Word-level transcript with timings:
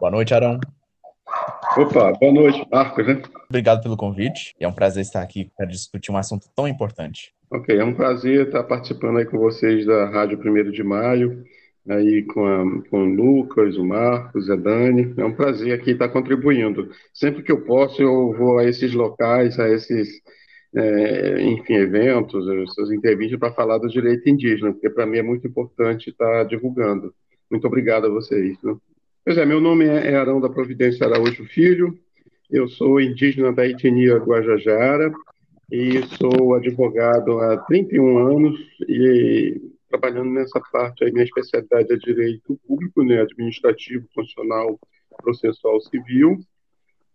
Boa 0.00 0.10
noite, 0.10 0.34
Arão. 0.34 0.58
Opa, 1.76 2.12
boa 2.12 2.32
noite, 2.32 2.66
Marcos, 2.70 3.06
né? 3.06 3.22
Obrigado 3.48 3.82
pelo 3.82 3.96
convite. 3.96 4.54
É 4.58 4.66
um 4.66 4.72
prazer 4.72 5.02
estar 5.02 5.22
aqui 5.22 5.50
para 5.56 5.66
discutir 5.66 6.10
um 6.10 6.16
assunto 6.16 6.46
tão 6.54 6.66
importante. 6.66 7.32
Ok, 7.50 7.76
é 7.76 7.84
um 7.84 7.94
prazer 7.94 8.46
estar 8.46 8.64
participando 8.64 9.18
aí 9.18 9.24
com 9.24 9.38
vocês 9.38 9.86
da 9.86 10.06
Rádio 10.06 10.38
1 10.38 10.70
de 10.72 10.82
Maio, 10.82 11.44
aí 11.88 12.22
com, 12.24 12.44
a, 12.44 12.88
com 12.90 13.04
o 13.04 13.14
Lucas, 13.14 13.76
o 13.76 13.84
Marcos, 13.84 14.50
a 14.50 14.56
Dani. 14.56 15.14
É 15.16 15.24
um 15.24 15.34
prazer 15.34 15.72
aqui 15.72 15.92
estar 15.92 16.08
contribuindo. 16.08 16.90
Sempre 17.12 17.42
que 17.42 17.52
eu 17.52 17.64
posso, 17.64 18.02
eu 18.02 18.32
vou 18.32 18.58
a 18.58 18.64
esses 18.64 18.92
locais, 18.92 19.58
a 19.60 19.68
esses, 19.68 20.08
é, 20.74 21.40
enfim, 21.42 21.74
eventos, 21.74 22.46
essas 22.48 22.90
entrevistas 22.90 23.38
para 23.38 23.52
falar 23.52 23.78
do 23.78 23.88
direito 23.88 24.28
indígena, 24.28 24.72
porque 24.72 24.90
para 24.90 25.06
mim 25.06 25.18
é 25.18 25.22
muito 25.22 25.46
importante 25.46 26.10
estar 26.10 26.44
divulgando. 26.44 27.14
Muito 27.48 27.66
obrigado 27.66 28.06
a 28.06 28.10
vocês. 28.10 28.60
Né? 28.62 28.76
Pois 29.24 29.38
é, 29.38 29.46
meu 29.46 29.58
nome 29.58 29.86
é 29.86 30.14
Arão 30.16 30.38
da 30.38 30.50
Providência 30.50 31.06
Araújo 31.06 31.46
Filho, 31.46 31.98
eu 32.50 32.68
sou 32.68 33.00
indígena 33.00 33.54
da 33.54 33.66
etnia 33.66 34.18
Guajajara 34.18 35.10
e 35.72 36.02
sou 36.18 36.52
advogado 36.52 37.38
há 37.40 37.56
31 37.56 38.18
anos 38.18 38.60
e 38.86 39.62
trabalhando 39.88 40.28
nessa 40.28 40.60
parte 40.70 41.04
aí, 41.04 41.10
minha 41.10 41.24
especialidade 41.24 41.90
é 41.90 41.96
direito 41.96 42.60
público, 42.66 43.02
né, 43.02 43.22
administrativo, 43.22 44.06
funcional, 44.14 44.78
processual 45.22 45.80
civil. 45.80 46.38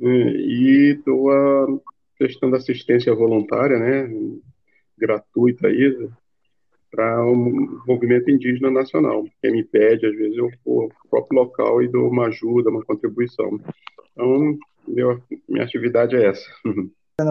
E 0.02 0.96
estou 0.98 1.84
prestando 2.18 2.56
assistência 2.56 3.14
voluntária, 3.14 3.78
né, 3.78 4.10
gratuita 4.98 5.68
aí, 5.68 6.10
para 6.92 7.24
o 7.24 7.32
um 7.32 7.82
movimento 7.88 8.30
indígena 8.30 8.72
nacional. 8.72 9.24
Quem 9.42 9.52
me 9.52 9.64
pede, 9.64 10.06
às 10.06 10.16
vezes, 10.16 10.38
eu 10.38 10.50
vou 10.66 10.90
para 10.90 10.98
o 11.06 11.10
próprio 11.10 11.40
local 11.40 11.84
e 11.84 11.88
dou 11.88 12.10
uma 12.10 12.28
ajuda, 12.28 12.70
uma 12.70 12.84
contribuição. 12.84 13.60
Então, 14.12 14.58
meu, 14.88 15.22
minha 15.48 15.64
atividade 15.64 16.16
é 16.16 16.28
essa. 16.28 16.46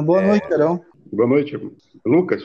Boa 0.04 0.22
noite, 0.22 0.48
Carol. 0.48 0.84
Boa 1.12 1.28
noite, 1.28 1.58
Lucas. 2.04 2.42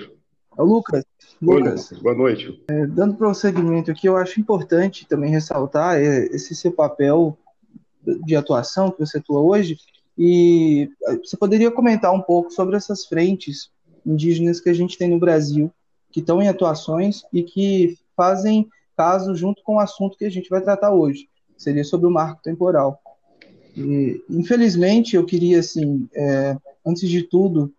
É 0.57 0.61
o 0.61 0.65
Lucas. 0.65 1.03
Lucas. 1.41 1.91
Oi, 1.91 1.99
boa 2.01 2.15
noite. 2.15 2.63
É, 2.69 2.85
dando 2.87 3.15
prosseguimento 3.15 3.91
aqui, 3.91 4.07
eu 4.07 4.15
acho 4.15 4.39
importante 4.39 5.07
também 5.07 5.31
ressaltar 5.31 5.97
é, 5.97 6.25
esse 6.27 6.55
seu 6.55 6.71
papel 6.71 7.37
de 8.25 8.35
atuação 8.35 8.91
que 8.91 8.99
você 8.99 9.17
atua 9.17 9.41
hoje. 9.41 9.77
E 10.17 10.89
é, 11.07 11.17
você 11.17 11.35
poderia 11.35 11.71
comentar 11.71 12.13
um 12.13 12.21
pouco 12.21 12.51
sobre 12.51 12.75
essas 12.75 13.05
frentes 13.05 13.71
indígenas 14.05 14.59
que 14.59 14.69
a 14.69 14.73
gente 14.73 14.97
tem 14.97 15.09
no 15.09 15.19
Brasil 15.19 15.71
que 16.13 16.19
estão 16.19 16.41
em 16.41 16.47
atuações 16.47 17.23
e 17.33 17.41
que 17.41 17.97
fazem 18.15 18.69
caso 18.95 19.35
junto 19.35 19.63
com 19.63 19.75
o 19.75 19.79
assunto 19.79 20.17
que 20.17 20.25
a 20.25 20.29
gente 20.29 20.47
vai 20.47 20.61
tratar 20.61 20.93
hoje, 20.93 21.27
seria 21.57 21.83
sobre 21.83 22.05
o 22.05 22.11
marco 22.11 22.41
temporal. 22.43 23.01
E, 23.75 24.23
infelizmente, 24.29 25.15
eu 25.15 25.25
queria, 25.25 25.59
assim, 25.59 26.07
é, 26.13 26.55
antes 26.85 27.09
de 27.09 27.23
tudo, 27.23 27.73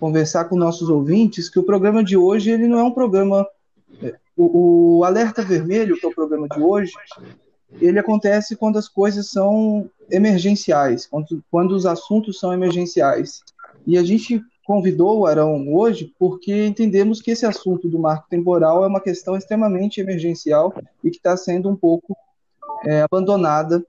conversar 0.00 0.46
com 0.46 0.56
nossos 0.56 0.88
ouvintes 0.88 1.48
que 1.48 1.60
o 1.60 1.62
programa 1.62 2.02
de 2.02 2.16
hoje 2.16 2.50
ele 2.50 2.66
não 2.66 2.78
é 2.78 2.82
um 2.82 2.90
programa. 2.90 3.46
É, 4.02 4.16
o, 4.36 4.98
o 4.98 5.04
Alerta 5.04 5.42
Vermelho, 5.42 5.96
que 5.98 6.04
é 6.04 6.08
o 6.08 6.14
programa 6.14 6.48
de 6.48 6.60
hoje, 6.60 6.92
ele 7.80 7.98
acontece 8.00 8.56
quando 8.56 8.78
as 8.78 8.88
coisas 8.88 9.30
são 9.30 9.88
emergenciais, 10.10 11.06
quando, 11.06 11.44
quando 11.48 11.72
os 11.72 11.86
assuntos 11.86 12.40
são 12.40 12.52
emergenciais. 12.52 13.42
E 13.86 13.96
a 13.96 14.02
gente 14.02 14.42
convidou 14.68 15.20
o 15.20 15.26
Arão 15.26 15.74
hoje 15.74 16.14
porque 16.18 16.66
entendemos 16.66 17.22
que 17.22 17.30
esse 17.30 17.46
assunto 17.46 17.88
do 17.88 17.98
marco 17.98 18.28
temporal 18.28 18.84
é 18.84 18.86
uma 18.86 19.00
questão 19.00 19.34
extremamente 19.34 19.98
emergencial 19.98 20.74
e 21.02 21.10
que 21.10 21.16
está 21.16 21.34
sendo 21.38 21.70
um 21.70 21.74
pouco 21.74 22.14
é, 22.84 23.00
abandonada 23.00 23.82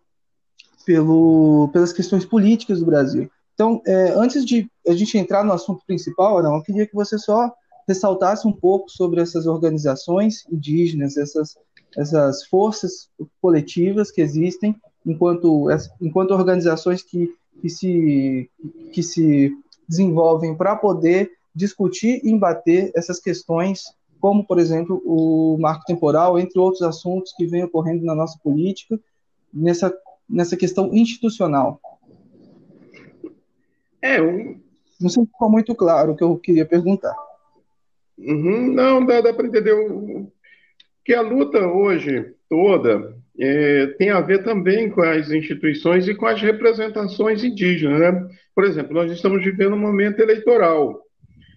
pelo, 0.85 1.69
pelas 1.73 1.91
questões 1.91 2.23
políticas 2.23 2.79
do 2.79 2.85
Brasil. 2.85 3.29
Então, 3.53 3.81
é, 3.85 4.13
antes 4.15 4.45
de 4.45 4.71
a 4.87 4.93
gente 4.93 5.17
entrar 5.17 5.43
no 5.43 5.51
assunto 5.51 5.83
principal, 5.85 6.37
Arão, 6.37 6.55
eu 6.55 6.63
queria 6.63 6.87
que 6.87 6.95
você 6.95 7.19
só 7.19 7.53
ressaltasse 7.85 8.47
um 8.47 8.53
pouco 8.53 8.89
sobre 8.89 9.19
essas 9.19 9.47
organizações 9.47 10.45
indígenas, 10.49 11.17
essas, 11.17 11.57
essas 11.97 12.45
forças 12.45 13.09
coletivas 13.41 14.11
que 14.11 14.21
existem, 14.21 14.73
enquanto, 15.05 15.67
enquanto 15.99 16.31
organizações 16.31 17.01
que, 17.01 17.35
que, 17.59 17.69
se, 17.69 18.49
que 18.93 19.03
se 19.03 19.51
desenvolvem 19.89 20.55
para 20.55 20.75
poder 20.75 21.31
discutir 21.53 22.21
e 22.23 22.29
embater 22.29 22.91
essas 22.95 23.19
questões, 23.19 23.85
como, 24.21 24.45
por 24.45 24.59
exemplo, 24.59 25.01
o 25.03 25.57
marco 25.59 25.83
temporal, 25.85 26.37
entre 26.37 26.59
outros 26.59 26.83
assuntos 26.83 27.33
que 27.35 27.47
vêm 27.47 27.63
ocorrendo 27.63 28.05
na 28.05 28.13
nossa 28.13 28.37
política, 28.43 28.99
nessa, 29.51 29.91
nessa 30.29 30.55
questão 30.55 30.93
institucional. 30.93 31.81
É, 34.01 34.21
um... 34.21 34.61
Não 35.01 35.09
sei 35.09 35.23
se 35.23 35.31
ficou 35.31 35.49
muito 35.49 35.73
claro 35.73 36.11
o 36.11 36.15
que 36.15 36.23
eu 36.23 36.37
queria 36.37 36.65
perguntar. 36.65 37.15
Uhum, 38.17 38.73
não, 38.73 39.05
dá, 39.05 39.21
dá 39.21 39.33
para 39.33 39.47
entender. 39.47 39.71
O, 39.73 40.29
que 41.05 41.13
a 41.13 41.21
luta 41.21 41.65
hoje 41.65 42.35
toda 42.47 43.17
é, 43.39 43.87
tem 43.97 44.09
a 44.09 44.19
ver 44.19 44.43
também 44.43 44.89
com 44.89 45.01
as 45.01 45.31
instituições 45.31 46.07
e 46.07 46.13
com 46.13 46.25
as 46.25 46.41
representações 46.41 47.43
indígenas. 47.43 47.99
Né? 47.99 48.29
Por 48.53 48.65
exemplo, 48.65 48.93
nós 48.93 49.09
estamos 49.11 49.43
vivendo 49.43 49.75
um 49.75 49.79
momento 49.79 50.19
eleitoral. 50.19 51.01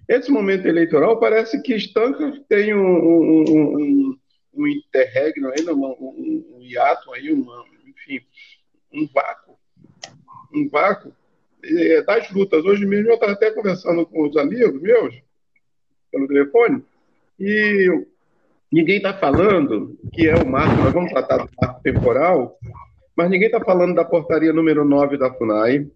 Esse 0.09 0.31
momento 0.31 0.67
eleitoral 0.67 1.19
parece 1.19 1.61
que 1.61 1.75
Stanca 1.75 2.33
tem 2.49 2.73
um, 2.75 2.81
um, 2.81 3.45
um, 3.49 4.19
um 4.55 4.69
interregno, 4.69 5.51
ainda, 5.51 5.75
um, 5.75 5.85
um, 5.85 6.57
um 6.57 6.63
hiato, 6.63 7.13
aí, 7.13 7.33
uma, 7.33 7.65
enfim, 7.87 8.25
um 8.93 9.09
vácuo, 9.13 9.59
um 10.55 10.69
vácuo 10.69 11.13
é, 11.65 12.03
das 12.03 12.31
lutas. 12.31 12.65
Hoje 12.65 12.87
mesmo 12.87 13.11
eu 13.11 13.15
estava 13.15 13.33
até 13.33 13.51
conversando 13.51 14.07
com 14.07 14.29
os 14.29 14.37
amigos 14.37 14.81
meus, 14.81 15.15
pelo 16.13 16.29
telefone, 16.29 16.85
e 17.41 18.07
Ninguém 18.73 18.97
está 18.97 19.13
falando 19.13 19.99
que 20.15 20.27
é 20.27 20.35
o 20.35 20.49
marco, 20.49 20.83
nós 20.83 20.93
vamos 20.95 21.11
tratar 21.11 21.39
do 21.39 21.51
marco 21.61 21.83
temporal, 21.83 22.57
mas 23.15 23.29
ninguém 23.29 23.47
está 23.47 23.61
falando 23.61 23.95
da 23.95 24.05
portaria 24.05 24.53
número 24.53 24.83
9 24.83 25.19
da 25.19 25.31
FUNAI, 25.31 25.87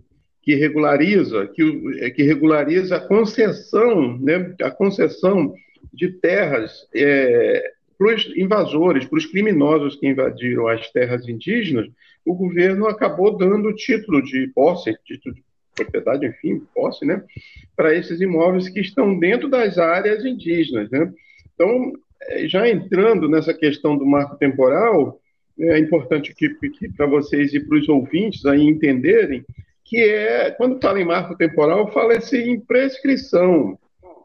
que 0.42 0.54
regulariza, 0.54 1.46
que, 1.46 2.10
que 2.10 2.22
regulariza 2.22 2.96
a 2.96 3.00
concessão, 3.00 4.18
né, 4.18 4.54
a 4.62 4.70
concessão 4.70 5.54
de 5.92 6.08
terras 6.20 6.86
é, 6.94 7.72
para 7.98 8.14
os 8.14 8.36
invasores, 8.36 9.06
para 9.06 9.18
os 9.18 9.26
criminosos 9.26 9.96
que 9.96 10.06
invadiram 10.06 10.68
as 10.68 10.90
terras 10.92 11.26
indígenas, 11.26 11.88
o 12.26 12.34
governo 12.34 12.86
acabou 12.86 13.36
dando 13.36 13.74
título 13.74 14.22
de 14.22 14.48
posse, 14.54 14.94
título 15.04 15.34
de 15.34 15.42
propriedade, 15.74 16.26
enfim, 16.26 16.62
posse, 16.74 17.06
né, 17.06 17.24
para 17.74 17.94
esses 17.94 18.20
imóveis 18.20 18.68
que 18.68 18.80
estão 18.80 19.18
dentro 19.18 19.48
das 19.48 19.78
áreas 19.78 20.26
indígenas, 20.26 20.90
né. 20.90 21.10
Então, 21.54 21.92
já 22.46 22.68
entrando 22.68 23.28
nessa 23.28 23.54
questão 23.54 23.96
do 23.96 24.06
marco 24.06 24.36
temporal, 24.36 25.20
é 25.58 25.78
importante 25.78 26.34
que, 26.34 26.48
que 26.70 26.88
para 26.92 27.06
vocês 27.06 27.54
e 27.54 27.60
para 27.60 27.78
os 27.78 27.88
ouvintes 27.88 28.44
aí 28.44 28.62
entenderem 28.62 29.44
que 29.84 29.98
é, 29.98 30.50
quando 30.50 30.80
fala 30.80 31.00
em 31.00 31.04
marco 31.04 31.36
temporal, 31.36 31.90
fala-se 31.92 32.36
em 32.36 32.58
prescrição, 32.58 33.78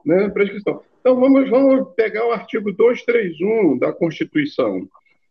né? 0.06 0.28
prescrição. 0.30 0.81
Então, 1.00 1.19
vamos, 1.19 1.50
vamos 1.50 1.94
pegar 1.96 2.28
o 2.28 2.31
artigo 2.31 2.72
231 2.72 3.78
da 3.78 3.94
Constituição. 3.94 4.88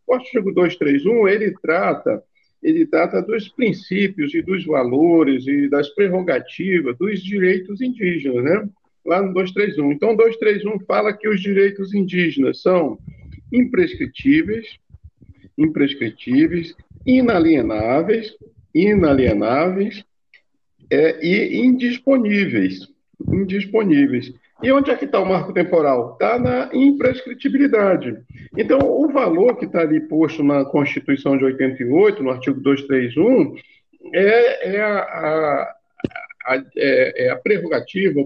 O 0.07 0.13
artigo 0.13 0.53
231, 0.53 1.27
ele 1.27 1.53
trata, 1.61 2.23
ele 2.63 2.85
trata 2.85 3.21
dos 3.21 3.49
princípios 3.49 4.33
e 4.33 4.41
dos 4.41 4.65
valores 4.65 5.45
e 5.47 5.69
das 5.69 5.89
prerrogativas 5.89 6.97
dos 6.97 7.21
direitos 7.21 7.81
indígenas, 7.81 8.43
né? 8.43 8.69
Lá 9.05 9.21
no 9.21 9.33
231. 9.33 9.91
Então, 9.91 10.15
231 10.15 10.79
fala 10.85 11.13
que 11.13 11.27
os 11.27 11.41
direitos 11.41 11.93
indígenas 11.93 12.61
são 12.61 12.97
imprescritíveis, 13.51 14.77
imprescritíveis, 15.57 16.75
inalienáveis, 17.05 18.35
inalienáveis 18.73 20.03
é, 20.89 21.25
e 21.25 21.57
indisponíveis. 21.57 22.87
Indisponíveis. 23.27 24.33
E 24.63 24.71
onde 24.71 24.91
é 24.91 24.95
que 24.95 25.05
está 25.05 25.19
o 25.19 25.25
marco 25.25 25.53
temporal? 25.53 26.13
Está 26.13 26.37
na 26.37 26.69
imprescritibilidade. 26.71 28.15
Então, 28.55 28.79
o 28.79 29.11
valor 29.11 29.57
que 29.57 29.65
está 29.65 29.81
ali 29.81 29.99
posto 30.01 30.43
na 30.43 30.63
Constituição 30.65 31.35
de 31.35 31.45
88, 31.45 32.21
no 32.21 32.29
artigo 32.29 32.61
231, 32.61 33.55
é, 34.13 34.75
é 34.75 34.81
a, 34.81 34.99
a 34.99 35.75
a, 36.45 36.63
é, 36.77 37.25
é 37.25 37.29
a 37.29 37.35
prerrogativa, 37.35 38.19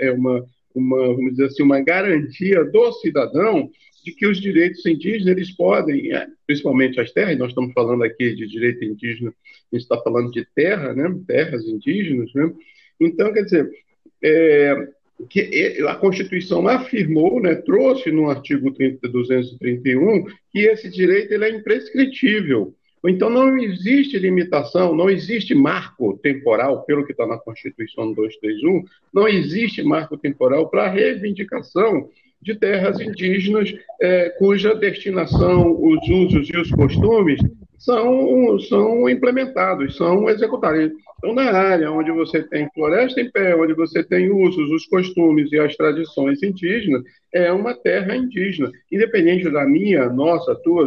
é 0.00 0.10
uma, 0.12 0.44
uma, 0.74 1.14
vamos 1.14 1.32
dizer 1.32 1.46
assim, 1.46 1.62
uma 1.62 1.80
garantia 1.80 2.64
do 2.64 2.92
cidadão 2.94 3.70
de 4.04 4.12
que 4.12 4.26
os 4.26 4.40
direitos 4.40 4.84
indígenas 4.86 5.26
eles 5.26 5.50
podem, 5.54 6.12
é, 6.14 6.26
principalmente 6.46 7.00
as 7.00 7.12
terras, 7.12 7.38
nós 7.38 7.48
estamos 7.50 7.72
falando 7.72 8.02
aqui 8.02 8.34
de 8.34 8.46
direito 8.46 8.84
indígena, 8.84 9.30
a 9.30 9.76
gente 9.76 9.82
está 9.82 10.00
falando 10.00 10.30
de 10.30 10.46
terra, 10.54 10.94
né, 10.94 11.14
terras 11.26 11.64
indígenas, 11.66 12.32
né? 12.34 12.50
Então, 12.98 13.32
quer 13.32 13.44
dizer, 13.44 13.70
é, 14.22 14.88
que 15.28 15.82
a 15.86 15.94
Constituição 15.96 16.66
afirmou, 16.66 17.40
né, 17.40 17.54
trouxe 17.56 18.10
no 18.10 18.30
artigo 18.30 18.70
30, 18.72 19.08
231, 19.08 20.24
que 20.50 20.60
esse 20.60 20.88
direito 20.88 21.32
ele 21.32 21.44
é 21.44 21.50
imprescritível. 21.50 22.74
Então, 23.06 23.30
não 23.30 23.58
existe 23.58 24.18
limitação, 24.18 24.94
não 24.94 25.08
existe 25.08 25.54
marco 25.54 26.18
temporal, 26.22 26.82
pelo 26.82 27.04
que 27.04 27.12
está 27.12 27.26
na 27.26 27.38
Constituição 27.38 28.12
231, 28.12 28.84
não 29.12 29.26
existe 29.26 29.82
marco 29.82 30.18
temporal 30.18 30.68
para 30.68 30.84
a 30.84 30.88
reivindicação 30.88 32.08
de 32.42 32.54
terras 32.54 33.00
indígenas 33.00 33.74
é, 34.00 34.30
cuja 34.38 34.74
destinação, 34.74 35.78
os 35.82 36.08
usos 36.08 36.48
e 36.48 36.56
os 36.56 36.70
costumes 36.70 37.40
são, 37.78 38.58
são 38.60 39.08
implementados, 39.08 39.96
são 39.96 40.28
executados. 40.28 40.92
Então, 41.18 41.34
na 41.34 41.50
área 41.50 41.90
onde 41.90 42.10
você 42.10 42.42
tem 42.42 42.68
floresta 42.74 43.20
em 43.20 43.30
pé, 43.30 43.54
onde 43.56 43.74
você 43.74 44.02
tem 44.02 44.30
usos, 44.30 44.70
os 44.70 44.86
costumes 44.86 45.50
e 45.52 45.58
as 45.58 45.76
tradições 45.76 46.42
indígenas, 46.42 47.02
é 47.32 47.52
uma 47.52 47.74
terra 47.74 48.16
indígena, 48.16 48.70
independente 48.90 49.50
da 49.50 49.66
minha, 49.66 50.08
nossa, 50.08 50.54
tua, 50.56 50.86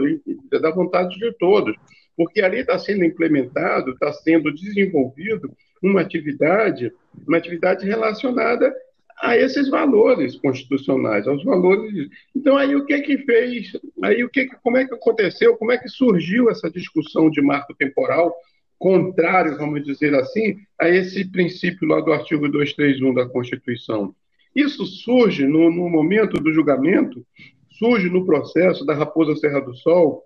da 0.62 0.71
vontade 0.71 1.18
de 1.18 1.31
todos 1.38 1.75
porque 2.15 2.42
ali 2.42 2.60
está 2.60 2.77
sendo 2.77 3.04
implementado, 3.04 3.92
está 3.92 4.12
sendo 4.13 4.54
desenvolvido 4.54 5.51
uma 5.81 6.01
atividade, 6.01 6.92
uma 7.27 7.38
atividade 7.38 7.86
relacionada 7.86 8.74
a 9.21 9.38
esses 9.38 9.69
valores 9.69 10.36
constitucionais, 10.36 11.27
aos 11.27 11.44
valores. 11.44 12.10
Então 12.36 12.57
aí 12.57 12.75
o 12.75 12.86
que 12.86 13.00
que 13.01 13.18
fez? 13.19 13.71
Aí 14.04 14.24
o 14.24 14.30
que, 14.30 14.48
como 14.62 14.77
é 14.77 14.86
que 14.86 14.94
aconteceu? 14.94 15.56
Como 15.56 15.71
é 15.71 15.77
que 15.77 15.88
surgiu 15.88 16.50
essa 16.50 16.69
discussão 16.69 17.30
de 17.30 17.42
marco 17.42 17.74
temporal 17.74 18.33
contrário, 18.77 19.57
vamos 19.57 19.81
dizer 19.86 20.13
assim, 20.13 20.57
a 20.77 20.89
esse 20.89 21.24
princípio 21.31 21.88
lá 21.88 22.01
do 22.01 22.12
artigo 22.12 22.50
231 22.50 23.13
da 23.13 23.30
Constituição? 23.30 24.13
Isso 24.54 24.86
surge 24.86 25.48
no, 25.48 25.71
no 25.71 25.89
momento 25.89 26.38
do 26.38 26.54
julgamento, 26.54 27.25
surge 27.71 28.10
no 28.10 28.25
processo 28.25 28.86
da 28.86 28.94
Raposa 28.94 29.38
Serra 29.38 29.62
do 29.62 29.74
Sol, 29.74 30.24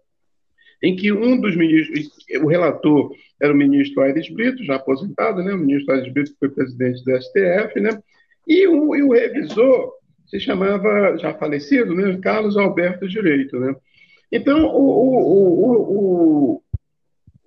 em 0.82 0.96
que 0.96 1.12
um 1.12 1.40
dos 1.40 1.56
ministros, 1.56 2.10
o 2.42 2.48
relator 2.48 3.12
era 3.42 3.54
o 3.54 3.58
ministro 3.58 4.02
Aires 4.02 4.30
Brito, 4.30 4.64
já 4.64 4.76
aposentado, 4.76 5.44
né? 5.44 5.54
o 5.54 5.58
ministro 5.58 5.94
Aires 5.94 6.12
Brito 6.12 6.36
foi 6.40 6.50
presidente 6.50 7.04
do 7.04 7.22
STF, 7.22 7.80
né? 7.80 8.00
e, 8.48 8.68
o, 8.68 8.96
e 8.96 9.04
o 9.04 9.12
revisor 9.12 9.92
se 10.28 10.40
chamava, 10.40 11.18
já 11.18 11.34
falecido, 11.34 11.94
né? 11.96 12.18
Carlos 12.22 12.58
Alberto 12.58 13.08
Direito. 13.08 13.58
Né? 13.60 13.76
Então, 14.32 14.66
o, 14.66 14.82
o, 15.54 16.62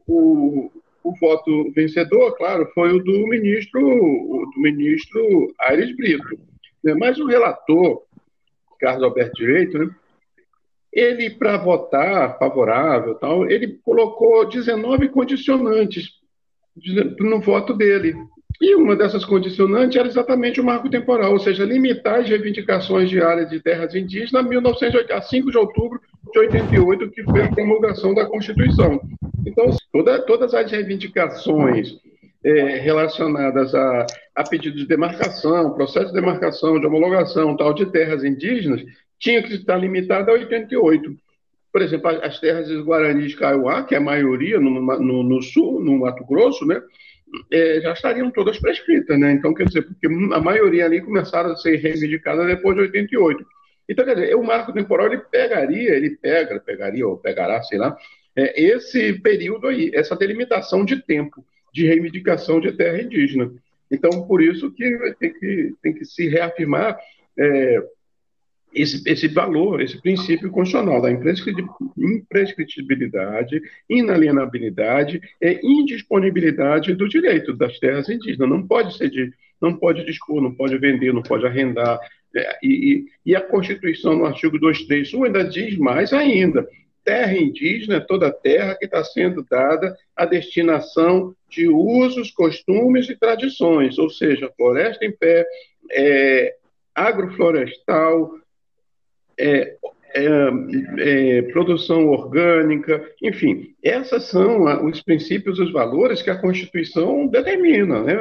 o, 0.06 0.72
o, 1.04 1.14
voto 1.20 1.70
vencedor, 1.72 2.36
claro, 2.36 2.70
foi 2.74 2.92
o 2.92 3.02
do 3.02 3.26
ministro, 3.26 3.80
do 3.80 4.60
ministro 4.60 5.54
Aires 5.60 5.94
Brito. 5.94 6.38
Né? 6.82 6.94
Mas 6.94 7.18
o 7.18 7.26
relator, 7.26 8.02
Carlos 8.80 9.04
Alberto 9.04 9.36
Direito, 9.36 9.78
né? 9.78 9.94
Ele, 10.92 11.30
para 11.30 11.56
votar 11.56 12.38
favorável, 12.38 13.14
tal, 13.14 13.48
ele 13.48 13.78
colocou 13.84 14.48
19 14.48 15.08
condicionantes 15.08 16.08
no 17.18 17.40
voto 17.40 17.74
dele. 17.74 18.14
E 18.60 18.74
uma 18.74 18.94
dessas 18.94 19.24
condicionantes 19.24 19.96
era 19.96 20.06
exatamente 20.06 20.60
o 20.60 20.64
marco 20.64 20.90
temporal, 20.90 21.32
ou 21.32 21.38
seja, 21.38 21.64
limitar 21.64 22.20
as 22.20 22.28
reivindicações 22.28 23.08
de 23.08 23.20
área 23.20 23.46
de 23.46 23.58
terras 23.60 23.94
indígenas 23.94 24.34
a, 24.34 24.42
1980, 24.42 25.14
a 25.14 25.22
5 25.22 25.50
de 25.50 25.56
outubro 25.56 26.00
de 26.32 26.38
88, 26.38 27.10
que 27.10 27.22
foi 27.22 27.42
a 27.42 27.48
promulgação 27.48 28.12
da 28.12 28.26
Constituição. 28.26 29.00
Então, 29.46 29.70
toda, 29.90 30.20
todas 30.20 30.52
as 30.52 30.70
reivindicações 30.70 31.96
é, 32.44 32.78
relacionadas 32.78 33.74
a, 33.74 34.06
a 34.34 34.44
pedido 34.44 34.76
de 34.76 34.86
demarcação, 34.86 35.74
processo 35.74 36.08
de 36.08 36.14
demarcação, 36.14 36.80
de 36.80 36.86
homologação 36.86 37.56
tal 37.56 37.74
de 37.74 37.86
terras 37.86 38.24
indígenas, 38.24 38.82
tinha 39.18 39.42
que 39.42 39.54
estar 39.54 39.76
limitada 39.76 40.30
a 40.30 40.34
88. 40.34 41.14
Por 41.72 41.82
exemplo, 41.82 42.08
as 42.08 42.40
terras 42.40 42.68
dos 42.68 42.84
Guaranis 42.84 43.34
Kaiowá, 43.34 43.84
que 43.84 43.94
é 43.94 43.98
a 43.98 44.00
maioria 44.00 44.58
no, 44.58 44.80
no, 44.98 45.22
no 45.22 45.42
sul, 45.42 45.80
no 45.80 45.98
Mato 46.00 46.24
Grosso, 46.24 46.66
né, 46.66 46.82
é, 47.52 47.80
já 47.80 47.92
estariam 47.92 48.30
todas 48.30 48.58
prescritas, 48.58 49.18
né? 49.18 49.32
Então, 49.32 49.54
quer 49.54 49.66
dizer, 49.66 49.82
porque 49.82 50.06
a 50.06 50.40
maioria 50.40 50.84
ali 50.84 51.00
começaram 51.00 51.52
a 51.52 51.56
ser 51.56 51.76
reivindicadas 51.76 52.46
depois 52.46 52.74
de 52.74 52.82
88. 52.82 53.46
Então, 53.88 54.04
quer 54.04 54.14
dizer, 54.14 54.34
o 54.34 54.42
marco 54.42 54.72
temporal 54.72 55.06
ele 55.06 55.18
pegaria, 55.18 55.94
ele 55.94 56.10
pega, 56.16 56.58
pegaria 56.58 57.06
ou 57.06 57.16
pegará, 57.16 57.62
sei 57.62 57.78
lá, 57.78 57.96
é, 58.34 58.60
esse 58.60 59.12
período 59.20 59.68
aí, 59.68 59.90
essa 59.94 60.16
delimitação 60.16 60.84
de 60.84 61.00
tempo 61.02 61.44
de 61.72 61.86
reivindicação 61.86 62.60
de 62.60 62.72
terra 62.72 63.02
indígena. 63.02 63.50
Então, 63.90 64.26
por 64.26 64.42
isso 64.42 64.70
que 64.72 65.14
tem 65.18 65.32
que, 65.32 65.74
tem 65.82 65.94
que 65.94 66.04
se 66.04 66.28
reafirmar 66.28 66.98
é, 67.38 67.82
esse, 68.72 69.02
esse 69.08 69.28
valor, 69.28 69.80
esse 69.80 70.00
princípio 70.00 70.50
constitucional 70.50 71.02
da 71.02 71.10
imprescritibilidade, 71.10 73.60
inalienabilidade 73.88 75.20
e 75.40 75.60
indisponibilidade 75.62 76.94
do 76.94 77.08
direito 77.08 77.52
das 77.52 77.78
terras 77.78 78.08
indígenas. 78.08 78.48
Não 78.48 78.66
pode 78.66 78.96
ser 78.96 79.10
não 79.60 79.76
pode 79.76 80.04
dispor, 80.04 80.40
não 80.40 80.54
pode 80.54 80.78
vender, 80.78 81.12
não 81.12 81.22
pode 81.22 81.44
arrendar. 81.44 82.00
É, 82.34 82.58
e, 82.62 83.04
e, 83.26 83.36
a 83.36 83.40
Constituição, 83.40 84.16
no 84.16 84.24
artigo 84.24 84.58
231, 84.58 85.24
ainda 85.24 85.44
diz 85.44 85.76
mais 85.76 86.12
ainda: 86.12 86.66
terra 87.04 87.36
indígena 87.36 87.96
é 87.96 88.00
toda 88.00 88.32
terra 88.32 88.76
que 88.76 88.84
está 88.84 89.02
sendo 89.04 89.44
dada 89.48 89.96
à 90.14 90.24
destinação 90.24 91.34
de 91.48 91.68
usos, 91.68 92.30
costumes 92.30 93.08
e 93.08 93.16
tradições, 93.16 93.98
ou 93.98 94.08
seja, 94.08 94.52
floresta 94.56 95.04
em 95.04 95.12
pé, 95.12 95.46
é, 95.90 96.54
agroflorestal, 96.94 98.30
é, 99.38 99.76
é, 100.12 100.50
é, 100.98 101.42
produção 101.42 102.08
orgânica, 102.08 103.04
enfim, 103.22 103.74
essas 103.82 104.24
são 104.24 104.64
os 104.84 105.00
princípios, 105.02 105.58
os 105.58 105.72
valores 105.72 106.20
que 106.20 106.30
a 106.30 106.38
Constituição 106.38 107.26
determina. 107.28 108.02
Né? 108.02 108.14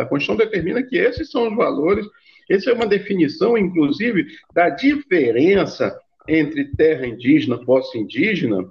A 0.00 0.04
Constituição 0.04 0.36
determina 0.36 0.82
que 0.82 0.96
esses 0.96 1.30
são 1.30 1.48
os 1.48 1.56
valores, 1.56 2.06
essa 2.48 2.70
é 2.70 2.72
uma 2.72 2.86
definição, 2.86 3.58
inclusive, 3.58 4.26
da 4.54 4.70
diferença 4.70 5.98
entre 6.28 6.66
terra 6.76 7.06
indígena, 7.06 7.58
posse 7.64 7.98
indígena 7.98 8.70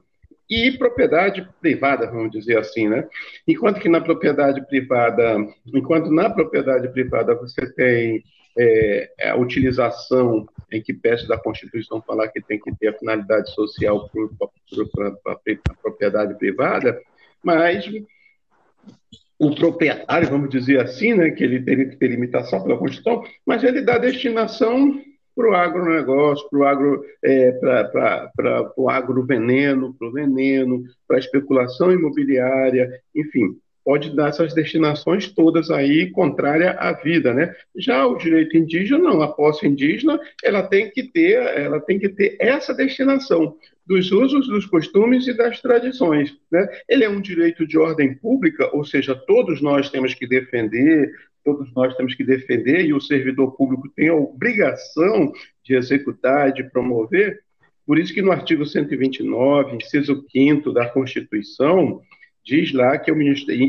e 0.49 0.71
propriedade 0.71 1.47
privada, 1.59 2.09
vamos 2.09 2.31
dizer 2.31 2.57
assim, 2.57 2.87
né? 2.87 3.05
Enquanto 3.45 3.81
que 3.81 3.89
na 3.89 3.99
propriedade 3.99 4.65
privada, 4.67 5.37
enquanto 5.73 6.09
na 6.09 6.29
propriedade 6.29 6.87
privada 6.89 7.35
você 7.35 7.69
tem 7.73 8.23
é, 8.57 9.11
a 9.29 9.35
utilização 9.35 10.47
em 10.71 10.81
que 10.81 10.93
peço 10.93 11.27
da 11.27 11.37
Constituição 11.37 12.01
falar 12.01 12.29
que 12.29 12.41
tem 12.41 12.59
que 12.59 12.73
ter 12.75 12.87
a 12.89 12.97
finalidade 12.97 13.53
social 13.53 14.09
para 14.93 15.33
a 15.33 15.75
propriedade 15.81 16.35
privada, 16.35 16.99
mas 17.43 17.85
o 19.39 19.53
proprietário, 19.53 20.29
vamos 20.29 20.49
dizer 20.49 20.81
assim, 20.81 21.13
né, 21.13 21.29
que 21.31 21.43
ele 21.43 21.61
teria 21.61 21.87
que 21.87 21.95
ter 21.95 22.07
limitação 22.07 22.63
pela 22.63 22.77
Constituição, 22.77 23.23
mas 23.45 23.63
ele 23.63 23.81
dá 23.81 23.97
destinação 23.97 24.99
para 25.37 25.51
o 25.51 25.53
agronegócio, 25.53 26.49
para 26.49 26.59
o 26.59 26.63
agro, 26.65 27.05
é, 27.23 27.51
para 27.51 28.73
o 28.75 28.89
agroveneno, 28.89 29.93
para 29.93 30.07
o 30.07 30.11
veneno, 30.11 30.83
para 31.07 31.17
a 31.17 31.19
especulação 31.19 31.91
imobiliária, 31.91 32.89
enfim, 33.15 33.55
pode 33.85 34.15
dar 34.15 34.29
essas 34.29 34.53
destinações 34.53 35.31
todas 35.31 35.69
aí 35.69 36.09
contrária 36.09 36.71
à 36.71 36.91
vida, 36.91 37.33
né? 37.33 37.55
Já 37.77 38.05
o 38.07 38.17
direito 38.17 38.57
indígena 38.57 38.97
não, 38.97 39.21
a 39.21 39.31
posse 39.31 39.67
indígena, 39.67 40.19
ela 40.43 40.63
tem 40.63 40.89
que 40.89 41.03
ter, 41.03 41.35
ela 41.55 41.79
tem 41.79 41.99
que 41.99 42.09
ter 42.09 42.35
essa 42.39 42.73
destinação 42.73 43.55
dos 43.85 44.11
usos, 44.11 44.47
dos 44.47 44.65
costumes 44.65 45.25
e 45.27 45.33
das 45.33 45.61
tradições, 45.61 46.35
né? 46.51 46.67
Ele 46.89 47.05
é 47.05 47.09
um 47.09 47.21
direito 47.21 47.65
de 47.65 47.77
ordem 47.77 48.13
pública, 48.15 48.69
ou 48.75 48.83
seja, 48.83 49.15
todos 49.15 49.61
nós 49.61 49.89
temos 49.89 50.13
que 50.13 50.27
defender, 50.27 51.09
todos 51.47 51.73
nós 51.73 51.95
temos 51.95 52.13
que 52.13 52.25
defender 52.25 52.85
e 52.85 52.93
o 52.93 52.99
servidor 52.99 53.55
público 53.55 53.87
tem 53.95 54.09
a 54.09 54.13
obrigação 54.13 55.31
de 55.63 55.75
executar, 55.75 56.51
de 56.51 56.61
promover. 56.61 57.39
Por 57.85 57.97
isso 57.97 58.13
que 58.13 58.21
no 58.21 58.33
artigo 58.33 58.65
129, 58.65 59.77
inciso 59.77 60.25
5 60.29 60.73
da 60.73 60.89
Constituição, 60.89 62.01
diz 62.43 62.73
lá 62.73 62.97
que 62.97 63.11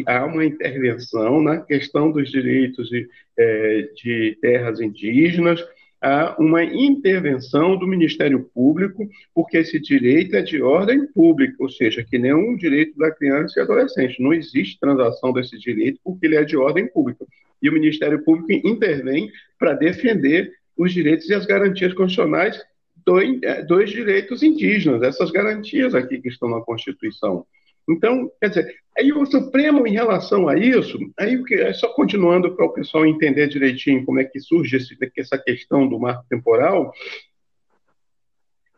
há 0.09 0.25
uma 0.25 0.45
intervenção 0.45 1.41
na 1.41 1.61
questão 1.61 2.11
dos 2.11 2.33
direitos 2.33 2.89
de, 2.89 3.09
é, 3.39 3.89
de 3.95 4.37
terras 4.41 4.81
indígenas, 4.81 5.65
há 6.01 6.37
uma 6.39 6.63
intervenção 6.63 7.77
do 7.77 7.87
Ministério 7.87 8.49
Público, 8.55 9.09
porque 9.35 9.59
esse 9.59 9.81
direito 9.81 10.37
é 10.37 10.43
de 10.43 10.63
ordem 10.63 11.07
pública, 11.07 11.57
ou 11.59 11.69
seja, 11.69 12.05
que 12.05 12.19
nem 12.19 12.35
um 12.35 12.57
direito 12.57 12.97
da 12.97 13.11
criança 13.11 13.59
e 13.59 13.63
adolescente. 13.63 14.23
Não 14.23 14.33
existe 14.33 14.79
transação 14.79 15.33
desse 15.33 15.59
direito 15.59 16.01
porque 16.05 16.27
ele 16.27 16.37
é 16.37 16.45
de 16.45 16.57
ordem 16.57 16.87
pública. 16.87 17.27
E 17.61 17.69
o 17.69 17.73
Ministério 17.73 18.23
Público 18.25 18.67
intervém 18.67 19.31
para 19.59 19.75
defender 19.75 20.53
os 20.77 20.93
direitos 20.93 21.29
e 21.29 21.35
as 21.35 21.45
garantias 21.45 21.93
constitucionais 21.93 22.63
dos, 23.05 23.23
dos 23.67 23.91
direitos 23.91 24.43
indígenas, 24.43 25.03
essas 25.03 25.31
garantias 25.31 25.95
aqui 25.95 26.21
que 26.21 26.29
estão 26.29 26.49
na 26.49 26.61
Constituição. 26.61 27.45
Então, 27.89 28.31
quer 28.41 28.49
dizer, 28.49 28.75
aí 28.97 29.13
o 29.13 29.25
Supremo, 29.25 29.87
em 29.87 29.93
relação 29.93 30.47
a 30.49 30.59
isso, 30.59 30.99
aí 31.19 31.43
é 31.53 31.73
só 31.73 31.89
continuando 31.89 32.55
para 32.55 32.67
o 32.67 32.73
pessoal 32.73 33.07
entender 33.07 33.49
direitinho 33.49 34.05
como 34.05 34.21
é 34.21 34.25
que 34.25 34.39
surge 34.39 34.77
esse, 34.77 34.97
essa 35.17 35.39
questão 35.39 35.89
do 35.89 35.99
marco 35.99 36.25
temporal, 36.29 36.93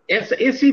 essa, 0.09 0.40
esse, 0.43 0.73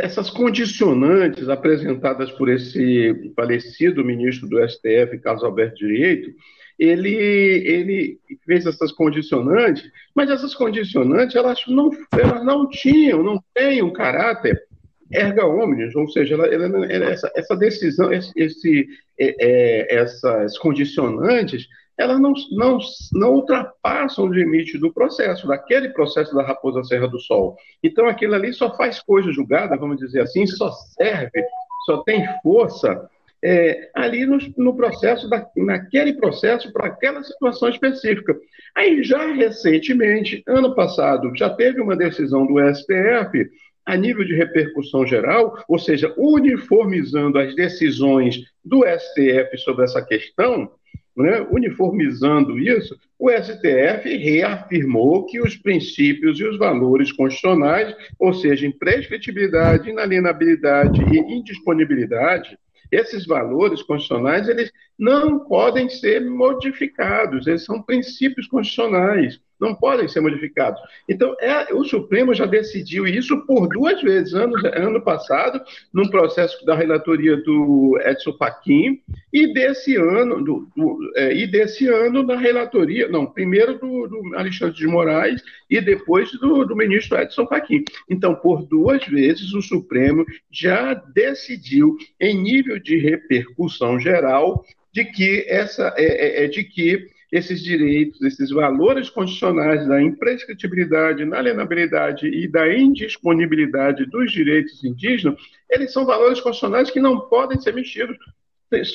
essas 0.00 0.30
condicionantes 0.30 1.48
apresentadas 1.48 2.30
por 2.32 2.48
esse 2.48 3.32
falecido 3.36 4.04
ministro 4.04 4.48
do 4.48 4.66
STF, 4.66 5.18
Carlos 5.22 5.44
Alberto 5.44 5.76
Direito, 5.76 6.34
ele, 6.78 7.14
ele 7.14 8.18
fez 8.44 8.66
essas 8.66 8.90
condicionantes, 8.90 9.84
mas 10.14 10.30
essas 10.30 10.54
condicionantes 10.54 11.36
elas 11.36 11.60
não, 11.68 11.90
elas 12.12 12.44
não 12.44 12.68
tinham, 12.68 13.22
não 13.22 13.42
têm 13.54 13.82
um 13.82 13.92
caráter 13.92 14.66
erga 15.14 15.46
omnes, 15.46 15.94
ou 15.94 16.08
seja, 16.08 16.34
ela, 16.34 16.46
ela, 16.46 16.92
ela, 16.92 17.10
essa, 17.10 17.30
essa, 17.34 17.56
decisão, 17.56 18.10
esse, 18.12 18.88
é, 19.18 19.34
é, 19.40 19.94
essas 19.96 20.58
condicionantes, 20.58 21.66
elas 21.96 22.20
não, 22.20 22.32
não, 22.52 22.78
não 23.12 23.34
ultrapassam 23.34 24.24
o 24.24 24.32
limite 24.32 24.76
do 24.78 24.92
processo, 24.92 25.46
daquele 25.46 25.90
processo 25.90 26.34
da 26.34 26.42
Raposa 26.42 26.82
Serra 26.82 27.06
do 27.06 27.20
Sol. 27.20 27.56
Então, 27.82 28.08
aquilo 28.08 28.34
ali 28.34 28.52
só 28.52 28.76
faz 28.76 29.00
coisa 29.00 29.32
julgada, 29.32 29.76
vamos 29.76 29.98
dizer 29.98 30.22
assim, 30.22 30.46
só 30.46 30.70
serve, 30.70 31.44
só 31.86 31.98
tem 31.98 32.26
força 32.42 33.08
é, 33.44 33.90
ali 33.94 34.24
no, 34.24 34.38
no, 34.56 34.74
processo, 34.74 35.28
da, 35.28 35.46
naquele 35.54 36.14
processo, 36.14 36.72
para 36.72 36.86
aquela 36.86 37.22
situação 37.22 37.68
específica. 37.68 38.34
Aí, 38.74 39.04
já 39.04 39.32
recentemente, 39.34 40.42
ano 40.48 40.74
passado, 40.74 41.30
já 41.36 41.50
teve 41.50 41.80
uma 41.80 41.94
decisão 41.94 42.46
do 42.46 42.54
STF 42.74 43.50
a 43.84 43.96
nível 43.96 44.24
de 44.24 44.34
repercussão 44.34 45.06
geral, 45.06 45.62
ou 45.68 45.78
seja, 45.78 46.12
uniformizando 46.16 47.38
as 47.38 47.54
decisões 47.54 48.40
do 48.64 48.84
STF 48.84 49.58
sobre 49.58 49.84
essa 49.84 50.02
questão, 50.02 50.70
né, 51.16 51.46
uniformizando 51.50 52.58
isso, 52.58 52.98
o 53.18 53.30
STF 53.30 54.16
reafirmou 54.16 55.26
que 55.26 55.40
os 55.40 55.56
princípios 55.56 56.40
e 56.40 56.44
os 56.44 56.58
valores 56.58 57.12
constitucionais, 57.12 57.94
ou 58.18 58.32
seja, 58.34 58.66
imprescritibilidade, 58.66 59.90
inalienabilidade 59.90 61.00
e 61.02 61.18
indisponibilidade, 61.18 62.58
esses 62.90 63.26
valores 63.26 63.82
constitucionais, 63.82 64.48
eles 64.48 64.72
não 64.98 65.40
podem 65.40 65.88
ser 65.88 66.20
modificados, 66.20 67.46
eles 67.46 67.64
são 67.64 67.82
princípios 67.82 68.46
constitucionais 68.46 69.40
não 69.64 69.74
podem 69.74 70.06
ser 70.06 70.20
modificados. 70.20 70.80
Então, 71.08 71.34
é, 71.40 71.72
o 71.72 71.84
Supremo 71.84 72.34
já 72.34 72.44
decidiu 72.44 73.06
isso 73.06 73.44
por 73.46 73.66
duas 73.68 74.00
vezes, 74.02 74.34
ano, 74.34 74.54
ano 74.74 75.00
passado, 75.00 75.60
num 75.92 76.08
processo 76.08 76.64
da 76.66 76.74
relatoria 76.74 77.36
do 77.38 77.98
Edson 78.04 78.34
Fachin, 78.34 79.00
e 79.32 79.52
desse 79.52 79.96
ano, 79.96 80.44
do, 80.44 80.68
do, 80.76 81.12
é, 81.16 81.34
e 81.34 81.46
desse 81.46 81.88
ano 81.88 82.22
na 82.22 82.36
relatoria, 82.36 83.08
não, 83.08 83.26
primeiro 83.26 83.78
do, 83.78 84.06
do 84.06 84.36
Alexandre 84.36 84.76
de 84.76 84.86
Moraes 84.86 85.42
e 85.70 85.80
depois 85.80 86.30
do, 86.32 86.64
do 86.64 86.76
ministro 86.76 87.18
Edson 87.18 87.46
Fachin. 87.46 87.84
Então, 88.08 88.34
por 88.34 88.62
duas 88.66 89.04
vezes, 89.06 89.54
o 89.54 89.62
Supremo 89.62 90.24
já 90.50 90.94
decidiu, 90.94 91.96
em 92.20 92.40
nível 92.40 92.78
de 92.78 92.98
repercussão 92.98 93.98
geral, 93.98 94.64
de 94.92 95.04
que 95.04 95.44
essa 95.48 95.92
é, 95.96 96.04
é, 96.04 96.44
é 96.44 96.48
de 96.48 96.62
que 96.62 97.13
esses 97.34 97.60
direitos, 97.60 98.22
esses 98.22 98.50
valores 98.50 99.10
constitucionais 99.10 99.88
da 99.88 100.00
imprescritibilidade, 100.00 101.24
inalienabilidade 101.24 102.28
e 102.28 102.46
da 102.46 102.72
indisponibilidade 102.72 104.06
dos 104.06 104.30
direitos 104.30 104.84
indígenas, 104.84 105.34
eles 105.68 105.92
são 105.92 106.06
valores 106.06 106.40
constitucionais 106.40 106.92
que 106.92 107.00
não 107.00 107.22
podem 107.22 107.60
ser 107.60 107.74
mexidos. 107.74 108.16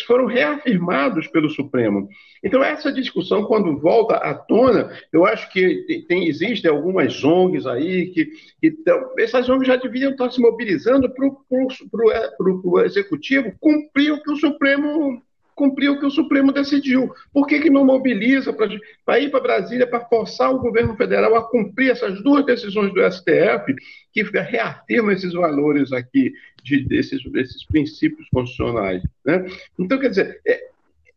Foram 0.07 0.25
reafirmados 0.25 1.27
pelo 1.27 1.49
Supremo. 1.49 2.07
Então, 2.41 2.63
essa 2.63 2.93
discussão, 2.93 3.43
quando 3.43 3.77
volta 3.77 4.15
à 4.15 4.33
tona, 4.33 4.89
eu 5.11 5.25
acho 5.25 5.51
que 5.51 6.05
tem, 6.07 6.27
existem 6.27 6.71
algumas 6.71 7.21
ONGs 7.23 7.65
aí 7.65 8.07
que, 8.07 8.29
que 8.61 8.71
tão, 8.71 9.13
essas 9.17 9.49
ONGs 9.49 9.67
já 9.67 9.75
deviam 9.75 10.11
estar 10.11 10.31
se 10.31 10.41
mobilizando 10.41 11.09
para 11.13 11.27
o 11.27 12.79
Executivo 12.81 13.53
cumprir 13.59 14.13
o 14.13 14.21
que 14.23 14.31
o 14.31 14.37
Supremo 14.37 15.21
cumprir 15.59 15.89
o 15.89 15.99
que 15.99 16.05
o 16.05 16.09
Supremo 16.09 16.53
decidiu. 16.53 17.13
Por 17.33 17.45
que, 17.45 17.59
que 17.59 17.69
não 17.69 17.83
mobiliza 17.83 18.53
para 18.53 19.19
ir 19.19 19.29
para 19.29 19.39
Brasília 19.41 19.85
para 19.85 20.05
forçar 20.05 20.49
o 20.55 20.59
governo 20.59 20.95
federal 20.95 21.35
a 21.35 21.43
cumprir 21.43 21.91
essas 21.91 22.23
duas 22.23 22.45
decisões 22.45 22.93
do 22.93 23.11
STF 23.11 23.75
que 24.13 24.23
reafirmam 24.23 25.11
esses 25.11 25.33
valores 25.33 25.91
aqui, 25.91 26.31
de, 26.63 26.85
desses, 26.85 27.21
desses 27.33 27.65
princípios 27.65 28.25
constitucionais? 28.29 29.03
Né? 29.25 29.45
Então, 29.77 29.99
quer 29.99 30.11
dizer, 30.11 30.39
é, 30.47 30.63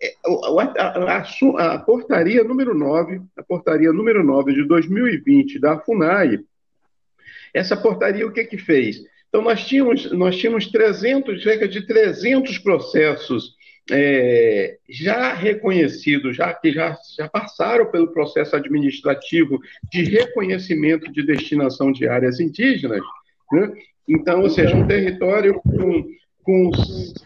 é, 0.03 0.15
a, 0.27 1.19
a, 1.19 1.75
a, 1.75 1.79
portaria 1.79 2.43
número 2.43 2.75
9, 2.75 3.23
a 3.37 3.45
portaria 3.45 3.93
número 3.93 4.25
9 4.25 4.55
de 4.55 4.65
2020 4.65 5.61
da 5.61 5.79
FUNAI, 5.79 6.41
essa 7.55 7.77
portaria 7.77 8.27
o 8.27 8.33
que 8.33 8.43
que 8.43 8.59
fez? 8.59 9.05
Então, 9.29 9.41
nós 9.41 9.65
tínhamos, 9.65 10.11
nós 10.11 10.37
tínhamos 10.37 10.67
300, 10.67 11.45
cerca 11.45 11.69
de 11.69 11.87
300 11.87 12.59
processos 12.59 13.55
é, 13.91 14.79
já 14.89 15.35
reconhecidos, 15.35 16.37
já 16.37 16.53
que 16.55 16.73
já, 16.73 16.97
já 17.17 17.29
passaram 17.29 17.91
pelo 17.91 18.13
processo 18.13 18.55
administrativo 18.55 19.59
de 19.91 20.05
reconhecimento 20.05 21.11
de 21.11 21.25
destinação 21.25 21.91
de 21.91 22.07
áreas 22.07 22.39
indígenas, 22.39 23.01
né? 23.51 23.73
então, 24.09 24.43
ou 24.43 24.51
seja, 24.51 24.77
um 24.77 24.87
território 24.87 25.61
com, 25.63 26.05
com 26.45 26.71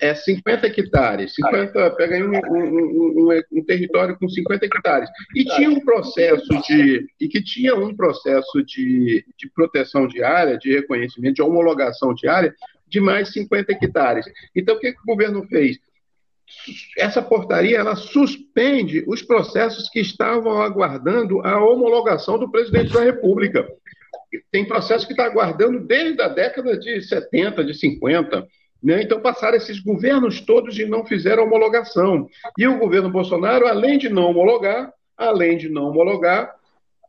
é, 0.01 0.15
50 0.15 0.67
hectares, 0.67 1.35
50, 1.35 1.91
pega 1.91 2.17
aí 2.17 2.23
um, 2.23 2.33
um, 2.33 3.31
um, 3.31 3.41
um, 3.53 3.65
território 3.65 4.17
com 4.19 4.29
50 4.29 4.65
hectares, 4.65 5.11
e 5.35 5.45
tinha 5.45 5.71
um 5.71 5.81
processo 5.81 6.49
de, 6.67 7.07
e 7.21 7.29
que 7.29 7.43
tinha 7.43 7.75
um 7.75 7.95
processo 7.95 8.63
de, 8.65 9.25
de 9.39 9.51
proteção 9.55 10.07
de 10.09 10.23
área, 10.23 10.59
de 10.59 10.73
reconhecimento, 10.73 11.35
de 11.35 11.43
homologação 11.43 12.15
de 12.15 12.27
área, 12.27 12.55
de 12.89 13.01
mais 13.01 13.33
50 13.33 13.73
hectares. 13.73 14.27
Então, 14.55 14.77
o 14.77 14.79
que, 14.79 14.93
que 14.93 15.01
o 15.01 15.07
governo 15.07 15.47
fez? 15.49 15.79
Essa 16.97 17.23
portaria 17.23 17.79
ela 17.79 17.97
suspende 17.97 19.05
os 19.07 19.23
processos 19.23 19.89
que 19.89 20.01
estavam 20.01 20.61
aguardando 20.61 21.41
a 21.41 21.63
homologação 21.65 22.39
do 22.39 22.51
presidente 22.51 22.93
da 22.93 23.01
República. 23.01 23.67
Tem 24.51 24.65
processo 24.65 25.07
que 25.07 25.13
está 25.13 25.25
aguardando 25.25 25.81
desde 25.81 26.21
a 26.23 26.29
década 26.29 26.77
de 26.79 27.01
70, 27.01 27.65
de 27.65 27.75
50. 27.75 28.47
Né? 28.83 29.03
Então, 29.03 29.21
passaram 29.21 29.57
esses 29.57 29.81
governos 29.81 30.41
todos 30.41 30.79
e 30.79 30.85
não 30.85 31.05
fizeram 31.05 31.45
homologação. 31.45 32.29
E 32.59 32.67
o 32.67 32.79
governo 32.79 33.11
Bolsonaro, 33.11 33.67
além 33.67 33.99
de 33.99 34.09
não 34.09 34.31
homologar, 34.31 34.93
além 35.17 35.57
de 35.57 35.69
não 35.69 35.89
homologar, 35.91 36.55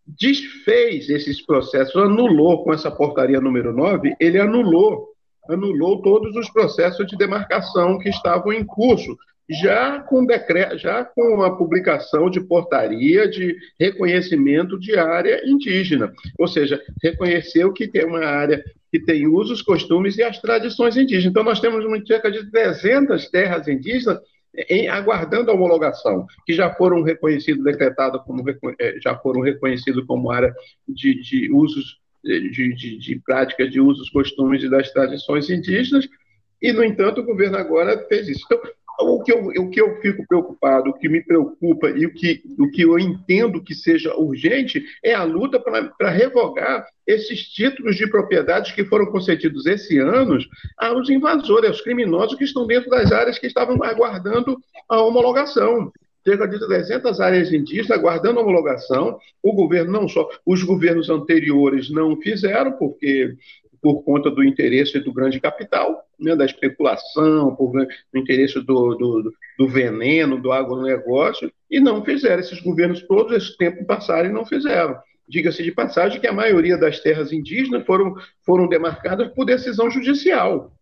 desfez 0.07 1.09
esses 1.09 1.45
processos, 1.45 1.95
anulou 1.95 2.63
com 2.63 2.73
essa 2.73 2.89
portaria 2.89 3.41
número 3.41 3.73
9, 3.73 4.15
ele 4.19 4.39
anulou 4.39 5.06
anulou 5.49 6.01
todos 6.01 6.35
os 6.35 6.49
processos 6.49 7.05
de 7.07 7.17
demarcação 7.17 7.97
que 7.97 8.09
estavam 8.09 8.53
em 8.53 8.63
curso, 8.63 9.17
já 9.49 10.01
com 10.01 10.25
decreto, 10.25 10.77
já 10.77 11.05
com 11.05 11.41
a 11.41 11.55
publicação 11.55 12.29
de 12.29 12.41
portaria 12.41 13.29
de 13.29 13.55
reconhecimento 13.79 14.77
de 14.77 14.97
área 14.97 15.41
indígena, 15.45 16.11
ou 16.37 16.47
seja, 16.47 16.81
reconheceu 17.01 17.71
que 17.71 17.87
tem 17.87 18.05
uma 18.05 18.25
área 18.25 18.63
que 18.91 18.99
tem 18.99 19.27
usos, 19.27 19.61
costumes 19.61 20.17
e 20.17 20.23
as 20.23 20.39
tradições 20.39 20.97
indígenas. 20.97 21.25
Então 21.25 21.43
nós 21.43 21.59
temos 21.59 21.85
cerca 22.07 22.31
de 22.31 22.49
300 22.49 23.29
terras 23.29 23.67
indígenas 23.67 24.19
em, 24.69 24.87
aguardando 24.87 25.51
a 25.51 25.53
homologação, 25.53 26.25
que 26.45 26.53
já 26.53 26.73
foram 26.73 27.03
reconhecidas, 27.03 27.63
decretadas 27.63 28.21
como 28.23 28.43
eh, 28.49 28.97
já 29.01 29.15
foram 29.17 29.41
reconhecidas 29.41 30.03
como 30.05 30.31
área 30.31 30.53
de, 30.87 31.21
de 31.21 31.51
usos 31.51 31.99
de, 32.27 32.75
de, 32.75 32.97
de 32.97 33.19
práticas 33.25 33.71
de 33.71 33.79
usos, 33.79 34.09
costumes 34.09 34.63
e 34.63 34.69
das 34.69 34.91
tradições 34.91 35.49
indígenas, 35.49 36.07
e, 36.61 36.73
no 36.73 36.83
entanto, 36.83 37.21
o 37.21 37.25
governo 37.25 37.57
agora 37.57 38.05
fez 38.07 38.27
isso. 38.27 38.45
Então, 38.45 38.59
o 38.99 39.21
que, 39.21 39.31
eu, 39.31 39.45
o 39.45 39.69
que 39.69 39.79
eu 39.79 40.01
fico 40.01 40.25
preocupado, 40.27 40.89
o 40.89 40.93
que 40.93 41.07
me 41.07 41.21
preocupa 41.21 41.89
e 41.89 42.05
o 42.05 42.13
que, 42.13 42.41
o 42.57 42.69
que 42.71 42.81
eu 42.81 42.97
entendo 42.97 43.63
que 43.63 43.75
seja 43.75 44.15
urgente 44.15 44.83
é 45.03 45.13
a 45.13 45.23
luta 45.23 45.59
para 45.59 46.09
revogar 46.09 46.87
esses 47.05 47.43
títulos 47.43 47.95
de 47.95 48.09
propriedades 48.09 48.71
que 48.71 48.83
foram 48.83 49.05
concedidos 49.05 49.67
esse 49.67 49.99
ano 49.99 50.39
aos 50.79 51.09
invasores, 51.09 51.69
aos 51.69 51.81
criminosos 51.81 52.37
que 52.37 52.43
estão 52.43 52.65
dentro 52.65 52.89
das 52.89 53.11
áreas 53.11 53.37
que 53.37 53.45
estavam 53.45 53.77
aguardando 53.83 54.57
a 54.89 54.99
homologação 55.01 55.91
cerca 56.27 56.45
de 56.45 56.59
300 56.59 57.21
áreas 57.21 57.53
indígenas 57.53 57.91
aguardando 57.91 58.41
homologação. 58.41 59.17
O 59.41 59.53
governo 59.53 59.93
não 59.93 60.09
só, 60.09 60.27
os 60.45 60.61
governos 60.61 61.09
anteriores 61.09 61.89
não 61.89 62.17
fizeram, 62.17 62.73
porque 62.73 63.33
por 63.81 64.03
conta 64.03 64.29
do 64.29 64.43
interesse 64.43 64.99
do 64.99 65.13
grande 65.13 65.39
capital, 65.39 66.03
né, 66.19 66.35
da 66.35 66.43
especulação, 66.43 67.55
por, 67.55 67.71
do 67.71 68.19
interesse 68.19 68.55
do, 68.55 68.95
do, 68.95 69.33
do, 69.57 69.67
veneno, 69.67 70.41
do 70.41 70.51
agronegócio, 70.51 71.49
e 71.69 71.79
não 71.79 72.03
fizeram. 72.03 72.41
Esses 72.41 72.59
governos 72.59 73.01
todos 73.03 73.31
esse 73.31 73.55
tempo 73.55 73.85
passaram 73.85 74.29
e 74.29 74.33
não 74.33 74.45
fizeram. 74.45 74.97
Diga-se 75.29 75.63
de 75.63 75.71
passagem 75.71 76.19
que 76.19 76.27
a 76.27 76.33
maioria 76.33 76.77
das 76.77 76.99
terras 76.99 77.31
indígenas 77.31 77.85
foram, 77.85 78.15
foram 78.45 78.67
demarcadas 78.67 79.29
por 79.33 79.45
decisão 79.45 79.89
judicial. 79.89 80.76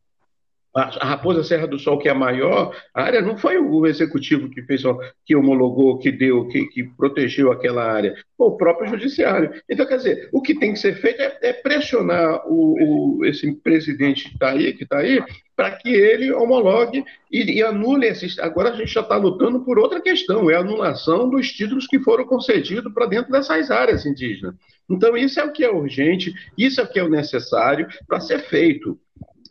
A 0.76 1.08
Raposa 1.08 1.42
Serra 1.42 1.68
do 1.68 1.80
Sol, 1.80 1.98
que 1.98 2.10
é 2.10 2.12
a 2.12 2.16
maior 2.16 2.76
área, 2.94 3.22
não 3.22 3.38
foi 3.38 3.58
o 3.58 3.88
executivo 3.88 4.50
que 4.50 4.62
fez, 4.64 4.84
que 5.26 5.34
homologou, 5.34 5.98
que 5.98 6.12
deu, 6.12 6.48
que, 6.50 6.66
que 6.66 6.84
protegeu 6.84 7.50
aquela 7.50 7.90
área, 7.90 8.14
foi 8.38 8.48
o 8.48 8.58
próprio 8.58 8.90
judiciário. 8.90 9.54
Então, 9.70 9.86
quer 9.86 9.96
dizer, 9.96 10.30
o 10.34 10.42
que 10.42 10.54
tem 10.54 10.74
que 10.74 10.80
ser 10.80 10.96
feito 10.96 11.22
é, 11.22 11.38
é 11.42 11.54
pressionar 11.54 12.46
o, 12.46 13.20
o, 13.20 13.26
esse 13.26 13.50
presidente 13.62 14.26
que 14.26 14.34
está 14.34 14.50
aí, 14.50 14.74
que 14.74 14.84
está 14.84 14.98
aí, 14.98 15.24
para 15.56 15.72
que 15.72 15.88
ele 15.88 16.34
homologue 16.34 17.06
e, 17.32 17.60
e 17.60 17.64
anule 17.64 18.08
esses. 18.08 18.38
Agora 18.40 18.72
a 18.72 18.76
gente 18.76 18.94
já 18.94 19.00
está 19.00 19.16
lutando 19.16 19.62
por 19.62 19.80
outra 19.80 20.02
questão, 20.02 20.52
é 20.52 20.56
a 20.56 20.60
anulação 20.60 21.30
dos 21.30 21.54
títulos 21.54 21.88
que 21.88 22.00
foram 22.00 22.26
concedidos 22.26 22.94
para 22.94 23.06
dentro 23.06 23.32
dessas 23.32 23.72
áreas 23.72 24.06
indígenas. 24.06 24.54
Então, 24.90 25.16
isso 25.16 25.40
é 25.40 25.46
o 25.46 25.54
que 25.54 25.64
é 25.64 25.72
urgente, 25.72 26.34
isso 26.58 26.82
é 26.82 26.84
o 26.84 26.88
que 26.88 27.00
é 27.00 27.04
o 27.04 27.10
necessário 27.10 27.88
para 28.06 28.20
ser 28.20 28.40
feito 28.40 29.00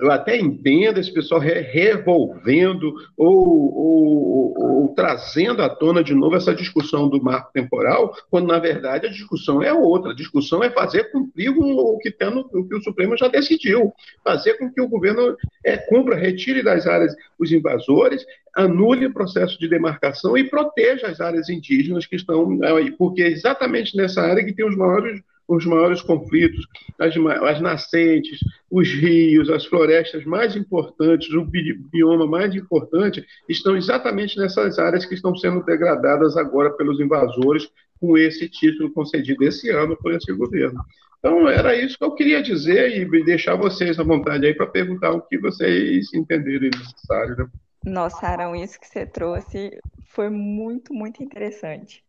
eu 0.00 0.10
até 0.10 0.36
entendo 0.36 0.98
esse 0.98 1.12
pessoal 1.12 1.40
re 1.40 1.60
revolvendo 1.60 2.94
ou, 3.16 3.74
ou, 3.74 4.58
ou, 4.58 4.82
ou, 4.82 4.94
trazendo 4.94 5.62
à 5.62 5.68
tona 5.68 6.02
de 6.02 6.14
novo 6.14 6.36
essa 6.36 6.54
discussão 6.54 7.08
do 7.08 7.22
marco 7.22 7.52
temporal, 7.52 8.12
quando 8.28 8.48
na 8.48 8.58
verdade 8.58 9.06
a 9.06 9.10
discussão 9.10 9.62
é 9.62 9.72
outra. 9.72 10.10
A 10.10 10.14
discussão 10.14 10.62
é 10.64 10.70
fazer 10.70 11.12
cumprir 11.12 11.50
o 11.50 11.98
que, 11.98 12.10
tá 12.10 12.28
o, 12.28 12.68
que 12.68 12.74
o 12.74 12.82
Supremo 12.82 13.16
já 13.16 13.28
decidiu, 13.28 13.92
fazer 14.24 14.54
com 14.54 14.70
que 14.70 14.80
o 14.80 14.88
governo 14.88 15.36
é, 15.64 15.76
cumpra, 15.76 16.16
retire 16.16 16.62
das 16.62 16.86
áreas 16.86 17.14
os 17.38 17.52
invasores, 17.52 18.24
anule 18.54 19.06
o 19.06 19.12
processo 19.12 19.58
de 19.58 19.68
demarcação 19.68 20.36
e 20.36 20.48
proteja 20.48 21.06
as 21.06 21.20
áreas 21.20 21.48
indígenas 21.48 22.06
que 22.06 22.16
estão 22.16 22.58
aí, 22.76 22.90
porque 22.92 23.22
é 23.22 23.28
exatamente 23.28 23.96
nessa 23.96 24.22
área 24.22 24.44
que 24.44 24.52
tem 24.52 24.66
os 24.66 24.76
maiores 24.76 25.20
os 25.46 25.66
maiores 25.66 26.00
conflitos, 26.02 26.66
as, 26.98 27.14
as 27.42 27.60
nascentes, 27.60 28.38
os 28.70 28.88
rios, 28.88 29.50
as 29.50 29.66
florestas 29.66 30.24
mais 30.24 30.56
importantes, 30.56 31.32
o 31.32 31.44
bioma 31.44 32.26
mais 32.26 32.54
importante, 32.54 33.24
estão 33.48 33.76
exatamente 33.76 34.38
nessas 34.38 34.78
áreas 34.78 35.04
que 35.04 35.14
estão 35.14 35.34
sendo 35.36 35.62
degradadas 35.64 36.36
agora 36.36 36.70
pelos 36.70 36.98
invasores, 37.00 37.68
com 38.00 38.18
esse 38.18 38.48
título 38.48 38.92
concedido 38.92 39.44
esse 39.44 39.70
ano 39.70 39.96
por 39.96 40.12
esse 40.12 40.32
governo. 40.32 40.80
Então, 41.18 41.48
era 41.48 41.74
isso 41.74 41.96
que 41.96 42.04
eu 42.04 42.14
queria 42.14 42.42
dizer 42.42 42.98
e 42.98 43.24
deixar 43.24 43.56
vocês 43.56 43.98
à 43.98 44.02
vontade 44.02 44.46
aí 44.46 44.52
para 44.52 44.66
perguntar 44.66 45.10
o 45.10 45.22
que 45.22 45.38
vocês 45.38 46.12
entenderem 46.12 46.70
necessário. 46.70 47.36
Né? 47.36 47.46
Nossa, 47.86 48.26
Arão, 48.26 48.54
isso 48.54 48.78
que 48.78 48.86
você 48.86 49.06
trouxe 49.06 49.78
foi 50.08 50.28
muito, 50.28 50.92
muito 50.92 51.22
interessante 51.22 52.04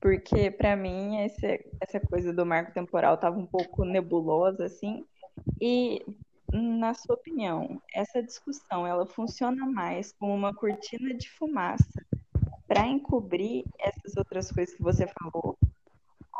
porque 0.00 0.50
para 0.50 0.76
mim 0.76 1.20
esse, 1.24 1.64
essa 1.80 2.00
coisa 2.00 2.32
do 2.32 2.44
marco 2.44 2.72
temporal 2.72 3.14
estava 3.14 3.38
um 3.38 3.46
pouco 3.46 3.84
nebulosa 3.84 4.64
assim. 4.64 5.04
E 5.60 6.04
na 6.52 6.94
sua 6.94 7.16
opinião, 7.16 7.80
essa 7.92 8.22
discussão 8.22 8.86
ela 8.86 9.06
funciona 9.06 9.66
mais 9.66 10.12
como 10.18 10.34
uma 10.34 10.54
cortina 10.54 11.14
de 11.14 11.30
fumaça 11.30 12.06
para 12.66 12.86
encobrir 12.86 13.64
essas 13.78 14.16
outras 14.16 14.50
coisas 14.50 14.74
que 14.74 14.82
você 14.82 15.06
falou? 15.06 15.56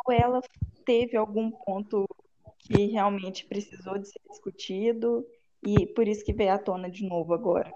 Ou 0.05 0.13
ela 0.13 0.41
teve 0.85 1.17
algum 1.17 1.51
ponto 1.51 2.07
que 2.59 2.87
realmente 2.87 3.45
precisou 3.47 3.97
de 3.97 4.07
ser 4.07 4.19
discutido 4.29 5.25
e 5.65 5.87
por 5.87 6.07
isso 6.07 6.23
que 6.23 6.33
veio 6.33 6.53
à 6.53 6.57
tona 6.57 6.89
de 6.89 7.07
novo 7.07 7.33
agora? 7.33 7.71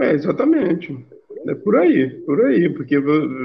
É, 0.00 0.10
exatamente. 0.12 1.06
É 1.46 1.54
por 1.54 1.76
aí, 1.76 2.08
por 2.24 2.44
aí, 2.44 2.68
porque 2.70 2.96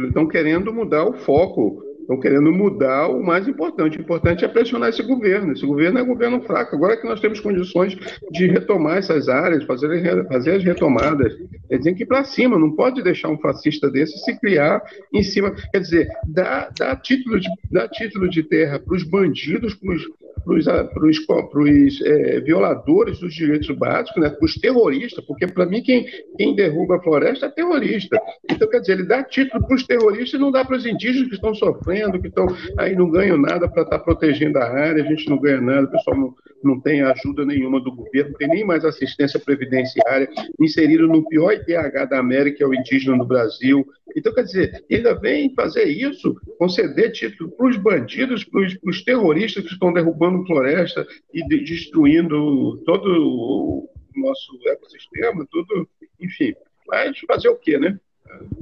estão 0.08 0.28
querendo 0.28 0.74
mudar 0.74 1.06
o 1.06 1.14
foco, 1.14 1.84
estão 2.00 2.20
querendo 2.20 2.52
mudar 2.52 3.08
o 3.10 3.24
mais 3.24 3.48
importante. 3.48 3.98
O 3.98 4.02
importante 4.02 4.44
é 4.44 4.48
pressionar 4.48 4.90
esse 4.90 5.04
governo. 5.04 5.54
Esse 5.54 5.66
governo 5.66 6.00
é 6.00 6.04
um 6.04 6.08
governo 6.08 6.42
fraco. 6.42 6.76
Agora 6.76 6.98
que 6.98 7.08
nós 7.08 7.20
temos 7.20 7.40
condições 7.40 7.96
de 8.32 8.48
retomar 8.48 8.98
essas 8.98 9.30
áreas, 9.30 9.64
fazer, 9.66 10.26
fazer 10.28 10.52
as 10.52 10.64
retomadas, 10.64 11.38
eles 11.70 11.84
têm 11.84 11.94
que 11.94 12.06
para 12.06 12.24
cima, 12.24 12.58
não 12.58 12.72
pode 12.72 13.04
deixar 13.04 13.30
um 13.30 13.38
fascista 13.38 13.92
desse 13.92 14.18
se 14.20 14.40
criar 14.40 14.82
em 15.14 15.22
cima. 15.22 15.54
Quer 15.72 15.80
dizer, 15.80 16.08
dá, 16.28 16.70
dá, 16.78 16.96
título, 16.96 17.40
de, 17.40 17.48
dá 17.70 17.88
título 17.88 18.30
de 18.30 18.44
terra 18.44 18.80
para 18.80 18.96
os 18.96 19.04
bandidos, 19.04 19.76
para 19.76 19.94
os 19.94 20.04
os 20.46 22.02
é, 22.02 22.40
violadores 22.40 23.20
dos 23.20 23.34
direitos 23.34 23.70
básicos, 23.72 24.22
né, 24.22 24.30
para 24.30 24.46
os 24.46 24.56
terroristas, 24.56 25.24
porque 25.26 25.48
para 25.48 25.66
mim 25.66 25.82
quem, 25.82 26.06
quem 26.38 26.56
derruba 26.56 26.98
a 26.98 27.02
floresta 27.02 27.48
é 27.48 27.50
terrorista. 27.50 28.20
Então, 28.50 28.70
quer 28.70 28.80
dizer, 28.80 28.94
ele 28.94 29.04
dá 29.04 29.24
título 29.24 29.66
para 29.66 29.76
os 29.76 29.86
terroristas 29.86 30.40
e 30.40 30.42
não 30.42 30.52
dá 30.52 30.64
para 30.66 30.78
os 30.78 30.86
indígenas 30.86 31.30
que 31.30 31.36
estão 31.36 31.54
sofrendo, 31.54 32.20
que 32.20 32.28
estão 32.28 32.48
aí 32.78 32.96
não 32.96 33.10
ganham 33.10 33.38
nada 33.38 33.68
para 33.68 33.84
estar 33.84 34.00
tá 34.00 34.04
protegendo 34.04 34.58
a 34.58 34.66
área, 34.66 35.04
a 35.04 35.08
gente 35.08 35.30
não 35.30 35.40
ganha 35.40 35.62
nada, 35.62 35.88
o 35.88 35.92
pessoal 35.92 36.18
não, 36.18 36.36
não 36.64 36.80
tem 36.80 37.02
ajuda 37.02 37.46
nenhuma 37.46 37.80
do 37.82 37.92
governo, 37.92 38.32
não 38.32 38.38
tem 38.38 38.48
nem 38.48 38.66
mais 38.66 38.84
assistência 38.86 39.40
previdenciária, 39.40 40.30
inserido 40.60 41.08
no 41.08 41.28
pior 41.28 41.54
ITH 41.54 42.10
da 42.10 42.20
América, 42.20 42.58
que 42.58 42.64
é 42.64 42.68
o 42.68 42.74
indígena 42.74 43.16
no 43.16 43.26
Brasil. 43.26 43.86
Então, 44.16 44.34
quer 44.34 44.44
dizer, 44.44 44.84
ainda 44.92 45.14
vem 45.14 45.54
fazer 45.54 45.86
isso, 45.86 46.36
conceder 46.58 47.12
título 47.12 47.52
para 47.52 47.68
os 47.68 47.78
bandidos, 47.78 48.44
para 48.44 48.62
os 48.84 49.04
terroristas 49.04 49.64
que 49.64 49.72
estão 49.72 49.94
derrubando 49.94 50.39
floresta 50.46 51.06
e 51.34 51.46
de, 51.48 51.64
destruindo 51.64 52.78
todo 52.86 53.08
o 53.08 53.90
nosso 54.16 54.60
ecossistema, 54.68 55.46
tudo, 55.52 55.88
enfim. 56.20 56.54
Mas 56.88 57.20
fazer 57.20 57.50
o 57.50 57.56
quê, 57.56 57.78
né? 57.78 58.00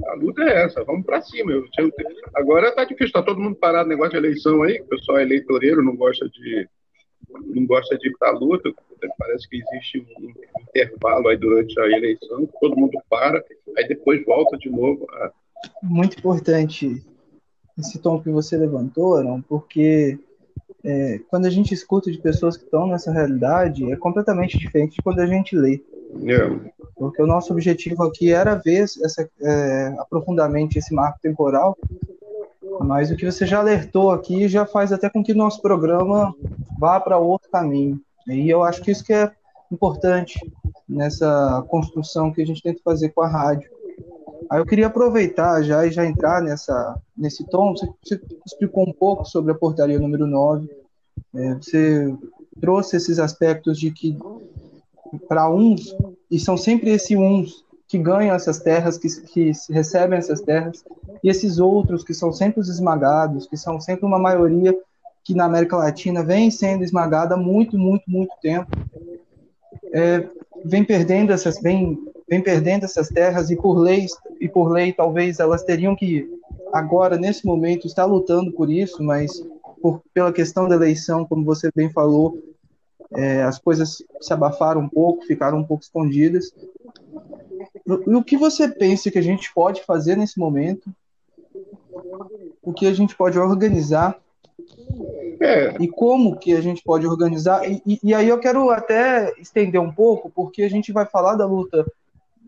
A 0.06 0.14
luta 0.14 0.42
é 0.42 0.64
essa, 0.64 0.82
vamos 0.84 1.04
para 1.04 1.20
cima. 1.20 1.52
Eu, 1.52 1.64
eu, 1.78 1.92
agora 2.34 2.68
está 2.68 2.84
difícil, 2.84 3.06
está 3.06 3.22
todo 3.22 3.40
mundo 3.40 3.56
parado 3.56 3.88
negócio 3.88 4.12
de 4.12 4.16
eleição 4.18 4.62
aí, 4.62 4.80
o 4.80 4.86
pessoal 4.86 5.18
é 5.18 5.22
eleitoreiro, 5.22 5.82
não 5.82 5.96
gosta 5.96 6.28
de 6.28 6.68
não 7.28 7.66
gosta 7.66 7.98
de 7.98 8.10
a 8.22 8.30
luta, 8.30 8.72
parece 9.18 9.48
que 9.48 9.56
existe 9.56 9.98
um 10.18 10.32
intervalo 10.62 11.28
aí 11.28 11.36
durante 11.36 11.78
a 11.78 11.86
eleição, 11.86 12.48
todo 12.60 12.76
mundo 12.76 12.98
para, 13.10 13.44
aí 13.76 13.86
depois 13.86 14.24
volta 14.24 14.56
de 14.56 14.70
novo. 14.70 15.06
A... 15.12 15.32
Muito 15.82 16.18
importante 16.18 17.02
esse 17.78 17.98
tom 17.98 18.20
que 18.20 18.30
você 18.30 18.56
levantou, 18.56 19.22
não? 19.22 19.42
porque 19.42 20.18
é, 20.84 21.20
quando 21.28 21.46
a 21.46 21.50
gente 21.50 21.74
escuta 21.74 22.10
de 22.10 22.18
pessoas 22.18 22.56
que 22.56 22.64
estão 22.64 22.86
nessa 22.86 23.12
realidade, 23.12 23.90
é 23.90 23.96
completamente 23.96 24.58
diferente 24.58 24.96
de 24.96 25.02
quando 25.02 25.20
a 25.20 25.26
gente 25.26 25.56
lê. 25.56 25.82
É. 26.26 26.70
Porque 26.96 27.22
o 27.22 27.26
nosso 27.26 27.52
objetivo 27.52 28.02
aqui 28.04 28.32
era 28.32 28.54
ver 28.54 28.82
essa, 28.82 29.28
é, 29.40 29.94
aprofundamente 29.98 30.78
esse 30.78 30.94
marco 30.94 31.18
temporal, 31.20 31.76
mas 32.80 33.10
o 33.10 33.16
que 33.16 33.30
você 33.30 33.46
já 33.46 33.58
alertou 33.58 34.10
aqui 34.10 34.48
já 34.48 34.64
faz 34.64 34.92
até 34.92 35.08
com 35.08 35.22
que 35.22 35.34
nosso 35.34 35.60
programa 35.60 36.34
vá 36.78 37.00
para 37.00 37.18
outro 37.18 37.50
caminho. 37.50 38.00
E 38.26 38.48
eu 38.48 38.62
acho 38.62 38.82
que 38.82 38.90
isso 38.90 39.04
que 39.04 39.12
é 39.12 39.30
importante 39.70 40.40
nessa 40.88 41.64
construção 41.68 42.32
que 42.32 42.40
a 42.40 42.46
gente 42.46 42.62
tenta 42.62 42.80
fazer 42.84 43.10
com 43.10 43.20
a 43.20 43.28
rádio. 43.28 43.70
Aí 44.50 44.60
eu 44.60 44.66
queria 44.66 44.86
aproveitar 44.86 45.62
já 45.62 45.86
e 45.86 45.90
já 45.90 46.04
entrar 46.06 46.42
nessa, 46.42 46.96
nesse 47.16 47.44
tom. 47.44 47.72
Você, 47.72 47.86
você 48.02 48.20
explicou 48.46 48.88
um 48.88 48.92
pouco 48.92 49.24
sobre 49.24 49.52
a 49.52 49.54
portaria 49.54 49.98
número 49.98 50.26
9. 50.26 50.68
É, 51.34 51.54
você 51.54 52.14
trouxe 52.60 52.96
esses 52.96 53.18
aspectos 53.18 53.78
de 53.78 53.90
que, 53.90 54.16
para 55.28 55.50
uns, 55.50 55.94
e 56.30 56.38
são 56.38 56.56
sempre 56.56 56.90
esses 56.90 57.16
uns 57.16 57.64
que 57.88 57.98
ganham 57.98 58.34
essas 58.34 58.58
terras, 58.58 58.98
que, 58.98 59.08
que 59.22 59.52
recebem 59.70 60.18
essas 60.18 60.40
terras, 60.42 60.84
e 61.24 61.28
esses 61.28 61.58
outros 61.58 62.04
que 62.04 62.12
são 62.12 62.32
sempre 62.32 62.60
os 62.60 62.68
esmagados, 62.68 63.46
que 63.46 63.56
são 63.56 63.80
sempre 63.80 64.04
uma 64.04 64.18
maioria 64.18 64.76
que 65.24 65.34
na 65.34 65.44
América 65.44 65.76
Latina 65.76 66.22
vem 66.22 66.50
sendo 66.50 66.84
esmagada 66.84 67.34
há 67.34 67.38
muito, 67.38 67.78
muito, 67.78 68.04
muito 68.06 68.32
tempo, 68.42 68.70
é, 69.92 70.28
vem 70.64 70.84
perdendo 70.84 71.32
essas, 71.32 71.60
vem, 71.60 71.98
vem 72.28 72.42
perdendo 72.42 72.84
essas 72.84 73.08
terras 73.08 73.50
e 73.50 73.56
por 73.56 73.78
lei 73.78 74.06
e 74.40 74.48
por 74.48 74.68
lei 74.70 74.92
talvez 74.92 75.38
elas 75.40 75.64
teriam 75.64 75.96
que 75.96 76.28
agora 76.72 77.16
nesse 77.16 77.46
momento 77.46 77.86
estar 77.86 78.04
lutando 78.04 78.52
por 78.52 78.70
isso, 78.70 79.02
mas 79.02 79.42
por, 79.80 80.02
pela 80.12 80.32
questão 80.32 80.68
da 80.68 80.74
eleição, 80.74 81.24
como 81.24 81.44
você 81.44 81.70
bem 81.74 81.90
falou, 81.90 82.38
é, 83.12 83.42
as 83.42 83.58
coisas 83.58 84.02
se 84.20 84.32
abafaram 84.32 84.82
um 84.82 84.88
pouco, 84.88 85.24
ficaram 85.24 85.58
um 85.58 85.64
pouco 85.64 85.82
escondidas. 85.82 86.52
O 87.86 88.22
que 88.22 88.36
você 88.36 88.68
pensa 88.68 89.10
que 89.10 89.18
a 89.18 89.22
gente 89.22 89.52
pode 89.54 89.82
fazer 89.82 90.16
nesse 90.16 90.38
momento? 90.38 90.90
O 92.62 92.72
que 92.72 92.86
a 92.86 92.92
gente 92.92 93.16
pode 93.16 93.38
organizar? 93.38 94.20
É. 95.40 95.76
E 95.80 95.88
como 95.88 96.36
que 96.36 96.52
a 96.54 96.60
gente 96.60 96.82
pode 96.82 97.06
organizar? 97.06 97.68
E, 97.68 97.80
e, 97.86 97.98
e, 98.02 98.14
aí 98.14 98.28
eu 98.28 98.38
quero 98.38 98.70
até 98.70 99.32
estender 99.38 99.80
um 99.80 99.92
pouco, 99.92 100.30
porque 100.30 100.62
a 100.62 100.68
gente 100.68 100.92
vai 100.92 101.06
falar 101.06 101.36
da 101.36 101.46
luta 101.46 101.86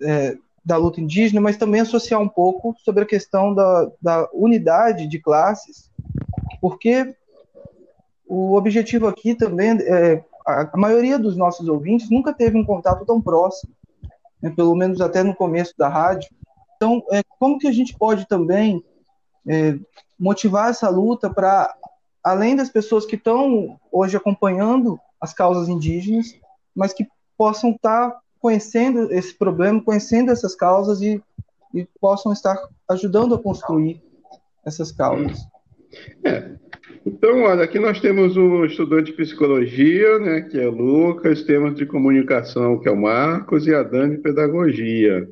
é, 0.02 0.36
da 0.64 0.76
luta 0.76 1.00
indígena, 1.00 1.40
mas 1.40 1.56
também 1.56 1.80
associar 1.80 2.20
um 2.20 2.28
pouco 2.28 2.74
sobre 2.84 3.04
a 3.04 3.06
questão 3.06 3.54
da, 3.54 3.90
da 4.00 4.28
unidade 4.32 5.06
de 5.06 5.18
classes, 5.18 5.90
porque 6.60 7.14
o 8.26 8.54
objetivo 8.54 9.06
aqui 9.06 9.34
também 9.34 9.78
é 9.80 10.22
a, 10.46 10.76
maioria 10.76 11.18
dos 11.18 11.36
nossos 11.36 11.68
ouvintes 11.68 12.10
nunca 12.10 12.32
teve 12.32 12.58
um 12.58 12.64
contato 12.64 13.04
tão 13.04 13.20
próximo 13.20 13.72
né, 14.40 14.50
pelo 14.50 14.74
menos 14.74 15.00
até 15.00 15.22
no 15.22 15.34
começo 15.34 15.74
da 15.76 15.88
rádio. 15.88 16.30
Então, 16.76 17.02
é, 17.10 17.22
como 17.38 17.58
que 17.58 17.68
a 17.68 17.72
gente 17.72 17.96
pode 17.96 18.26
também 18.26 18.82
é, 19.46 19.78
motivar 20.18 20.70
essa 20.70 20.88
luta 20.88 21.28
para, 21.28 21.74
além 22.24 22.56
das 22.56 22.70
pessoas 22.70 23.04
que 23.04 23.16
estão 23.16 23.78
hoje 23.92 24.16
acompanhando 24.16 24.98
as 25.20 25.34
causas 25.34 25.68
indígenas, 25.68 26.34
mas 26.74 26.92
que 26.92 27.06
possam 27.36 27.70
estar 27.72 28.18
conhecendo 28.40 29.12
esse 29.12 29.34
problema, 29.34 29.82
conhecendo 29.82 30.30
essas 30.30 30.54
causas 30.54 31.00
e, 31.02 31.22
e 31.74 31.86
possam 32.00 32.32
estar 32.32 32.56
ajudando 32.88 33.34
a 33.34 33.38
construir 33.38 34.02
essas 34.64 34.90
causas. 34.90 35.38
É. 36.24 36.52
Então, 37.04 37.42
olha, 37.42 37.64
aqui 37.64 37.78
nós 37.78 38.00
temos 38.00 38.36
um 38.36 38.64
estudante 38.64 39.10
de 39.10 39.16
psicologia, 39.16 40.18
né, 40.18 40.42
que 40.42 40.58
é 40.58 40.66
o 40.66 40.70
Lucas, 40.70 41.42
temos 41.42 41.74
de 41.74 41.86
comunicação, 41.86 42.78
que 42.78 42.88
é 42.88 42.92
o 42.92 43.00
Marcos, 43.00 43.66
e 43.66 43.74
a 43.74 43.82
Dani 43.82 44.16
de 44.16 44.22
pedagogia. 44.22 45.28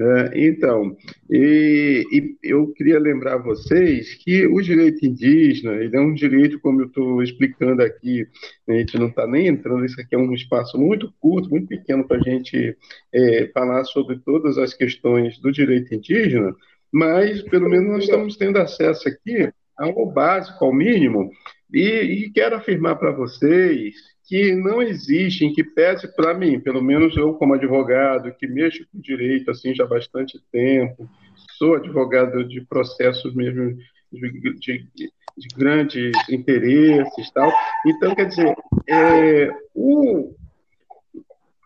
É, 0.00 0.46
então, 0.46 0.96
e, 1.28 2.06
e, 2.12 2.36
eu 2.40 2.72
queria 2.72 3.00
lembrar 3.00 3.38
vocês 3.38 4.14
que 4.14 4.46
o 4.46 4.60
direito 4.60 5.04
indígena, 5.04 5.72
ele 5.72 5.96
é 5.96 6.00
um 6.00 6.14
direito, 6.14 6.60
como 6.60 6.82
eu 6.82 6.86
estou 6.86 7.20
explicando 7.20 7.82
aqui, 7.82 8.24
a 8.68 8.74
gente 8.74 8.96
não 8.96 9.08
está 9.08 9.26
nem 9.26 9.48
entrando, 9.48 9.84
isso 9.84 10.00
aqui 10.00 10.14
é 10.14 10.18
um 10.18 10.32
espaço 10.32 10.78
muito 10.78 11.12
curto, 11.18 11.50
muito 11.50 11.66
pequeno 11.66 12.06
para 12.06 12.18
a 12.18 12.22
gente 12.22 12.76
é, 13.12 13.50
falar 13.52 13.82
sobre 13.86 14.20
todas 14.20 14.56
as 14.56 14.72
questões 14.72 15.36
do 15.40 15.50
direito 15.50 15.92
indígena, 15.92 16.54
mas 16.92 17.42
pelo 17.42 17.68
menos 17.68 17.88
nós 17.88 18.04
estamos 18.04 18.36
tendo 18.36 18.58
acesso 18.58 19.08
aqui 19.08 19.50
ao 19.76 20.06
básico, 20.06 20.64
ao 20.64 20.72
mínimo, 20.72 21.28
e, 21.72 21.82
e 21.82 22.30
quero 22.30 22.54
afirmar 22.54 22.96
para 22.96 23.10
vocês 23.10 23.96
que 24.28 24.54
não 24.54 24.82
existe, 24.82 25.46
em 25.46 25.52
que 25.54 25.64
pese 25.64 26.06
para 26.14 26.34
mim, 26.34 26.60
pelo 26.60 26.82
menos 26.82 27.16
eu 27.16 27.32
como 27.32 27.54
advogado, 27.54 28.34
que 28.38 28.46
mexo 28.46 28.86
com 28.92 29.00
direito 29.00 29.50
assim 29.50 29.74
já 29.74 29.84
há 29.84 29.86
bastante 29.86 30.38
tempo, 30.52 31.08
sou 31.56 31.76
advogado 31.76 32.44
de 32.46 32.60
processos 32.60 33.34
mesmo 33.34 33.74
de, 34.12 34.54
de, 34.58 34.86
de 34.94 35.48
grandes 35.56 36.12
interesses 36.28 37.30
tal. 37.32 37.50
Então, 37.86 38.14
quer 38.14 38.26
dizer, 38.26 38.54
é, 38.86 39.50
o, 39.74 40.34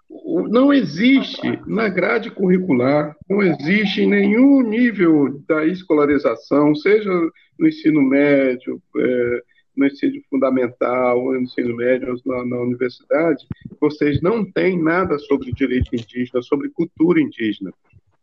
o, 0.08 0.46
não 0.46 0.72
existe 0.72 1.58
na 1.66 1.88
grade 1.88 2.30
curricular, 2.30 3.16
não 3.28 3.42
existe 3.42 4.02
em 4.02 4.08
nenhum 4.08 4.62
nível 4.62 5.42
da 5.48 5.66
escolarização, 5.66 6.76
seja 6.76 7.10
no 7.58 7.66
ensino 7.66 8.00
médio, 8.00 8.80
é, 8.96 9.42
no 9.76 9.86
ensino 9.86 10.20
fundamental, 10.28 11.24
no 11.24 11.40
ensino 11.40 11.76
médio, 11.76 12.14
na, 12.26 12.44
na 12.44 12.60
universidade, 12.60 13.46
vocês 13.80 14.20
não 14.20 14.44
têm 14.44 14.80
nada 14.80 15.18
sobre 15.18 15.52
direito 15.52 15.94
indígena, 15.94 16.42
sobre 16.42 16.68
cultura 16.70 17.20
indígena. 17.20 17.72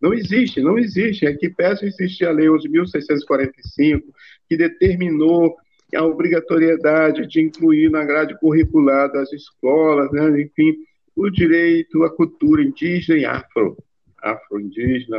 Não 0.02 0.14
existe, 0.14 0.62
não 0.62 0.78
existe. 0.78 1.26
É 1.26 1.36
peço 1.50 1.86
existir 1.86 2.26
a 2.26 2.32
Lei 2.32 2.48
11.645, 2.48 4.02
que 4.48 4.56
determinou 4.56 5.56
a 5.96 6.04
obrigatoriedade 6.04 7.28
de 7.28 7.42
incluir 7.42 7.90
na 7.90 8.04
grade 8.06 8.38
curricular 8.40 9.12
das 9.12 9.34
escolas, 9.34 10.12
né, 10.12 10.42
enfim, 10.42 10.76
o 11.16 11.30
direito 11.30 12.04
à 12.04 12.10
cultura 12.10 12.62
indígena 12.62 13.20
e 13.20 13.26
afro 13.26 13.76
afro-indígena, 14.22 15.18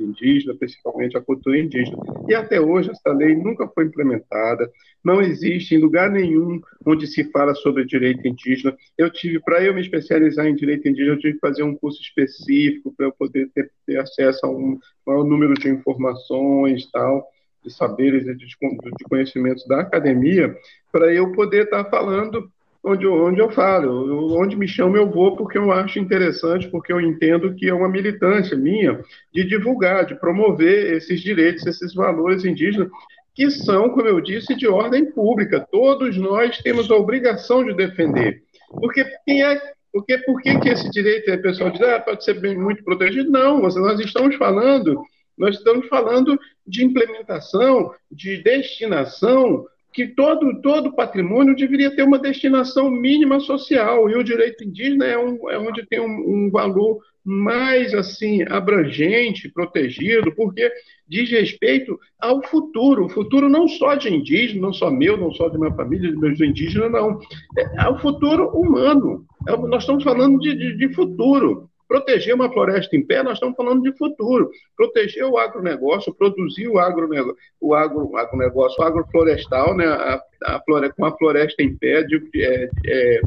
indígena, 0.00 0.54
principalmente 0.54 1.16
a 1.16 1.20
cultura 1.20 1.58
indígena. 1.58 1.98
E 2.28 2.34
até 2.34 2.60
hoje 2.60 2.90
essa 2.90 3.12
lei 3.12 3.34
nunca 3.34 3.66
foi 3.68 3.84
implementada, 3.84 4.70
não 5.04 5.20
existe 5.20 5.74
em 5.74 5.78
lugar 5.78 6.10
nenhum 6.10 6.60
onde 6.86 7.06
se 7.06 7.24
fala 7.30 7.54
sobre 7.54 7.84
direito 7.84 8.26
indígena. 8.26 8.76
Eu 8.96 9.10
tive, 9.10 9.40
para 9.40 9.62
eu 9.62 9.74
me 9.74 9.80
especializar 9.80 10.46
em 10.46 10.54
direito 10.54 10.88
indígena, 10.88 11.14
eu 11.14 11.18
tive 11.18 11.34
que 11.34 11.40
fazer 11.40 11.62
um 11.62 11.76
curso 11.76 12.00
específico 12.00 12.92
para 12.96 13.06
eu 13.06 13.12
poder 13.12 13.50
ter, 13.54 13.70
ter, 13.86 13.98
acesso 13.98 14.46
a 14.46 14.50
um 14.50 14.78
maior 15.06 15.24
número 15.24 15.54
de 15.54 15.68
informações, 15.68 16.90
tal, 16.90 17.26
de 17.64 17.72
saberes 17.72 18.26
e 18.26 18.34
de, 18.34 18.46
de 18.46 19.04
conhecimentos 19.08 19.66
da 19.66 19.80
academia, 19.80 20.56
para 20.90 21.12
eu 21.12 21.32
poder 21.32 21.64
estar 21.64 21.84
falando 21.84 22.50
onde, 22.84 23.06
onde 23.06 23.40
eu 23.40 23.50
falo, 23.50 24.40
onde 24.40 24.56
me 24.56 24.66
chama 24.66 24.98
eu 24.98 25.10
vou 25.10 25.36
porque 25.36 25.56
eu 25.56 25.70
acho 25.70 25.98
interessante, 25.98 26.68
porque 26.68 26.92
eu 26.92 27.00
entendo 27.00 27.54
que 27.54 27.68
é 27.68 27.74
uma 27.74 27.88
militância 27.88 28.56
minha 28.56 29.00
de 29.32 29.44
divulgar, 29.44 30.04
de 30.04 30.14
promover 30.14 30.94
esses 30.94 31.20
direitos, 31.20 31.66
esses 31.66 31.94
valores 31.94 32.44
indígenas, 32.44 32.88
que 33.34 33.50
são, 33.50 33.88
como 33.90 34.06
eu 34.06 34.20
disse, 34.20 34.54
de 34.54 34.66
ordem 34.66 35.10
pública. 35.10 35.66
Todos 35.70 36.16
nós 36.16 36.58
temos 36.58 36.90
a 36.90 36.96
obrigação 36.96 37.64
de 37.64 37.74
defender. 37.74 38.42
Porque 38.68 39.04
quem 39.24 39.42
é 39.42 39.60
porque 39.92 40.16
por 40.18 40.40
que, 40.40 40.70
esse 40.70 40.90
direito, 40.90 41.30
o 41.30 41.42
pessoal 41.42 41.70
diz, 41.70 41.82
ah, 41.82 42.00
pode 42.00 42.24
ser 42.24 42.40
bem, 42.40 42.56
muito 42.56 42.82
protegido? 42.82 43.30
Não, 43.30 43.60
nós 43.60 44.00
estamos 44.00 44.36
falando, 44.36 44.98
nós 45.36 45.56
estamos 45.56 45.86
falando 45.86 46.38
de 46.66 46.82
implementação, 46.82 47.92
de 48.10 48.42
destinação 48.42 49.66
que 49.92 50.06
todo, 50.06 50.60
todo 50.62 50.94
patrimônio 50.94 51.54
deveria 51.54 51.94
ter 51.94 52.02
uma 52.02 52.18
destinação 52.18 52.90
mínima 52.90 53.38
social, 53.40 54.08
e 54.08 54.16
o 54.16 54.24
direito 54.24 54.64
indígena 54.64 55.04
é, 55.06 55.18
um, 55.18 55.50
é 55.50 55.58
onde 55.58 55.86
tem 55.86 56.00
um, 56.00 56.06
um, 56.46 56.50
valor 56.50 56.98
mais 57.24 57.94
assim 57.94 58.42
abrangente, 58.48 59.50
protegido, 59.50 60.34
porque 60.34 60.70
diz 61.06 61.30
respeito 61.30 61.98
ao 62.18 62.42
futuro, 62.42 63.04
o 63.04 63.08
futuro 63.08 63.48
não 63.48 63.68
só 63.68 63.94
de 63.94 64.12
indígena, 64.12 64.62
não 64.62 64.72
só 64.72 64.90
meu, 64.90 65.16
não 65.16 65.32
só 65.32 65.48
de 65.48 65.58
minha 65.58 65.74
família, 65.74 66.10
de 66.10 66.16
meus 66.16 66.40
indígenas, 66.40 66.90
não, 66.90 67.20
é, 67.56 67.84
é 67.84 67.88
o 67.88 67.98
futuro 67.98 68.48
humano. 68.48 69.26
É, 69.46 69.56
nós 69.56 69.82
estamos 69.82 70.02
falando 70.02 70.38
de, 70.38 70.54
de, 70.54 70.76
de 70.76 70.94
futuro. 70.94 71.68
Proteger 71.92 72.34
uma 72.34 72.50
floresta 72.50 72.96
em 72.96 73.04
pé, 73.04 73.22
nós 73.22 73.34
estamos 73.34 73.54
falando 73.54 73.82
de 73.82 73.94
futuro. 73.98 74.50
Proteger 74.74 75.26
o 75.26 75.36
agronegócio, 75.36 76.14
produzir 76.14 76.66
o 76.66 76.78
agronegócio, 76.78 77.36
o 77.60 77.74
agro, 77.74 78.16
agronegócio, 78.16 78.82
o 78.82 78.86
agroflorestal, 78.86 79.76
né, 79.76 79.84
a, 79.84 80.18
a 80.42 80.62
com 80.96 81.04
a 81.04 81.14
floresta 81.18 81.62
em 81.62 81.76
pé, 81.76 82.02
de, 82.04 82.22
é, 82.34 82.70
é, 82.86 83.20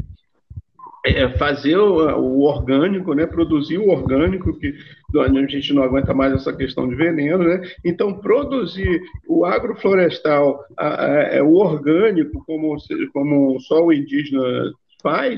é 1.04 1.38
fazer 1.38 1.76
o, 1.76 2.18
o, 2.18 2.40
orgânico, 2.40 3.14
né, 3.14 3.24
produzir 3.24 3.78
o 3.78 3.88
orgânico, 3.88 4.58
que 4.58 4.74
a 5.16 5.28
gente 5.46 5.72
não 5.72 5.84
aguenta 5.84 6.12
mais 6.12 6.32
essa 6.32 6.52
questão 6.52 6.88
de 6.88 6.96
veneno. 6.96 7.44
Né? 7.44 7.62
Então, 7.84 8.18
produzir 8.18 9.00
o 9.28 9.44
agroflorestal, 9.44 10.64
a, 10.76 11.04
a, 11.04 11.22
é, 11.36 11.40
o 11.40 11.52
orgânico, 11.52 12.42
como, 12.44 12.76
como 13.12 13.60
só 13.60 13.84
o 13.84 13.92
indígena 13.92 14.72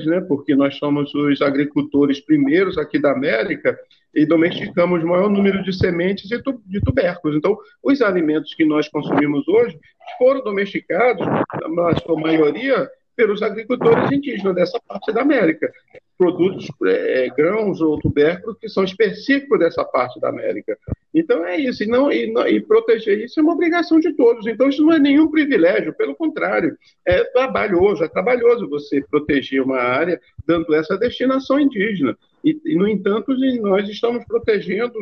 né, 0.06 0.20
porque 0.20 0.54
nós 0.54 0.76
somos 0.76 1.14
os 1.14 1.42
agricultores 1.42 2.20
primeiros 2.20 2.78
aqui 2.78 2.98
da 2.98 3.12
América 3.12 3.78
e 4.14 4.24
domesticamos 4.24 5.02
o 5.02 5.06
maior 5.06 5.28
número 5.28 5.62
de 5.62 5.72
sementes 5.72 6.30
e 6.30 6.42
de 6.66 6.80
tubérculos. 6.80 7.36
Então, 7.36 7.56
os 7.82 8.00
alimentos 8.00 8.54
que 8.54 8.64
nós 8.64 8.88
consumimos 8.88 9.46
hoje 9.46 9.78
foram 10.16 10.42
domesticados, 10.42 11.26
na 11.26 11.94
sua 11.96 12.18
maioria, 12.18 12.88
pelos 13.18 13.42
agricultores 13.42 14.12
indígenas 14.12 14.54
dessa 14.54 14.78
parte 14.86 15.12
da 15.12 15.22
América. 15.22 15.72
Produtos, 16.16 16.68
é, 16.86 17.28
grãos 17.36 17.80
ou 17.80 17.98
tubérculos 17.98 18.56
que 18.60 18.68
são 18.68 18.84
específicos 18.84 19.58
dessa 19.58 19.84
parte 19.84 20.20
da 20.20 20.28
América. 20.28 20.78
Então 21.12 21.44
é 21.44 21.56
isso, 21.56 21.82
e, 21.82 21.86
não, 21.88 22.12
e, 22.12 22.32
e, 22.48 22.60
proteger 22.60 23.18
isso 23.18 23.40
é 23.40 23.42
uma 23.42 23.54
obrigação 23.54 23.98
de 23.98 24.12
todos. 24.12 24.46
Então 24.46 24.68
isso 24.68 24.84
não 24.84 24.92
é 24.92 25.00
nenhum 25.00 25.28
privilégio, 25.28 25.92
pelo 25.94 26.14
contrário, 26.14 26.76
é 27.04 27.24
trabalhoso, 27.24 28.04
é 28.04 28.08
trabalhoso 28.08 28.68
você 28.68 29.02
proteger 29.10 29.62
uma 29.62 29.78
área 29.78 30.20
dando 30.46 30.72
essa 30.72 30.96
destinação 30.96 31.58
indígena. 31.58 32.16
E, 32.44 32.60
e, 32.64 32.76
no 32.76 32.88
entanto, 32.88 33.34
nós 33.60 33.88
estamos 33.88 34.24
protegendo 34.24 34.94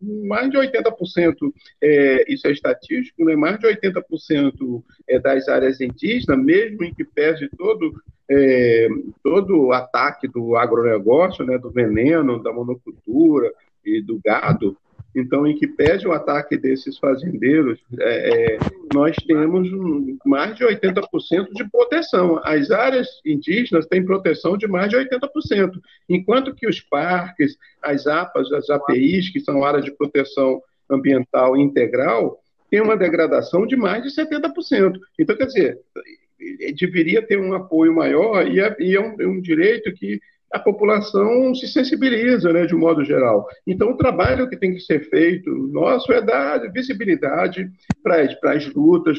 mais 0.00 0.50
de 0.50 0.56
80%, 0.58 1.52
é, 1.80 2.32
isso 2.32 2.46
é 2.46 2.52
estatístico, 2.52 3.24
né, 3.24 3.36
mais 3.36 3.58
de 3.58 3.66
80% 3.66 4.82
é, 5.08 5.18
das 5.18 5.48
áreas 5.48 5.80
indígenas, 5.80 6.42
mesmo 6.42 6.84
em 6.84 6.92
que 6.92 7.04
pese 7.04 7.48
todo, 7.56 7.92
é, 8.28 8.88
todo 9.22 9.66
o 9.66 9.72
ataque 9.72 10.26
do 10.26 10.56
agronegócio, 10.56 11.44
né, 11.44 11.58
do 11.58 11.70
veneno, 11.70 12.42
da 12.42 12.52
monocultura 12.52 13.52
e 13.84 14.02
do 14.02 14.20
gado, 14.24 14.76
então, 15.14 15.46
em 15.46 15.56
que 15.56 15.66
pese 15.66 16.06
o 16.06 16.12
ataque 16.12 16.56
desses 16.56 16.98
fazendeiros, 16.98 17.80
é, 17.98 18.54
é 18.54 18.58
nós 18.94 19.16
temos 19.26 19.68
mais 20.24 20.56
de 20.56 20.64
80% 20.64 21.52
de 21.52 21.68
proteção. 21.70 22.40
As 22.44 22.70
áreas 22.70 23.08
indígenas 23.24 23.86
têm 23.86 24.04
proteção 24.04 24.56
de 24.56 24.66
mais 24.68 24.88
de 24.88 24.96
80%, 24.96 25.72
enquanto 26.08 26.54
que 26.54 26.66
os 26.66 26.80
parques, 26.80 27.56
as 27.82 28.06
APAs, 28.06 28.52
as 28.52 28.70
APIs, 28.70 29.30
que 29.30 29.40
são 29.40 29.64
áreas 29.64 29.84
de 29.84 29.92
proteção 29.92 30.62
ambiental 30.88 31.56
integral, 31.56 32.40
têm 32.70 32.80
uma 32.80 32.96
degradação 32.96 33.66
de 33.66 33.76
mais 33.76 34.02
de 34.02 34.10
70%. 34.10 34.98
Então, 35.18 35.36
quer 35.36 35.46
dizer, 35.46 35.78
deveria 36.78 37.20
ter 37.20 37.38
um 37.38 37.52
apoio 37.52 37.94
maior 37.94 38.46
e 38.46 38.60
é, 38.60 38.76
e 38.78 38.96
é 38.96 39.00
um, 39.00 39.20
é 39.20 39.26
um 39.26 39.40
direito 39.40 39.92
que 39.92 40.20
a 40.52 40.58
população 40.58 41.54
se 41.54 41.68
sensibiliza, 41.68 42.52
né, 42.52 42.66
de 42.66 42.74
um 42.74 42.78
modo 42.78 43.04
geral. 43.04 43.46
Então, 43.66 43.90
o 43.90 43.96
trabalho 43.96 44.48
que 44.48 44.56
tem 44.56 44.74
que 44.74 44.80
ser 44.80 45.08
feito 45.08 45.50
nosso 45.50 46.12
é 46.12 46.20
dar 46.20 46.58
visibilidade 46.72 47.70
para 48.02 48.52
as 48.52 48.74
lutas, 48.74 49.18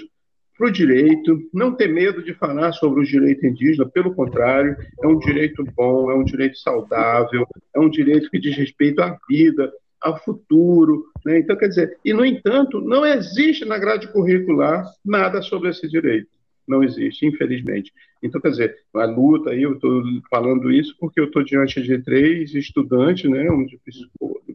para 0.57 0.67
o 0.67 0.71
direito, 0.71 1.39
não 1.53 1.73
ter 1.73 1.87
medo 1.87 2.21
de 2.21 2.33
falar 2.33 2.71
sobre 2.73 3.01
o 3.01 3.05
direito 3.05 3.45
indígena, 3.45 3.89
pelo 3.89 4.13
contrário, 4.13 4.75
é 5.01 5.07
um 5.07 5.17
direito 5.17 5.63
bom, 5.75 6.11
é 6.11 6.15
um 6.15 6.23
direito 6.23 6.57
saudável, 6.57 7.47
é 7.75 7.79
um 7.79 7.89
direito 7.89 8.29
que 8.29 8.39
diz 8.39 8.55
respeito 8.55 9.01
à 9.01 9.17
vida, 9.27 9.71
ao 10.01 10.17
futuro. 10.23 11.05
Né? 11.25 11.39
Então, 11.39 11.55
quer 11.55 11.69
dizer, 11.69 11.97
e 12.03 12.13
no 12.13 12.25
entanto, 12.25 12.81
não 12.81 13.05
existe 13.05 13.63
na 13.65 13.77
grade 13.77 14.11
curricular 14.11 14.85
nada 15.05 15.41
sobre 15.41 15.69
esse 15.69 15.87
direito. 15.87 16.27
Não 16.71 16.83
existe, 16.83 17.25
infelizmente. 17.25 17.93
Então, 18.23 18.39
quer 18.39 18.49
dizer, 18.49 18.77
a 18.95 19.05
luta 19.05 19.51
aí, 19.51 19.63
eu 19.63 19.73
estou 19.73 20.01
falando 20.29 20.71
isso 20.71 20.95
porque 20.99 21.19
eu 21.19 21.25
estou 21.25 21.43
diante 21.43 21.81
de 21.81 21.99
três 21.99 22.55
estudantes, 22.55 23.29
né, 23.29 23.51
um 23.51 23.65
de 23.65 23.79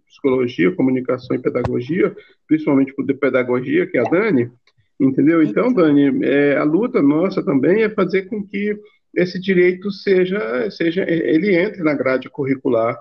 psicologia, 0.06 0.74
comunicação 0.74 1.36
e 1.36 1.40
pedagogia, 1.40 2.16
principalmente 2.48 2.94
de 2.96 3.14
pedagogia, 3.14 3.86
que 3.86 3.98
é 3.98 4.00
a 4.00 4.10
Dani, 4.10 4.50
entendeu? 4.98 5.42
Então, 5.42 5.72
Dani, 5.72 6.24
é, 6.24 6.56
a 6.56 6.64
luta 6.64 7.02
nossa 7.02 7.44
também 7.44 7.82
é 7.82 7.90
fazer 7.90 8.22
com 8.22 8.42
que 8.42 8.78
esse 9.14 9.40
direito 9.40 9.90
seja, 9.90 10.70
seja 10.70 11.04
ele 11.08 11.54
entre 11.54 11.82
na 11.82 11.94
grade 11.94 12.28
curricular, 12.28 12.98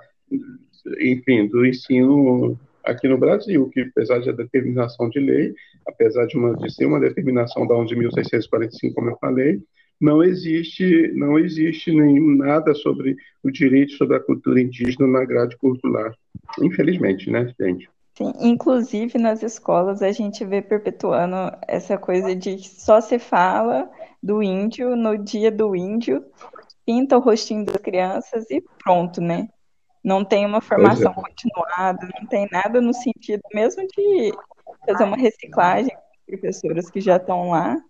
enfim, 0.99 1.47
do 1.47 1.65
ensino 1.65 2.59
aqui 2.85 3.07
no 3.07 3.17
Brasil, 3.17 3.69
que 3.69 3.81
apesar 3.81 4.19
da 4.21 4.31
determinação 4.31 5.09
de 5.09 5.19
lei, 5.19 5.53
apesar 5.87 6.25
de, 6.27 6.37
uma, 6.37 6.55
de 6.55 6.73
ser 6.73 6.85
uma 6.85 6.99
determinação 6.99 7.67
da 7.67 7.75
11.645, 7.75 8.93
como 8.93 9.09
eu 9.09 9.17
falei, 9.17 9.61
não 9.99 10.23
existe, 10.23 11.11
não 11.15 11.39
existe 11.39 11.91
nem 11.91 12.37
nada 12.37 12.73
sobre 12.73 13.15
o 13.43 13.49
direito 13.49 13.93
sobre 13.93 14.17
a 14.17 14.19
cultura 14.19 14.61
indígena 14.61 15.07
na 15.07 15.23
grade 15.23 15.57
curricular. 15.57 16.13
Infelizmente, 16.61 17.29
né, 17.29 17.53
gente? 17.59 17.89
Sim, 18.17 18.31
inclusive 18.39 19.17
nas 19.17 19.43
escolas 19.43 20.01
a 20.01 20.11
gente 20.11 20.45
vê 20.45 20.61
perpetuando 20.61 21.35
essa 21.67 21.97
coisa 21.97 22.33
de 22.33 22.65
só 22.65 23.01
se 23.01 23.19
fala 23.19 23.89
do 24.23 24.41
índio 24.41 24.95
no 24.95 25.17
dia 25.17 25.51
do 25.51 25.75
índio, 25.75 26.23
pinta 26.85 27.17
o 27.17 27.21
rostinho 27.21 27.65
das 27.65 27.77
crianças 27.77 28.49
e 28.49 28.63
pronto, 28.83 29.19
né? 29.19 29.49
Não 30.05 30.23
tem 30.23 30.45
uma 30.45 30.61
formação 30.61 31.11
é. 31.11 31.15
continuada, 31.15 32.07
não 32.19 32.27
tem 32.27 32.47
nada 32.51 32.79
no 32.79 32.93
sentido 32.93 33.41
mesmo 33.51 33.87
de 33.87 34.31
fazer 34.85 35.03
uma 35.03 35.17
reciclagem 35.17 35.95
com 35.95 36.01
professoras 36.27 36.91
que 36.91 37.01
já 37.01 37.17
estão 37.17 37.49
lá. 37.49 37.81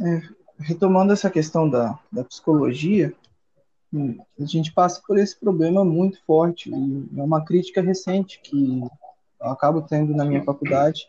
É, 0.00 0.22
retomando 0.60 1.12
essa 1.12 1.28
questão 1.28 1.68
da, 1.68 1.98
da 2.12 2.22
psicologia, 2.22 3.12
hum, 3.92 4.16
a 4.40 4.44
gente 4.44 4.72
passa 4.72 5.02
por 5.04 5.18
esse 5.18 5.36
problema 5.36 5.84
muito 5.84 6.24
forte, 6.24 6.70
e 6.70 7.08
é 7.18 7.22
uma 7.22 7.44
crítica 7.44 7.82
recente 7.82 8.40
que 8.40 8.84
eu 9.40 9.48
acabo 9.48 9.82
tendo 9.82 10.14
na 10.14 10.24
minha 10.24 10.44
faculdade, 10.44 11.08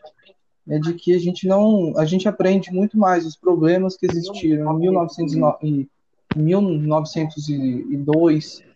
é 0.68 0.80
de 0.80 0.94
que 0.94 1.14
a 1.14 1.18
gente 1.20 1.46
não, 1.46 1.96
a 1.96 2.04
gente 2.04 2.28
aprende 2.28 2.72
muito 2.72 2.98
mais 2.98 3.24
os 3.24 3.36
problemas 3.36 3.96
que 3.96 4.06
existiram 4.06 4.74
em 4.74 4.80
1909, 4.80 5.88
1902 6.34 8.66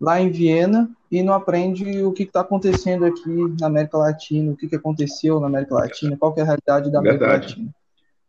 lá 0.00 0.20
em 0.20 0.30
Viena 0.30 0.90
e 1.10 1.22
não 1.22 1.34
aprende 1.34 2.02
o 2.02 2.12
que 2.12 2.22
está 2.22 2.40
acontecendo 2.40 3.04
aqui 3.04 3.54
na 3.60 3.66
América 3.66 3.98
Latina, 3.98 4.52
o 4.52 4.56
que, 4.56 4.68
que 4.68 4.76
aconteceu 4.76 5.40
na 5.40 5.46
América 5.46 5.74
Latina, 5.74 6.16
qual 6.16 6.34
é 6.36 6.42
a 6.42 6.44
realidade 6.44 6.90
da 6.90 6.98
América 6.98 7.26
Verdade. 7.26 7.46
Latina. 7.48 7.74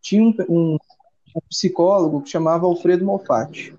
Tinha 0.01 0.23
um, 0.23 0.35
um, 0.49 0.77
um, 1.35 1.41
psicólogo 1.49 2.21
que 2.21 2.29
chamava 2.29 2.65
Alfredo 2.65 3.05
Moffat. 3.05 3.75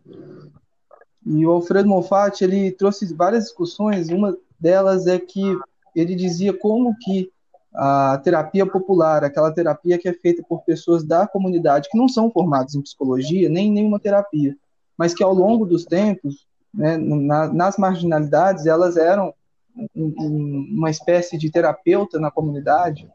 E 1.26 1.46
o 1.46 1.50
Alfredo 1.50 1.88
Moffat 1.88 2.42
ele 2.44 2.70
trouxe 2.70 3.12
várias 3.14 3.44
discussões. 3.44 4.10
Uma 4.10 4.36
delas 4.58 5.06
é 5.06 5.18
que 5.18 5.58
ele 5.96 6.14
dizia 6.14 6.52
como 6.52 6.94
que 7.00 7.30
a 7.74 8.20
terapia 8.22 8.66
popular, 8.66 9.24
aquela 9.24 9.52
terapia 9.52 9.96
que 9.96 10.08
é 10.08 10.12
feita 10.12 10.42
por 10.42 10.62
pessoas 10.62 11.04
da 11.04 11.26
comunidade 11.26 11.88
que 11.88 11.96
não 11.96 12.08
são 12.08 12.30
formadas 12.30 12.74
em 12.74 12.82
psicologia, 12.82 13.48
nem 13.48 13.70
nenhuma 13.70 14.00
terapia, 14.00 14.56
mas 14.98 15.14
que 15.14 15.22
ao 15.22 15.32
longo 15.32 15.64
dos 15.64 15.84
tempos, 15.84 16.46
né, 16.72 16.96
na, 16.96 17.52
nas 17.52 17.76
marginalidades, 17.76 18.66
elas 18.66 18.96
eram 18.96 19.34
um, 19.76 19.90
um, 19.96 20.66
uma 20.78 20.90
espécie 20.90 21.36
de 21.36 21.50
terapeuta 21.50 22.18
na 22.18 22.30
comunidade, 22.30 23.08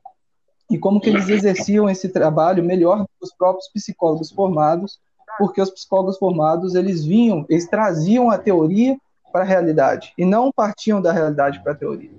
e 0.70 0.78
como 0.78 1.00
que 1.00 1.10
eles 1.10 1.30
exerciam 1.30 1.90
esse 1.90 2.10
trabalho 2.10 2.64
melhor 2.64 3.06
que 3.06 3.12
os 3.22 3.34
próprios 3.34 3.68
psicólogos 3.70 4.32
formados, 4.32 5.00
porque 5.38 5.62
os 5.62 5.70
psicólogos 5.70 6.18
formados, 6.18 6.76
eles 6.76 7.04
vinham, 7.04 7.46
eles 7.50 7.68
traziam 7.68 8.32
a 8.32 8.38
teoria 8.38 8.98
para 9.32 9.42
a 9.42 9.48
realidade, 9.48 10.14
e 10.18 10.26
não 10.26 10.52
partiam 10.52 11.02
da 11.02 11.12
realidade 11.12 11.62
para 11.62 11.74
a 11.74 11.76
teoria. 11.76 12.12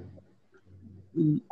E 1.14 1.42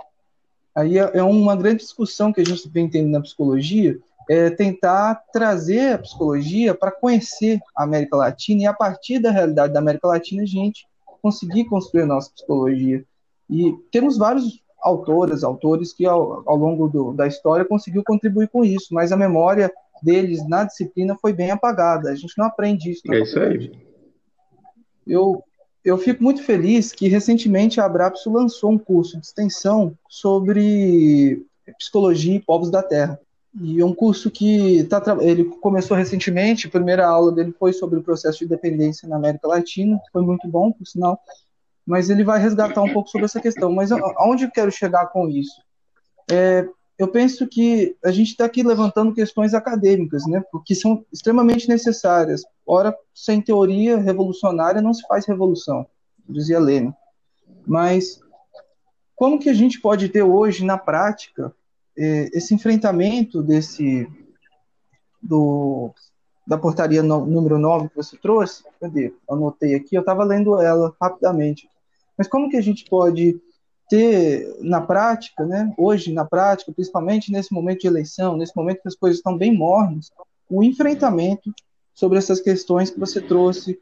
aí 0.74 0.98
é, 0.98 1.18
é 1.18 1.22
uma 1.22 1.56
grande 1.56 1.78
discussão 1.78 2.32
que 2.32 2.40
a 2.40 2.44
gente 2.44 2.68
vem 2.68 2.88
tendo 2.88 3.08
na 3.08 3.20
psicologia, 3.20 3.98
é 4.28 4.50
tentar 4.50 5.22
trazer 5.32 5.94
a 5.94 5.98
psicologia 5.98 6.74
para 6.74 6.90
conhecer 6.90 7.60
a 7.76 7.84
América 7.84 8.16
Latina 8.16 8.62
e 8.62 8.66
a 8.66 8.72
partir 8.72 9.18
da 9.18 9.30
realidade 9.30 9.72
da 9.72 9.80
América 9.80 10.08
Latina 10.08 10.42
a 10.42 10.46
gente 10.46 10.86
conseguir 11.22 11.64
construir 11.64 12.02
a 12.02 12.06
nossa 12.06 12.30
psicologia. 12.30 13.04
E 13.48 13.72
temos 13.90 14.16
vários 14.16 14.62
autoras, 14.80 15.42
autores 15.42 15.92
que 15.92 16.06
ao, 16.06 16.42
ao 16.48 16.56
longo 16.56 16.88
do, 16.88 17.12
da 17.12 17.26
história 17.26 17.64
conseguiu 17.64 18.02
contribuir 18.04 18.48
com 18.48 18.64
isso, 18.64 18.92
mas 18.92 19.12
a 19.12 19.16
memória 19.16 19.72
deles 20.02 20.46
na 20.46 20.64
disciplina 20.64 21.16
foi 21.20 21.32
bem 21.32 21.50
apagada. 21.50 22.10
A 22.10 22.14
gente 22.14 22.36
não 22.36 22.46
aprende 22.46 22.90
isso. 22.90 23.02
é 23.10 23.20
isso 23.20 23.38
aí. 23.38 23.72
Eu 25.06 25.42
eu 25.84 25.98
fico 25.98 26.22
muito 26.22 26.42
feliz 26.42 26.92
que 26.92 27.08
recentemente 27.08 27.78
a 27.78 27.84
Abrapso 27.84 28.32
lançou 28.32 28.70
um 28.70 28.78
curso 28.78 29.20
de 29.20 29.26
extensão 29.26 29.96
sobre 30.08 31.44
psicologia 31.78 32.36
e 32.36 32.40
povos 32.40 32.70
da 32.70 32.82
Terra. 32.82 33.20
E 33.60 33.80
é 33.80 33.84
um 33.84 33.94
curso 33.94 34.30
que 34.30 34.82
tá, 34.84 35.00
ele 35.20 35.44
começou 35.44 35.96
recentemente, 35.96 36.66
a 36.66 36.70
primeira 36.70 37.06
aula 37.06 37.30
dele 37.30 37.54
foi 37.56 37.72
sobre 37.72 37.98
o 37.98 38.02
processo 38.02 38.40
de 38.40 38.46
dependência 38.46 39.08
na 39.08 39.16
América 39.16 39.46
Latina, 39.46 40.00
foi 40.12 40.22
muito 40.22 40.48
bom, 40.48 40.72
por 40.72 40.84
sinal, 40.86 41.20
mas 41.86 42.10
ele 42.10 42.24
vai 42.24 42.40
resgatar 42.40 42.82
um 42.82 42.92
pouco 42.92 43.08
sobre 43.08 43.26
essa 43.26 43.40
questão. 43.40 43.72
Mas 43.72 43.92
aonde 43.92 44.44
eu 44.44 44.50
quero 44.50 44.72
chegar 44.72 45.06
com 45.06 45.28
isso? 45.28 45.62
É, 46.30 46.66
eu 46.98 47.06
penso 47.06 47.46
que 47.46 47.96
a 48.04 48.10
gente 48.10 48.30
está 48.30 48.44
aqui 48.44 48.62
levantando 48.62 49.14
questões 49.14 49.54
acadêmicas, 49.54 50.26
né, 50.26 50.42
porque 50.50 50.74
são 50.74 51.04
extremamente 51.12 51.68
necessárias. 51.68 52.42
Ora, 52.66 52.96
sem 53.14 53.40
teoria 53.40 53.98
revolucionária 53.98 54.82
não 54.82 54.92
se 54.94 55.06
faz 55.06 55.26
revolução, 55.26 55.86
dizia 56.28 56.58
Lenin. 56.58 56.92
Mas 57.64 58.18
como 59.14 59.38
que 59.38 59.48
a 59.48 59.54
gente 59.54 59.80
pode 59.80 60.08
ter 60.08 60.22
hoje, 60.22 60.64
na 60.64 60.76
prática, 60.76 61.54
esse 61.96 62.54
enfrentamento 62.54 63.42
desse 63.42 64.08
do, 65.22 65.90
da 66.46 66.58
portaria 66.58 67.02
no, 67.02 67.24
número 67.24 67.58
9 67.58 67.88
que 67.88 67.96
você 67.96 68.16
trouxe? 68.16 68.64
Cadê? 68.80 69.12
Anotei 69.28 69.74
aqui, 69.74 69.96
eu 69.96 70.00
estava 70.00 70.24
lendo 70.24 70.60
ela 70.60 70.94
rapidamente. 71.00 71.68
Mas 72.16 72.28
como 72.28 72.48
que 72.48 72.56
a 72.56 72.62
gente 72.62 72.84
pode 72.88 73.40
ter 73.88 74.56
na 74.60 74.80
prática, 74.80 75.44
né, 75.44 75.72
hoje 75.76 76.12
na 76.12 76.24
prática, 76.24 76.72
principalmente 76.72 77.30
nesse 77.30 77.52
momento 77.52 77.80
de 77.80 77.86
eleição, 77.86 78.36
nesse 78.36 78.56
momento 78.56 78.82
que 78.82 78.88
as 78.88 78.94
coisas 78.94 79.18
estão 79.18 79.36
bem 79.36 79.56
mornas, 79.56 80.10
o 80.48 80.62
enfrentamento 80.62 81.52
sobre 81.92 82.18
essas 82.18 82.40
questões 82.40 82.90
que 82.90 82.98
você 82.98 83.20
trouxe, 83.20 83.78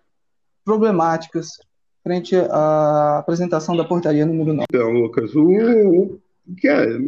problemáticas, 0.65 1.59
frente 2.03 2.37
à 2.37 3.19
apresentação 3.19 3.77
da 3.77 3.85
portaria 3.85 4.27
número 4.27 4.53
9. 4.53 4.67
Então, 4.69 4.91
Lucas, 4.91 5.35
o, 5.35 6.19
é, 6.65 6.99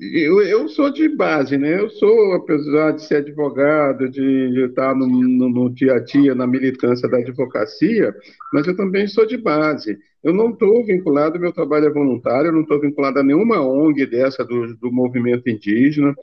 eu, 0.00 0.40
eu 0.42 0.68
sou 0.68 0.90
de 0.90 1.08
base, 1.08 1.56
né? 1.56 1.80
Eu 1.80 1.90
sou, 1.90 2.32
apesar 2.34 2.92
de 2.92 3.04
ser 3.04 3.16
advogado, 3.16 4.08
de, 4.08 4.64
estar 4.66 4.94
no, 4.94 5.06
no, 5.06 5.48
no, 5.48 5.70
dia 5.70 5.94
a 5.94 5.98
dia, 5.98 6.34
na 6.34 6.46
militância 6.46 7.08
da 7.08 7.18
advocacia, 7.18 8.14
mas 8.52 8.66
eu 8.66 8.76
também 8.76 9.06
sou 9.06 9.26
de 9.26 9.36
base. 9.36 9.98
Eu 10.22 10.32
não 10.32 10.50
estou 10.50 10.84
vinculado, 10.84 11.38
meu 11.38 11.52
trabalho 11.52 11.86
é 11.86 11.90
voluntário, 11.90 12.48
eu 12.48 12.52
não 12.52 12.62
estou 12.62 12.80
vinculado 12.80 13.18
a 13.18 13.22
nenhuma 13.22 13.60
ONG 13.60 14.06
dessa 14.06 14.44
do, 14.44 14.74
do 14.76 14.90
movimento 14.92 15.48
indígena, 15.48 16.14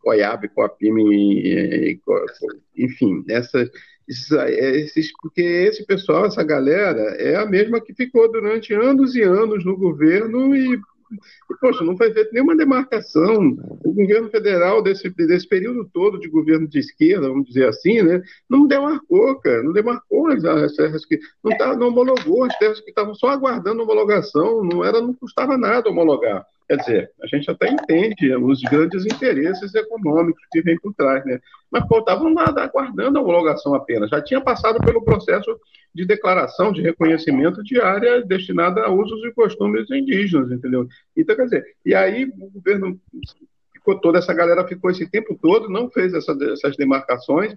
Coiab, 0.00 0.48
Coapime, 0.48 2.00
enfim, 2.76 3.22
essa, 3.28 3.70
esses, 4.08 5.12
porque 5.20 5.42
esse 5.42 5.84
pessoal, 5.84 6.26
essa 6.26 6.42
galera, 6.42 7.00
é 7.18 7.36
a 7.36 7.46
mesma 7.46 7.80
que 7.80 7.94
ficou 7.94 8.30
durante 8.30 8.72
anos 8.72 9.14
e 9.14 9.22
anos 9.22 9.64
no 9.64 9.76
governo 9.76 10.56
e 10.56 10.80
e, 11.10 11.54
poxa, 11.60 11.84
não 11.84 11.96
foi 11.96 12.12
feita 12.12 12.30
nenhuma 12.32 12.56
demarcação. 12.56 13.56
O 13.84 13.92
governo 13.92 14.30
federal, 14.30 14.82
desse, 14.82 15.08
desse 15.10 15.48
período 15.48 15.88
todo 15.92 16.18
de 16.18 16.28
governo 16.28 16.68
de 16.68 16.78
esquerda, 16.78 17.28
vamos 17.28 17.46
dizer 17.46 17.68
assim, 17.68 18.02
né, 18.02 18.22
não 18.48 18.66
demarcou, 18.66 19.38
cara, 19.40 19.62
não 19.62 19.72
demarcou 19.72 20.28
as, 20.28 20.44
as 20.44 20.74
terras 20.74 21.04
que. 21.04 21.18
Não, 21.42 21.56
tá, 21.56 21.76
não 21.76 21.88
homologou 21.88 22.44
as 22.44 22.56
terras 22.58 22.80
que 22.80 22.90
estavam 22.90 23.14
só 23.14 23.28
aguardando 23.28 23.82
homologação, 23.82 24.62
não, 24.62 24.84
era, 24.84 25.00
não 25.00 25.14
custava 25.14 25.56
nada 25.56 25.90
homologar. 25.90 26.46
Quer 26.70 26.76
dizer, 26.76 27.10
a 27.20 27.26
gente 27.26 27.50
até 27.50 27.68
entende 27.68 28.32
os 28.36 28.62
grandes 28.62 29.04
interesses 29.04 29.74
econômicos 29.74 30.40
que 30.52 30.62
vêm 30.62 30.78
por 30.78 30.94
trás, 30.94 31.24
né? 31.24 31.40
Mas, 31.68 31.82
estavam 31.82 32.32
lá 32.32 32.44
aguardando 32.44 33.18
a 33.18 33.22
homologação 33.22 33.74
apenas. 33.74 34.08
Já 34.08 34.22
tinha 34.22 34.40
passado 34.40 34.78
pelo 34.78 35.02
processo 35.02 35.58
de 35.92 36.06
declaração, 36.06 36.72
de 36.72 36.80
reconhecimento 36.80 37.60
de 37.64 37.80
área 37.80 38.22
destinada 38.22 38.82
a 38.82 38.88
usos 38.88 39.20
e 39.24 39.32
costumes 39.32 39.90
indígenas, 39.90 40.52
entendeu? 40.52 40.86
Então, 41.16 41.34
quer 41.34 41.42
dizer, 41.42 41.64
e 41.84 41.92
aí 41.92 42.26
o 42.38 42.50
governo 42.52 43.00
ficou 43.72 43.98
toda 43.98 44.20
essa 44.20 44.32
galera 44.32 44.64
ficou 44.64 44.92
esse 44.92 45.10
tempo 45.10 45.36
todo, 45.42 45.68
não 45.68 45.90
fez 45.90 46.14
essa, 46.14 46.38
essas 46.52 46.76
demarcações, 46.76 47.52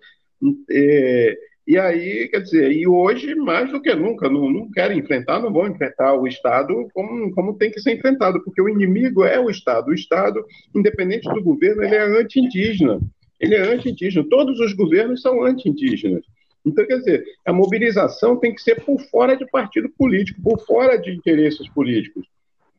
é, 0.71 1.37
e 1.65 1.77
aí, 1.77 2.27
quer 2.27 2.41
dizer, 2.41 2.71
e 2.73 2.85
hoje, 2.85 3.33
mais 3.35 3.71
do 3.71 3.81
que 3.81 3.93
nunca, 3.95 4.29
não, 4.29 4.49
não 4.49 4.69
querem 4.69 4.99
enfrentar, 4.99 5.39
não 5.39 5.51
vão 5.51 5.67
enfrentar 5.67 6.13
o 6.13 6.27
Estado 6.27 6.87
como, 6.93 7.31
como 7.31 7.57
tem 7.57 7.71
que 7.71 7.79
ser 7.79 7.95
enfrentado, 7.95 8.43
porque 8.43 8.61
o 8.61 8.67
inimigo 8.67 9.23
é 9.23 9.39
o 9.39 9.49
Estado. 9.49 9.89
O 9.89 9.93
Estado, 9.93 10.45
independente 10.75 11.27
do 11.33 11.41
governo, 11.41 11.83
ele 11.83 11.95
é 11.95 12.19
anti-indígena. 12.19 12.99
Ele 13.39 13.55
é 13.55 13.61
anti-indígena. 13.61 14.27
Todos 14.29 14.59
os 14.59 14.73
governos 14.73 15.21
são 15.21 15.41
anti-indígenas. 15.43 16.25
Então, 16.65 16.85
quer 16.85 16.97
dizer, 16.97 17.23
a 17.45 17.53
mobilização 17.53 18.37
tem 18.37 18.53
que 18.53 18.61
ser 18.61 18.83
por 18.83 18.99
fora 19.09 19.35
de 19.35 19.45
partido 19.49 19.89
político, 19.89 20.41
por 20.41 20.65
fora 20.65 20.97
de 20.97 21.11
interesses 21.11 21.67
políticos, 21.69 22.25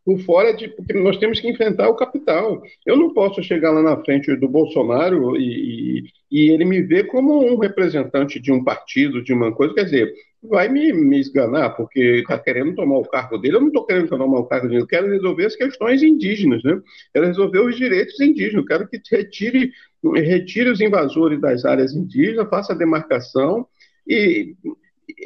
por 0.04 0.18
fora 0.20 0.52
de. 0.52 0.68
Porque 0.68 0.92
nós 0.92 1.16
temos 1.16 1.40
que 1.40 1.48
enfrentar 1.48 1.88
o 1.88 1.96
capital. 1.96 2.62
Eu 2.84 2.96
não 2.96 3.12
posso 3.14 3.42
chegar 3.42 3.70
lá 3.70 3.82
na 3.82 3.96
frente 4.04 4.34
do 4.36 4.48
Bolsonaro 4.48 5.36
e, 5.36 6.00
e, 6.00 6.04
e 6.30 6.50
ele 6.50 6.64
me 6.64 6.82
ver 6.82 7.06
como 7.06 7.44
um 7.44 7.56
representante 7.56 8.38
de 8.38 8.52
um 8.52 8.62
partido, 8.62 9.22
de 9.22 9.32
uma 9.32 9.52
coisa. 9.52 9.74
Quer 9.74 9.84
dizer, 9.84 10.14
vai 10.48 10.68
me, 10.68 10.92
me 10.92 11.18
esganar, 11.18 11.74
porque 11.74 12.00
está 12.00 12.38
querendo 12.38 12.74
tomar 12.74 12.98
o 12.98 13.08
cargo 13.08 13.38
dele. 13.38 13.56
Eu 13.56 13.60
não 13.60 13.68
estou 13.68 13.86
querendo 13.86 14.08
tomar 14.08 14.38
o 14.38 14.46
cargo 14.46 14.68
dele, 14.68 14.82
eu 14.82 14.86
quero 14.86 15.08
resolver 15.08 15.46
as 15.46 15.56
questões 15.56 16.02
indígenas, 16.02 16.62
né? 16.62 16.80
quero 17.12 17.26
resolver 17.26 17.60
os 17.60 17.76
direitos 17.76 18.20
indígenas, 18.20 18.56
eu 18.56 18.66
quero 18.66 18.86
que 18.86 19.00
retire, 19.10 19.72
retire 20.14 20.68
os 20.68 20.80
invasores 20.80 21.40
das 21.40 21.64
áreas 21.64 21.94
indígenas, 21.94 22.48
faça 22.50 22.72
a 22.72 22.76
demarcação 22.76 23.66
e, 24.06 24.54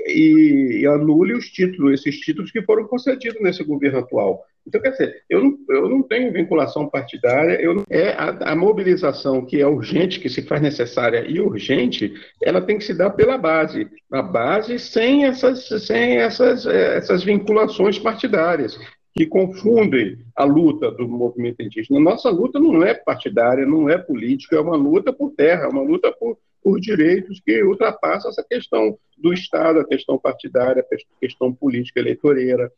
e, 0.07 0.81
e 0.83 0.87
anule 0.87 1.35
os 1.35 1.47
títulos, 1.51 2.01
esses 2.01 2.21
títulos 2.21 2.53
que 2.53 2.63
foram 2.63 2.87
concedidos 2.87 3.41
nesse 3.43 3.65
governo 3.65 3.99
atual. 3.99 4.45
Então, 4.69 4.83
quer 4.83 4.91
dizer, 4.91 5.23
eu 5.31 5.43
não, 5.43 5.59
eu 5.71 5.89
não 5.89 6.03
tenho 6.03 6.31
vinculação 6.31 6.87
partidária, 6.91 7.59
eu, 7.61 7.85
é 7.89 8.11
a, 8.11 8.53
a, 8.53 8.55
mobilização 8.55 9.45
que 9.45 9.61
é 9.61 9.67
urgente, 9.67 10.21
que 10.21 10.29
se 10.29 10.43
faz 10.43 10.61
necessária 10.61 11.25
e 11.27 11.41
urgente, 11.41 12.13
ela 12.43 12.61
tem 12.61 12.77
que 12.77 12.85
se 12.85 12.93
dar 12.93 13.11
pela 13.11 13.39
base, 13.39 13.89
a 14.13 14.21
base 14.21 14.79
sem 14.79 15.25
essas, 15.25 15.67
sem 15.87 16.19
essas, 16.19 16.67
eh, 16.67 16.99
essas 16.99 17.25
vinculações 17.25 17.99
partidárias 17.99 18.79
que 19.15 19.27
confundem 19.27 20.19
a 20.37 20.45
luta 20.45 20.91
do 20.91 21.09
movimento 21.09 21.63
indígena. 21.63 21.99
Nossa 21.99 22.29
luta 22.29 22.61
não 22.61 22.83
é 22.83 22.93
partidária, 22.93 23.65
não 23.65 23.89
é 23.89 23.97
política, 23.97 24.57
é 24.57 24.61
uma 24.61 24.77
luta 24.77 25.15
por 25.15 25.31
terra, 25.31 25.65
é 25.65 25.69
uma 25.69 25.83
luta 25.83 26.13
por, 26.13 26.37
por 26.63 26.79
direitos 26.79 27.41
que 27.41 27.63
ultrapassa 27.63 28.29
essa 28.29 28.45
questão 28.45 28.99
do 29.17 29.33
Estado, 29.33 29.81
a 29.81 29.87
questão 29.87 30.19
partidária, 30.19 30.85
a 30.85 31.19
questão 31.21 31.53
política 31.55 32.01
eleitoreira, 32.01 32.71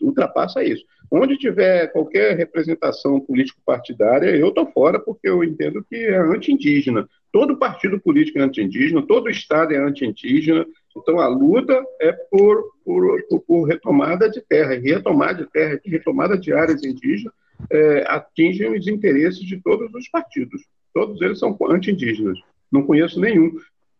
ultrapassa 0.00 0.62
isso. 0.62 0.84
Onde 1.10 1.36
tiver 1.36 1.88
qualquer 1.92 2.36
representação 2.36 3.20
político-partidária, 3.20 4.36
eu 4.36 4.48
estou 4.48 4.66
fora, 4.72 4.98
porque 4.98 5.28
eu 5.28 5.44
entendo 5.44 5.84
que 5.88 5.96
é 5.96 6.18
anti-indígena. 6.18 7.08
Todo 7.32 7.58
partido 7.58 8.00
político 8.00 8.38
é 8.38 8.42
anti-indígena, 8.42 9.06
todo 9.06 9.30
Estado 9.30 9.72
é 9.72 9.78
anti-indígena. 9.78 10.66
Então, 10.96 11.20
a 11.20 11.28
luta 11.28 11.84
é 12.00 12.12
por, 12.12 12.64
por, 12.84 13.22
por, 13.46 13.64
retomada 13.64 14.28
de 14.28 14.40
terra. 14.40 14.74
E 14.74 14.80
retomada 14.80 15.44
de 15.44 15.50
terra, 15.50 15.80
retomada 15.84 16.36
de 16.36 16.52
áreas 16.52 16.82
indígenas, 16.82 17.32
é, 17.70 18.04
atingem 18.08 18.76
os 18.76 18.88
interesses 18.88 19.44
de 19.44 19.60
todos 19.62 19.92
os 19.94 20.08
partidos. 20.08 20.62
Todos 20.92 21.20
eles 21.20 21.38
são 21.38 21.56
anti-indígenas. 21.68 22.38
Não 22.72 22.82
conheço 22.82 23.20
nenhum 23.20 23.52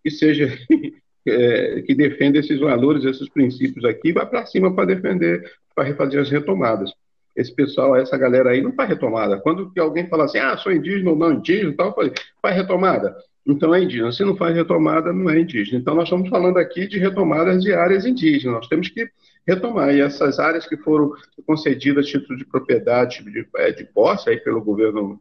que 0.03 0.11
seja 0.11 0.51
é, 1.27 1.83
que 1.83 1.95
defenda 1.95 2.39
esses 2.39 2.59
valores, 2.61 3.05
esses 3.05 3.29
princípios 3.29 3.85
aqui, 3.85 4.13
vai 4.13 4.27
para 4.27 4.47
cima 4.47 4.75
para 4.75 4.95
defender, 4.95 5.43
para 5.77 5.85
refazer 5.85 6.21
as 6.21 6.31
retomadas. 6.31 6.91
Esse 7.37 7.55
pessoal, 7.55 7.95
essa 7.95 8.17
galera 8.17 8.51
aí 8.51 8.63
não 8.63 8.73
faz 8.73 8.89
retomada. 8.89 9.39
Quando 9.39 9.71
alguém 9.79 10.09
fala 10.09 10.25
assim, 10.25 10.39
ah, 10.39 10.57
sou 10.57 10.73
indígena 10.73 11.11
ou 11.11 11.17
não 11.17 11.35
indígena, 11.35 11.75
tal, 11.77 11.95
falei, 11.95 12.13
faz 12.41 12.57
retomada. 12.57 13.15
Então 13.47 13.75
é 13.75 13.83
indígena. 13.83 14.11
Se 14.11 14.25
não 14.25 14.35
faz 14.35 14.57
retomada, 14.57 15.13
não 15.13 15.29
é 15.29 15.39
indígena. 15.39 15.79
Então 15.79 15.95
nós 15.95 16.05
estamos 16.05 16.31
falando 16.31 16.57
aqui 16.57 16.87
de 16.89 16.99
retomadas 16.99 17.63
de 17.63 17.75
áreas 17.75 18.07
indígenas. 18.07 18.57
Nós 18.57 18.69
temos 18.69 18.89
que 18.89 19.07
retomar. 19.47 19.95
E 19.95 20.01
essas 20.01 20.39
áreas 20.39 20.67
que 20.67 20.79
foram 20.79 21.13
concedidas 21.47 22.07
título 22.07 22.39
de 22.39 22.47
propriedade 22.47 23.23
de, 23.23 23.47
é, 23.57 23.71
de 23.71 23.85
posse 23.85 24.31
aí 24.31 24.41
pelo 24.41 24.65
governo 24.65 25.21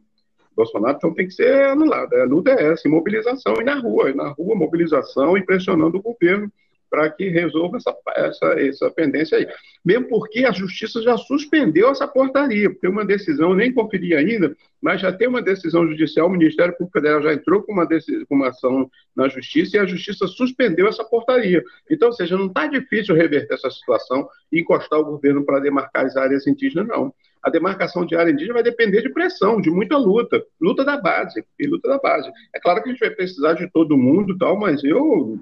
Bolsonaro, 0.56 0.96
então 0.96 1.12
tem 1.12 1.26
que 1.26 1.34
ser 1.34 1.66
anulada. 1.66 2.22
A 2.22 2.24
luta 2.24 2.50
é 2.50 2.72
essa, 2.72 2.88
mobilização 2.88 3.60
e 3.60 3.64
na 3.64 3.78
rua, 3.78 4.14
na 4.14 4.28
rua, 4.30 4.56
mobilização 4.56 5.36
e 5.36 5.44
pressionando 5.44 5.98
o 5.98 6.02
governo 6.02 6.50
para 6.96 7.10
que 7.10 7.28
resolva 7.28 7.76
essa, 7.76 7.94
essa, 8.16 8.46
essa 8.58 8.90
pendência 8.90 9.36
aí. 9.36 9.46
Mesmo 9.84 10.08
porque 10.08 10.46
a 10.46 10.50
justiça 10.50 11.02
já 11.02 11.14
suspendeu 11.18 11.90
essa 11.90 12.08
portaria, 12.08 12.70
porque 12.70 12.88
uma 12.88 13.04
decisão, 13.04 13.54
nem 13.54 13.70
conferi 13.70 14.14
ainda, 14.14 14.56
mas 14.80 15.02
já 15.02 15.12
tem 15.12 15.28
uma 15.28 15.42
decisão 15.42 15.86
judicial, 15.86 16.26
o 16.26 16.30
Ministério 16.30 16.72
Público 16.72 16.98
Federal 16.98 17.20
já 17.20 17.34
entrou 17.34 17.62
com 17.62 17.72
uma, 17.72 17.86
com 17.86 18.34
uma 18.34 18.48
ação 18.48 18.90
na 19.14 19.28
justiça 19.28 19.76
e 19.76 19.80
a 19.80 19.84
justiça 19.84 20.26
suspendeu 20.26 20.88
essa 20.88 21.04
portaria. 21.04 21.62
Então, 21.90 22.08
ou 22.08 22.14
seja, 22.14 22.34
não 22.34 22.46
está 22.46 22.66
difícil 22.66 23.14
reverter 23.14 23.52
essa 23.52 23.70
situação 23.70 24.26
e 24.50 24.60
encostar 24.60 24.98
o 24.98 25.04
governo 25.04 25.44
para 25.44 25.60
demarcar 25.60 26.06
as 26.06 26.16
áreas 26.16 26.46
indígenas, 26.46 26.88
não 26.88 27.12
a 27.42 27.50
demarcação 27.50 28.04
de 28.04 28.16
área 28.16 28.32
indígena 28.32 28.54
vai 28.54 28.62
depender 28.64 29.02
de 29.02 29.08
pressão, 29.08 29.60
de 29.60 29.70
muita 29.70 29.96
luta, 29.96 30.44
luta 30.60 30.84
da 30.84 31.00
base, 31.00 31.44
e 31.56 31.66
luta 31.68 31.88
da 31.88 31.96
base. 31.96 32.28
É 32.52 32.58
claro 32.58 32.82
que 32.82 32.88
a 32.88 32.92
gente 32.92 32.98
vai 32.98 33.10
precisar 33.10 33.52
de 33.52 33.70
todo 33.70 33.96
mundo, 33.96 34.36
tal, 34.36 34.58
mas 34.58 34.82
eu, 34.82 35.38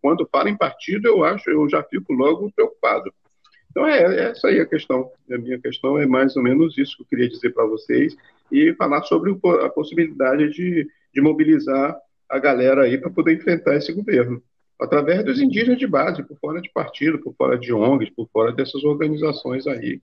quando 0.00 0.28
falo 0.30 0.48
em 0.48 0.56
partido, 0.56 1.06
eu 1.06 1.24
acho, 1.24 1.48
eu 1.50 1.68
já 1.68 1.82
fico 1.82 2.12
logo 2.12 2.50
preocupado. 2.52 3.12
Então 3.70 3.86
é, 3.86 4.02
é 4.02 4.30
essa 4.30 4.48
aí 4.48 4.60
a 4.60 4.66
questão. 4.66 5.10
A 5.30 5.38
minha 5.38 5.58
questão 5.60 5.98
é 5.98 6.06
mais 6.06 6.36
ou 6.36 6.42
menos 6.42 6.76
isso 6.76 6.96
que 6.96 7.02
eu 7.02 7.06
queria 7.06 7.28
dizer 7.28 7.50
para 7.50 7.66
vocês 7.66 8.16
e 8.50 8.74
falar 8.74 9.02
sobre 9.02 9.30
a 9.64 9.68
possibilidade 9.68 10.50
de, 10.50 10.88
de 11.14 11.20
mobilizar 11.20 11.96
a 12.28 12.38
galera 12.38 12.82
aí 12.82 12.98
para 12.98 13.10
poder 13.10 13.34
enfrentar 13.34 13.76
esse 13.76 13.92
governo 13.92 14.42
através 14.80 15.22
dos 15.24 15.40
indígenas 15.40 15.78
de 15.78 15.86
base, 15.86 16.22
por 16.22 16.38
fora 16.38 16.60
de 16.60 16.70
partido, 16.72 17.18
por 17.18 17.34
fora 17.34 17.58
de 17.58 17.70
ONGs, 17.70 18.10
por 18.10 18.26
fora 18.32 18.50
dessas 18.50 18.82
organizações 18.82 19.66
aí 19.66 20.00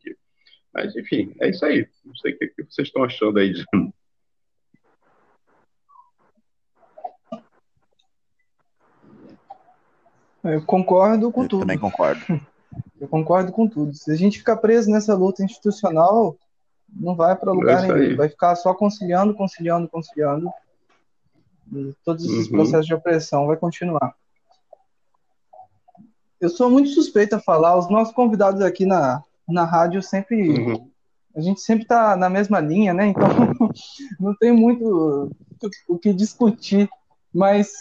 mas, 0.77 0.95
enfim, 0.95 1.33
é 1.41 1.49
isso 1.49 1.65
aí. 1.65 1.87
Não 2.05 2.15
sei 2.15 2.33
o 2.33 2.37
que, 2.37 2.53
vocês 2.69 2.87
estão 2.87 3.03
achando 3.03 3.39
aí. 3.39 3.51
Eu 10.53 10.61
concordo 10.63 11.31
com 11.31 11.43
Eu 11.43 11.49
tudo. 11.49 11.61
Também 11.61 11.77
concordo. 11.77 12.21
Eu 12.99 13.07
concordo 13.07 13.51
com 13.51 13.67
tudo. 13.67 13.93
Se 13.93 14.11
a 14.11 14.15
gente 14.15 14.39
ficar 14.39 14.57
preso 14.57 14.89
nessa 14.89 15.13
luta 15.13 15.43
institucional, 15.43 16.35
não 16.91 17.15
vai 17.15 17.35
para 17.35 17.51
lugar 17.51 17.83
é 17.83 17.93
nenhum. 17.93 18.17
Vai 18.17 18.29
ficar 18.29 18.55
só 18.55 18.73
conciliando, 18.73 19.33
conciliando, 19.33 19.87
conciliando. 19.87 20.49
E 21.71 21.93
todos 22.03 22.25
esses 22.25 22.47
uhum. 22.47 22.53
processos 22.53 22.85
de 22.85 22.93
opressão 22.93 23.47
vai 23.47 23.57
continuar. 23.57 24.15
Eu 26.39 26.49
sou 26.49 26.69
muito 26.69 26.89
suspeito 26.89 27.35
a 27.35 27.39
falar. 27.39 27.77
Os 27.77 27.89
nossos 27.89 28.13
convidados 28.13 28.61
aqui 28.61 28.85
na, 28.85 29.23
na 29.47 29.65
rádio 29.65 30.01
sempre. 30.01 30.49
Uhum. 30.49 30.89
A 31.35 31.41
gente 31.41 31.61
sempre 31.61 31.83
está 31.83 32.15
na 32.15 32.29
mesma 32.29 32.59
linha, 32.59 32.93
né? 32.93 33.07
Então 33.07 33.27
não 34.19 34.35
tem 34.35 34.51
muito 34.51 35.31
o 35.87 35.99
que 35.99 36.13
discutir. 36.13 36.89
Mas 37.33 37.73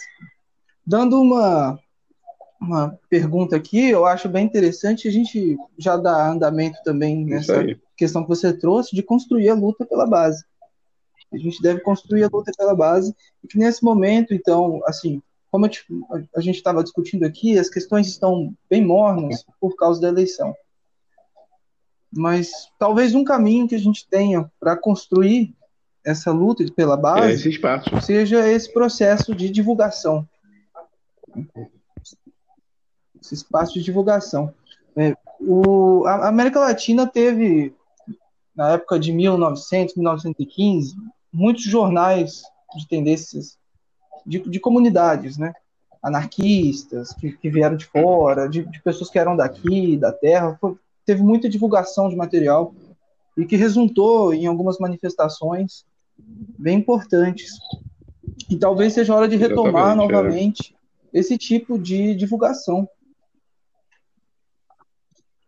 dando 0.85 1.19
uma, 1.19 1.79
uma 2.59 2.97
pergunta 3.09 3.55
aqui, 3.55 3.89
eu 3.89 4.05
acho 4.05 4.27
bem 4.27 4.45
interessante 4.45 5.07
a 5.07 5.11
gente 5.11 5.57
já 5.77 5.97
dar 5.97 6.31
andamento 6.31 6.77
também 6.83 7.25
nessa 7.25 7.65
questão 7.95 8.23
que 8.23 8.29
você 8.29 8.51
trouxe 8.51 8.95
de 8.95 9.03
construir 9.03 9.49
a 9.49 9.55
luta 9.55 9.85
pela 9.85 10.07
base. 10.07 10.43
A 11.31 11.37
gente 11.37 11.61
deve 11.61 11.81
construir 11.81 12.23
a 12.23 12.29
luta 12.31 12.51
pela 12.57 12.75
base 12.75 13.13
e 13.43 13.47
que 13.47 13.57
nesse 13.57 13.83
momento, 13.83 14.33
então, 14.33 14.81
assim, 14.85 15.21
como 15.51 15.65
a 15.65 16.41
gente 16.41 16.55
estava 16.55 16.83
discutindo 16.83 17.25
aqui, 17.25 17.57
as 17.59 17.69
questões 17.69 18.07
estão 18.07 18.53
bem 18.69 18.85
mornas 18.85 19.45
por 19.59 19.75
causa 19.75 20.01
da 20.01 20.07
eleição 20.07 20.55
mas 22.11 22.69
talvez 22.79 23.13
um 23.13 23.23
caminho 23.23 23.67
que 23.67 23.75
a 23.75 23.79
gente 23.79 24.07
tenha 24.07 24.49
para 24.59 24.75
construir 24.75 25.53
essa 26.05 26.31
luta 26.31 26.63
pela 26.73 26.95
base 26.95 27.27
é 27.27 27.33
esse 27.33 27.49
seja 28.01 28.47
esse 28.47 28.71
processo 28.71 29.35
de 29.35 29.49
divulgação. 29.49 30.27
Esse 33.27 33.35
espaço 33.35 33.73
de 33.73 33.83
divulgação. 33.83 34.53
É, 34.95 35.15
o, 35.39 36.05
a 36.05 36.29
América 36.29 36.59
Latina 36.59 37.05
teve, 37.05 37.73
na 38.55 38.71
época 38.71 38.97
de 38.97 39.11
1900, 39.11 39.95
1915, 39.95 40.95
muitos 41.31 41.63
jornais 41.63 42.41
de 42.75 42.87
tendências 42.87 43.57
de, 44.25 44.39
de 44.39 44.59
comunidades, 44.59 45.37
né? 45.37 45.53
anarquistas, 46.01 47.13
que, 47.13 47.33
que 47.33 47.49
vieram 47.49 47.75
de 47.75 47.85
fora, 47.85 48.47
de, 48.47 48.63
de, 48.63 48.81
pessoas 48.81 49.09
que 49.09 49.19
eram 49.19 49.35
daqui, 49.35 49.97
da 49.97 50.11
terra. 50.11 50.57
Foi, 50.59 50.75
teve 51.05 51.21
muita 51.21 51.49
divulgação 51.49 52.07
de 52.07 52.15
material 52.15 52.73
e 53.35 53.45
que 53.45 53.55
resultou 53.57 54.33
em 54.33 54.47
algumas 54.47 54.77
manifestações 54.79 55.85
bem 56.57 56.79
importantes. 56.79 57.51
E 58.49 58.55
talvez 58.55 58.93
seja 58.93 59.13
hora 59.13 59.27
de 59.27 59.35
retomar 59.35 59.95
Exatamente, 59.95 60.09
é. 60.09 60.15
novamente 60.15 60.75
é. 61.13 61.19
esse 61.19 61.37
tipo 61.37 61.77
de 61.77 62.15
divulgação. 62.15 62.87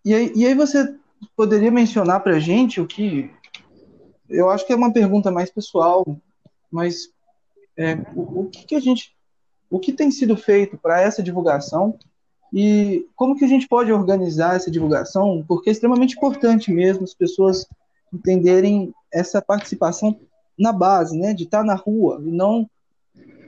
E 0.04 0.14
aí, 0.14 0.32
e 0.36 0.46
aí 0.46 0.54
você 0.54 0.96
poderia 1.36 1.72
mencionar 1.72 2.22
para 2.22 2.36
a 2.36 2.40
gente 2.40 2.80
o 2.80 2.88
que 2.88 3.32
eu 4.30 4.50
acho 4.50 4.66
que 4.66 4.72
é 4.72 4.76
uma 4.76 4.94
pergunta 4.94 5.32
mais 5.32 5.50
pessoal, 5.50 6.06
mas 6.72 7.10
é, 7.76 7.96
o, 8.16 8.42
o 8.42 8.50
que, 8.50 8.66
que 8.66 8.76
a 8.76 8.80
gente, 8.80 9.16
o 9.70 9.80
que 9.80 9.92
tem 9.92 10.12
sido 10.12 10.38
feito 10.38 10.78
para 10.78 11.02
essa 11.02 11.24
divulgação 11.24 11.98
e 12.54 13.06
como 13.16 13.36
que 13.36 13.46
a 13.46 13.48
gente 13.48 13.68
pode 13.68 13.92
organizar 13.92 14.56
essa 14.56 14.72
divulgação? 14.72 15.44
Porque 15.48 15.70
é 15.70 15.72
extremamente 15.72 16.16
importante 16.16 16.72
mesmo 16.72 17.04
as 17.04 17.14
pessoas 17.14 17.68
entenderem 18.14 18.94
essa 19.12 19.42
participação 19.42 20.20
na 20.58 20.74
base, 20.74 21.18
né, 21.18 21.34
de 21.34 21.44
estar 21.44 21.64
na 21.64 21.76
rua, 21.76 22.22
e 22.24 22.32
não 22.32 22.70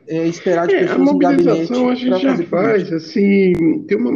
é, 0.07 0.27
esperar 0.27 0.67
de 0.67 0.75
É, 0.75 0.79
a 0.79 0.81
pessoas 0.81 1.17
gabinete 1.17 1.45
mobilização 1.45 1.89
a 1.89 1.95
gente 1.95 2.21
já 2.21 2.37
faz, 2.43 2.91
assim, 2.93 3.83
tem 3.87 3.97
uma, 3.97 4.11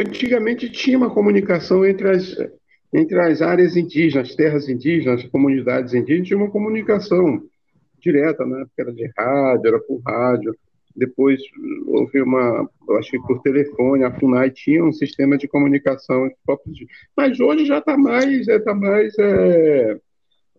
antigamente 0.00 0.70
tinha 0.70 0.98
uma 0.98 1.10
comunicação 1.10 1.84
entre 1.84 2.10
as, 2.10 2.36
entre 2.92 3.18
as 3.20 3.42
áreas 3.42 3.76
indígenas, 3.76 4.30
as 4.30 4.36
terras 4.36 4.68
indígenas, 4.68 5.24
as 5.24 5.30
comunidades 5.30 5.94
indígenas, 5.94 6.28
tinha 6.28 6.38
uma 6.38 6.50
comunicação 6.50 7.42
direta, 8.00 8.44
né? 8.46 8.64
Porque 8.66 8.82
era 8.82 8.92
de 8.92 9.10
rádio, 9.16 9.68
era 9.68 9.80
por 9.80 10.00
rádio. 10.06 10.54
Depois 10.96 11.40
houve 11.86 12.20
uma, 12.22 12.68
eu 12.88 12.96
acho 12.96 13.12
que 13.12 13.20
por 13.20 13.40
telefone, 13.40 14.02
a 14.02 14.18
FUNAI 14.18 14.50
tinha 14.50 14.84
um 14.84 14.92
sistema 14.92 15.38
de 15.38 15.46
comunicação. 15.46 16.28
Mas 17.16 17.38
hoje 17.38 17.66
já 17.66 17.78
está 17.78 17.96
mais, 17.96 18.48
é, 18.48 18.58
tá 18.58 18.74
mais 18.74 19.16
é, 19.18 19.96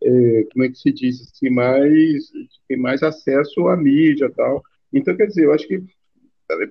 é, 0.04 0.46
como 0.52 0.66
é 0.66 0.70
que 0.70 0.78
se 0.78 0.92
diz 0.92 1.22
assim, 1.22 1.50
mais, 1.50 2.32
tem 2.68 2.78
mais 2.78 3.04
acesso 3.04 3.68
à 3.68 3.78
mídia 3.78 4.32
tal. 4.36 4.64
Então, 4.94 5.16
quer 5.16 5.28
dizer, 5.28 5.46
eu 5.46 5.54
acho 5.54 5.68
que 5.68 5.84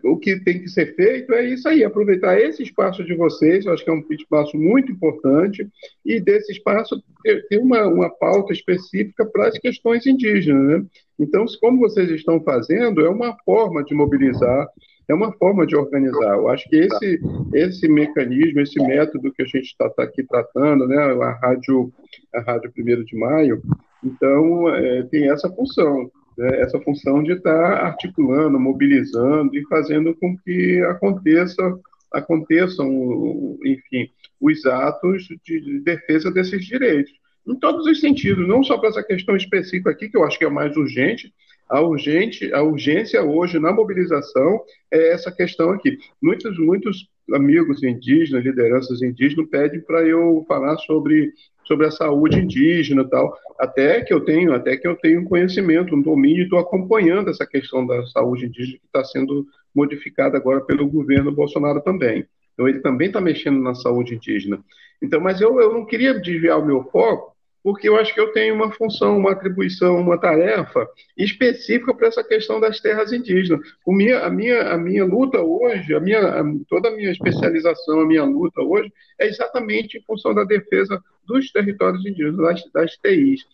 o 0.02 0.16
que 0.16 0.40
tem 0.40 0.60
que 0.60 0.68
ser 0.68 0.94
feito 0.96 1.32
é 1.32 1.46
isso 1.46 1.68
aí, 1.68 1.84
aproveitar 1.84 2.40
esse 2.40 2.62
espaço 2.62 3.04
de 3.04 3.14
vocês, 3.14 3.64
eu 3.64 3.72
acho 3.72 3.84
que 3.84 3.90
é 3.90 3.92
um 3.92 4.04
espaço 4.10 4.56
muito 4.56 4.90
importante, 4.90 5.68
e 6.04 6.18
desse 6.18 6.50
espaço 6.50 7.00
ter, 7.22 7.46
ter 7.46 7.58
uma, 7.58 7.86
uma 7.86 8.10
pauta 8.10 8.52
específica 8.52 9.24
para 9.24 9.48
as 9.48 9.58
questões 9.58 10.04
indígenas. 10.04 10.80
Né? 10.80 10.86
Então, 11.18 11.44
como 11.60 11.78
vocês 11.78 12.10
estão 12.10 12.42
fazendo, 12.42 13.02
é 13.02 13.08
uma 13.08 13.36
forma 13.44 13.84
de 13.84 13.94
mobilizar, 13.94 14.68
é 15.08 15.14
uma 15.14 15.32
forma 15.32 15.66
de 15.66 15.74
organizar. 15.74 16.36
Eu 16.36 16.48
acho 16.48 16.68
que 16.68 16.76
esse, 16.76 17.20
esse 17.54 17.88
mecanismo, 17.88 18.60
esse 18.60 18.78
método 18.78 19.32
que 19.32 19.42
a 19.42 19.46
gente 19.46 19.66
está 19.66 19.88
tá 19.88 20.02
aqui 20.02 20.22
tratando, 20.22 20.86
né, 20.86 20.96
a 20.96 21.32
Rádio, 21.32 21.92
a 22.34 22.40
Rádio 22.40 22.72
1 22.76 23.04
de 23.04 23.16
Maio, 23.16 23.62
então, 24.04 24.68
é, 24.74 25.02
tem 25.04 25.30
essa 25.30 25.50
função 25.50 26.10
né, 26.38 26.60
essa 26.60 26.78
função 26.80 27.20
de 27.20 27.32
estar 27.32 27.84
articulando, 27.84 28.60
mobilizando 28.60 29.56
e 29.56 29.66
fazendo 29.66 30.14
com 30.14 30.38
que 30.38 30.80
aconteça, 30.82 31.76
aconteçam, 32.12 33.58
enfim, 33.64 34.08
os 34.40 34.64
atos 34.64 35.26
de 35.44 35.80
defesa 35.80 36.30
desses 36.30 36.64
direitos. 36.64 37.12
Em 37.44 37.56
todos 37.56 37.86
os 37.86 38.00
sentidos, 38.00 38.46
não 38.46 38.62
só 38.62 38.78
para 38.78 38.90
essa 38.90 39.02
questão 39.02 39.34
específica 39.34 39.90
aqui, 39.90 40.08
que 40.08 40.16
eu 40.16 40.22
acho 40.22 40.38
que 40.38 40.44
é 40.44 40.50
mais 40.50 40.76
urgente, 40.76 41.34
a, 41.68 41.80
urgente, 41.80 42.52
a 42.52 42.62
urgência 42.62 43.22
hoje 43.22 43.58
na 43.58 43.72
mobilização 43.72 44.60
é 44.90 45.12
essa 45.12 45.30
questão 45.30 45.70
aqui. 45.70 45.98
Muitos, 46.20 46.58
muitos 46.58 47.08
amigos 47.34 47.82
indígenas, 47.82 48.44
lideranças 48.44 49.02
indígenas, 49.02 49.48
pedem 49.50 49.80
para 49.80 50.02
eu 50.06 50.44
falar 50.48 50.76
sobre 50.78 51.32
sobre 51.68 51.86
a 51.86 51.90
saúde 51.90 52.38
indígena 52.38 53.02
e 53.02 53.10
tal, 53.10 53.36
até 53.60 54.00
que 54.00 54.12
eu 54.12 54.24
tenho, 54.24 54.54
até 54.54 54.74
que 54.74 54.88
eu 54.88 54.96
tenho 54.96 55.22
conhecimento, 55.24 55.94
um 55.94 56.00
domínio, 56.00 56.44
estou 56.44 56.58
acompanhando 56.58 57.28
essa 57.28 57.46
questão 57.46 57.86
da 57.86 58.06
saúde 58.06 58.46
indígena 58.46 58.78
que 58.78 58.86
está 58.86 59.04
sendo 59.04 59.46
modificada 59.74 60.38
agora 60.38 60.62
pelo 60.62 60.88
governo 60.88 61.30
Bolsonaro 61.30 61.82
também. 61.82 62.26
Então 62.54 62.66
ele 62.66 62.80
também 62.80 63.08
está 63.08 63.20
mexendo 63.20 63.60
na 63.60 63.74
saúde 63.74 64.14
indígena. 64.14 64.64
Então, 65.00 65.20
mas 65.20 65.42
eu, 65.42 65.60
eu 65.60 65.74
não 65.74 65.84
queria 65.84 66.18
desviar 66.18 66.58
o 66.58 66.64
meu 66.64 66.84
foco 66.84 67.36
porque 67.68 67.86
eu 67.86 67.98
acho 67.98 68.14
que 68.14 68.20
eu 68.20 68.32
tenho 68.32 68.54
uma 68.54 68.72
função, 68.72 69.18
uma 69.18 69.32
atribuição, 69.32 70.00
uma 70.00 70.18
tarefa 70.18 70.88
específica 71.14 71.92
para 71.92 72.08
essa 72.08 72.24
questão 72.24 72.58
das 72.58 72.80
terras 72.80 73.12
indígenas. 73.12 73.60
O 73.84 73.92
minha, 73.92 74.20
a, 74.20 74.30
minha, 74.30 74.72
a 74.72 74.78
minha 74.78 75.04
luta 75.04 75.38
hoje, 75.42 75.94
a 75.94 76.00
minha, 76.00 76.40
a, 76.40 76.44
toda 76.66 76.88
a 76.88 76.92
minha 76.92 77.10
especialização, 77.10 78.00
a 78.00 78.06
minha 78.06 78.24
luta 78.24 78.62
hoje, 78.62 78.90
é 79.18 79.26
exatamente 79.26 79.98
em 79.98 80.02
função 80.04 80.34
da 80.34 80.44
defesa 80.44 80.98
dos 81.26 81.52
territórios 81.52 82.06
indígenas, 82.06 82.38
das, 82.38 82.72
das 82.72 82.96
TIs, 82.96 83.44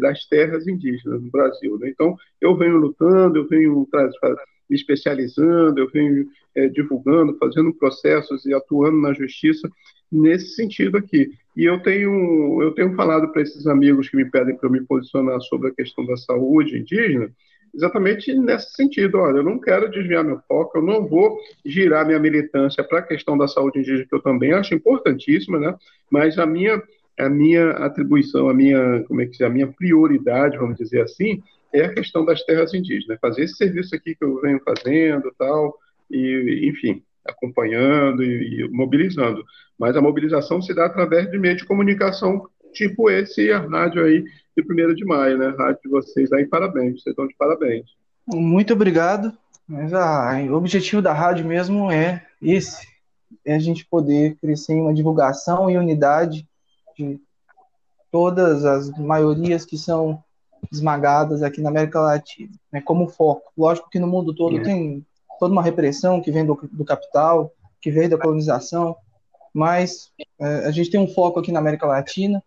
das 0.00 0.24
terras 0.24 0.66
indígenas 0.66 1.20
no 1.20 1.30
Brasil. 1.30 1.78
Né? 1.78 1.90
Então, 1.90 2.16
eu 2.40 2.56
venho 2.56 2.78
lutando, 2.78 3.36
eu 3.36 3.46
venho 3.48 3.86
me 4.70 4.76
especializando, 4.76 5.78
eu 5.78 5.90
venho 5.90 6.26
é, 6.54 6.68
divulgando, 6.68 7.36
fazendo 7.36 7.74
processos 7.74 8.46
e 8.46 8.54
atuando 8.54 8.98
na 8.98 9.12
justiça 9.12 9.68
nesse 10.12 10.54
sentido 10.54 10.98
aqui. 10.98 11.32
E 11.56 11.64
eu 11.64 11.80
tenho, 11.80 12.62
eu 12.62 12.72
tenho 12.72 12.94
falado 12.94 13.32
para 13.32 13.42
esses 13.42 13.66
amigos 13.66 14.08
que 14.08 14.16
me 14.16 14.30
pedem 14.30 14.56
para 14.56 14.68
eu 14.68 14.72
me 14.72 14.82
posicionar 14.82 15.40
sobre 15.40 15.68
a 15.68 15.74
questão 15.74 16.04
da 16.06 16.16
saúde 16.16 16.78
indígena, 16.78 17.30
exatamente 17.74 18.32
nesse 18.34 18.72
sentido. 18.72 19.18
Olha, 19.18 19.38
eu 19.38 19.42
não 19.42 19.58
quero 19.58 19.90
desviar 19.90 20.24
meu 20.24 20.38
foco, 20.46 20.78
eu 20.78 20.82
não 20.82 21.06
vou 21.06 21.38
girar 21.64 22.06
minha 22.06 22.18
militância 22.18 22.84
para 22.84 22.98
a 22.98 23.02
questão 23.02 23.36
da 23.36 23.48
saúde 23.48 23.78
indígena, 23.78 24.06
que 24.06 24.14
eu 24.14 24.22
também 24.22 24.52
acho 24.52 24.74
importantíssima, 24.74 25.58
né? 25.58 25.74
mas 26.10 26.38
a 26.38 26.46
minha, 26.46 26.82
a 27.18 27.28
minha 27.28 27.70
atribuição, 27.70 28.48
a 28.48 28.54
minha, 28.54 29.04
como 29.08 29.20
é 29.20 29.26
que 29.26 29.36
se, 29.36 29.44
a 29.44 29.50
minha 29.50 29.66
prioridade, 29.66 30.58
vamos 30.58 30.76
dizer 30.76 31.02
assim, 31.02 31.42
é 31.72 31.84
a 31.84 31.94
questão 31.94 32.24
das 32.24 32.42
terras 32.44 32.74
indígenas. 32.74 33.18
Fazer 33.20 33.44
esse 33.44 33.56
serviço 33.56 33.94
aqui 33.94 34.14
que 34.14 34.24
eu 34.24 34.40
venho 34.40 34.60
fazendo 34.62 35.32
tal, 35.38 35.78
e, 36.10 36.68
enfim, 36.68 37.02
acompanhando 37.26 38.22
e, 38.22 38.62
e, 38.62 38.68
mobilizando. 38.68 39.44
Mas 39.78 39.96
a 39.96 40.00
mobilização 40.00 40.60
se 40.60 40.74
dá 40.74 40.86
através 40.86 41.30
de 41.30 41.38
meios 41.38 41.58
de 41.58 41.66
comunicação 41.66 42.46
tipo 42.72 43.10
esse 43.10 43.52
a 43.52 43.58
rádio 43.58 44.04
aí 44.04 44.24
de 44.56 44.62
1 44.62 44.94
de 44.94 45.04
maio, 45.04 45.38
né? 45.38 45.46
A 45.46 45.62
rádio 45.62 45.80
de 45.84 45.90
vocês 45.90 46.32
aí, 46.32 46.46
parabéns, 46.46 47.02
vocês 47.02 47.12
estão 47.12 47.26
de 47.26 47.34
parabéns. 47.36 47.86
Muito 48.26 48.72
obrigado. 48.72 49.32
Mas 49.68 49.94
a, 49.94 50.38
o 50.50 50.54
objetivo 50.54 51.00
da 51.00 51.12
rádio 51.12 51.46
mesmo 51.46 51.90
é 51.90 52.26
esse, 52.40 52.86
é 53.44 53.54
a 53.54 53.58
gente 53.58 53.86
poder 53.86 54.36
crescer 54.40 54.74
em 54.74 54.80
uma 54.80 54.92
divulgação 54.92 55.70
e 55.70 55.78
unidade 55.78 56.46
de 56.96 57.20
todas 58.10 58.64
as 58.64 58.90
maiorias 58.98 59.64
que 59.64 59.78
são 59.78 60.22
esmagadas 60.70 61.42
aqui 61.42 61.60
na 61.60 61.70
América 61.70 62.00
Latina, 62.00 62.52
né, 62.70 62.80
como 62.80 63.08
foco. 63.08 63.50
Lógico 63.56 63.88
que 63.88 63.98
no 63.98 64.06
mundo 64.06 64.34
todo 64.34 64.58
é. 64.58 64.62
tem 64.62 65.04
toda 65.42 65.52
uma 65.52 65.62
repressão 65.62 66.20
que 66.20 66.30
vem 66.30 66.46
do, 66.46 66.56
do 66.70 66.84
capital, 66.84 67.52
que 67.80 67.90
vem 67.90 68.08
da 68.08 68.16
colonização, 68.16 68.94
mas 69.52 70.12
é, 70.40 70.66
a 70.66 70.70
gente 70.70 70.88
tem 70.88 71.00
um 71.00 71.08
foco 71.08 71.40
aqui 71.40 71.50
na 71.50 71.58
América 71.58 71.84
Latina 71.84 72.40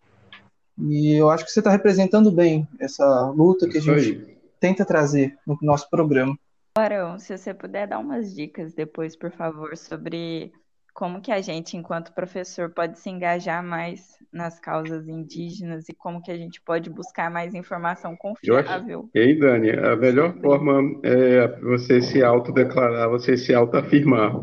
e 0.79 1.13
eu 1.13 1.29
acho 1.29 1.43
que 1.43 1.51
você 1.51 1.59
está 1.59 1.69
representando 1.69 2.31
bem 2.31 2.65
essa 2.79 3.29
luta 3.31 3.67
que 3.67 3.79
a 3.79 3.81
gente 3.81 4.37
tenta 4.61 4.85
trazer 4.85 5.37
no 5.45 5.57
nosso 5.61 5.89
programa. 5.89 6.39
Barão, 6.77 7.19
se 7.19 7.37
você 7.37 7.53
puder 7.53 7.85
dar 7.85 7.99
umas 7.99 8.33
dicas 8.33 8.73
depois, 8.73 9.13
por 9.13 9.29
favor, 9.29 9.75
sobre 9.75 10.53
como 10.95 11.21
que 11.21 11.29
a 11.29 11.41
gente, 11.41 11.75
enquanto 11.75 12.13
professor, 12.13 12.69
pode 12.69 12.97
se 12.97 13.09
engajar 13.09 13.61
mais 13.61 14.17
nas 14.31 14.61
causas 14.61 15.09
indígenas 15.09 15.89
e 15.89 15.93
como 15.93 16.21
que 16.21 16.31
a 16.31 16.37
gente 16.37 16.61
pode 16.61 16.89
buscar 16.89 17.29
mais 17.29 17.53
informação 17.53 18.15
confiável. 18.15 19.09
E 19.13 19.19
aí, 19.19 19.37
Dani, 19.37 19.71
a 19.71 19.97
melhor 19.97 20.29
sobre... 20.29 20.41
forma 20.41 21.01
é 21.03 21.47
você 21.59 22.01
se 22.01 22.23
autodeclarar, 22.23 23.09
você 23.09 23.35
se 23.35 23.53
autoafirmar 23.53 24.33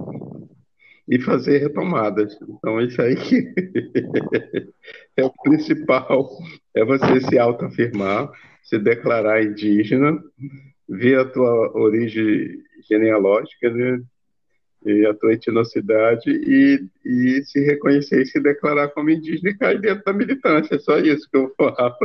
e 1.09 1.19
fazer 1.19 1.57
retomadas. 1.57 2.37
Então, 2.43 2.79
isso 2.83 3.01
aí 3.01 3.17
é 5.17 5.25
o 5.25 5.33
principal, 5.43 6.29
é 6.75 6.85
você 6.85 7.19
se 7.23 7.39
autoafirmar, 7.39 8.31
se 8.63 8.79
declarar 8.79 9.43
indígena, 9.43 10.23
ver 10.87 11.19
a 11.19 11.25
tua 11.25 11.73
origem 11.79 12.59
genealógica, 12.87 13.71
né? 13.71 14.03
E 14.85 15.07
a 15.07 15.15
tua 15.15 15.33
etnocidade 15.33 16.31
e, 16.31 16.85
e 17.05 17.43
se 17.45 17.61
reconhecer 17.61 18.23
e 18.23 18.27
se 18.27 18.41
declarar 18.41 18.89
como 18.89 19.11
indígena 19.11 19.51
e 19.51 19.59
cair 19.59 19.81
dentro 19.81 20.05
da 20.05 20.13
militância. 20.13 20.75
É 20.75 20.79
só 20.79 20.99
isso 20.99 21.29
que 21.31 21.37
eu 21.37 21.53
falo. 21.57 21.97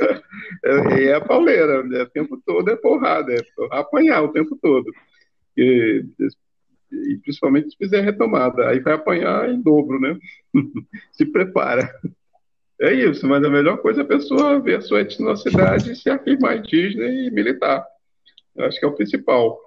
é, 0.64 1.04
é 1.04 1.14
a 1.14 1.20
pauleira, 1.20 1.82
né? 1.82 2.02
o 2.02 2.10
tempo 2.10 2.40
todo 2.44 2.70
é 2.70 2.76
porrada, 2.76 3.34
é 3.34 3.38
apanhar 3.72 4.22
o 4.22 4.32
tempo 4.32 4.56
todo. 4.60 4.90
E, 5.56 6.04
e 6.92 7.18
principalmente 7.18 7.70
se 7.70 7.76
fizer 7.76 8.00
retomada, 8.00 8.68
aí 8.68 8.80
vai 8.80 8.94
apanhar 8.94 9.50
em 9.50 9.60
dobro, 9.60 9.98
né? 10.00 10.16
se 11.12 11.26
prepara. 11.26 11.92
É 12.80 12.92
isso, 12.92 13.26
mas 13.26 13.42
a 13.44 13.48
melhor 13.48 13.78
coisa 13.78 14.00
é 14.00 14.04
a 14.04 14.06
pessoa 14.06 14.60
ver 14.60 14.78
a 14.78 14.80
sua 14.80 15.00
etnocidade, 15.00 15.94
se 15.96 16.10
afirmar 16.10 16.58
indígena 16.58 17.06
e 17.06 17.30
militar. 17.30 17.84
Eu 18.54 18.64
acho 18.66 18.78
que 18.78 18.84
é 18.84 18.88
o 18.88 18.94
principal. 18.94 19.58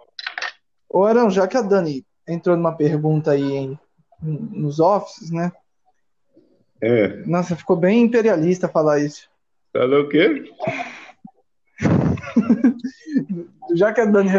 Ô, 0.90 1.04
Arão, 1.04 1.30
já 1.30 1.48
que 1.48 1.58
a 1.58 1.62
Dani 1.62 2.06
entrou 2.28 2.56
numa 2.56 2.76
pergunta 2.76 3.32
aí 3.32 3.44
em, 3.44 3.80
nos 4.22 4.80
offices, 4.80 5.32
né? 5.32 5.52
É. 6.82 7.24
Nossa, 7.26 7.56
ficou 7.56 7.76
bem 7.76 8.04
imperialista 8.04 8.68
falar 8.68 9.00
isso. 9.00 9.30
Falou 9.74 10.04
o 10.04 10.10
quê? 10.10 10.52
já 13.76 13.94
que 13.94 14.02
a 14.02 14.06
Dani. 14.06 14.30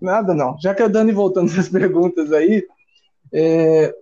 Nada 0.00 0.34
não. 0.34 0.58
Já 0.58 0.74
que 0.74 0.82
a 0.82 0.88
Dani 0.88 1.12
voltando 1.12 1.50
às 1.58 1.68
perguntas 1.68 2.32
aí, 2.32 2.66
é, 3.32 3.94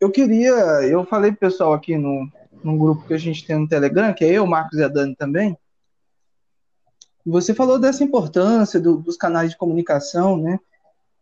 eu 0.00 0.10
queria. 0.10 0.52
Eu 0.84 1.04
falei 1.04 1.30
pro 1.30 1.40
pessoal 1.40 1.72
aqui 1.72 1.96
no, 1.96 2.28
num 2.62 2.78
grupo 2.78 3.06
que 3.06 3.14
a 3.14 3.18
gente 3.18 3.46
tem 3.46 3.58
no 3.58 3.68
Telegram, 3.68 4.12
que 4.12 4.24
é 4.24 4.32
eu, 4.32 4.46
Marcos 4.46 4.78
e 4.78 4.84
a 4.84 4.88
Dani 4.88 5.14
também. 5.14 5.56
Você 7.26 7.52
falou 7.52 7.78
dessa 7.78 8.04
importância 8.04 8.80
do, 8.80 8.98
dos 8.98 9.16
canais 9.16 9.50
de 9.50 9.56
comunicação, 9.56 10.36
né? 10.36 10.60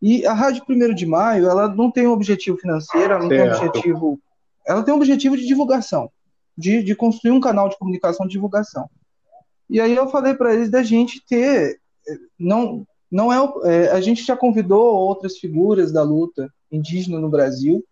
E 0.03 0.27
a 0.27 0.35
Rádio 0.35 0.63
1 0.69 0.95
de 0.95 1.07
Maio, 1.07 1.49
ela 1.49 1.69
não 1.69 1.91
tem 1.91 2.07
um 2.07 2.13
objetivo 2.13 2.59
financeiro, 2.59 3.15
ela 3.15 3.23
não 3.23 3.29
certo. 3.29 3.41
tem 3.51 3.51
um 3.51 3.69
objetivo. 3.69 4.21
Ela 4.67 4.83
tem 4.83 4.93
um 4.93 4.97
objetivo 4.99 5.37
de 5.37 5.47
divulgação, 5.47 6.11
de, 6.57 6.83
de 6.83 6.95
construir 6.95 7.33
um 7.33 7.41
canal 7.41 7.69
de 7.69 7.79
comunicação 7.79 8.27
de 8.27 8.33
divulgação. 8.33 8.89
E 9.69 9.81
aí 9.81 9.95
eu 9.95 10.09
falei 10.09 10.35
para 10.35 10.53
eles 10.53 10.71
da 10.71 10.83
gente 10.83 11.25
ter 11.27 11.81
não, 12.39 12.87
não 13.11 13.33
é, 13.33 13.53
é, 13.65 13.91
a 13.93 14.01
gente 14.01 14.25
já 14.25 14.37
convidou 14.37 14.83
outras 14.83 15.39
figuras 15.39 15.93
da 15.93 16.03
luta 16.03 16.53
indígena 16.71 17.19
no 17.19 17.31
Brasil, 17.31 17.85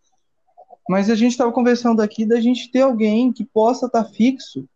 mas 0.89 1.09
a 1.09 1.15
gente 1.15 1.33
estava 1.33 1.53
conversando 1.53 2.03
aqui 2.03 2.27
da 2.27 2.41
gente 2.41 2.71
ter 2.71 2.83
alguém 2.83 3.33
que 3.33 3.45
possa 3.45 3.87
estar 3.87 4.05
tá 4.05 4.11
fixo 4.11 4.69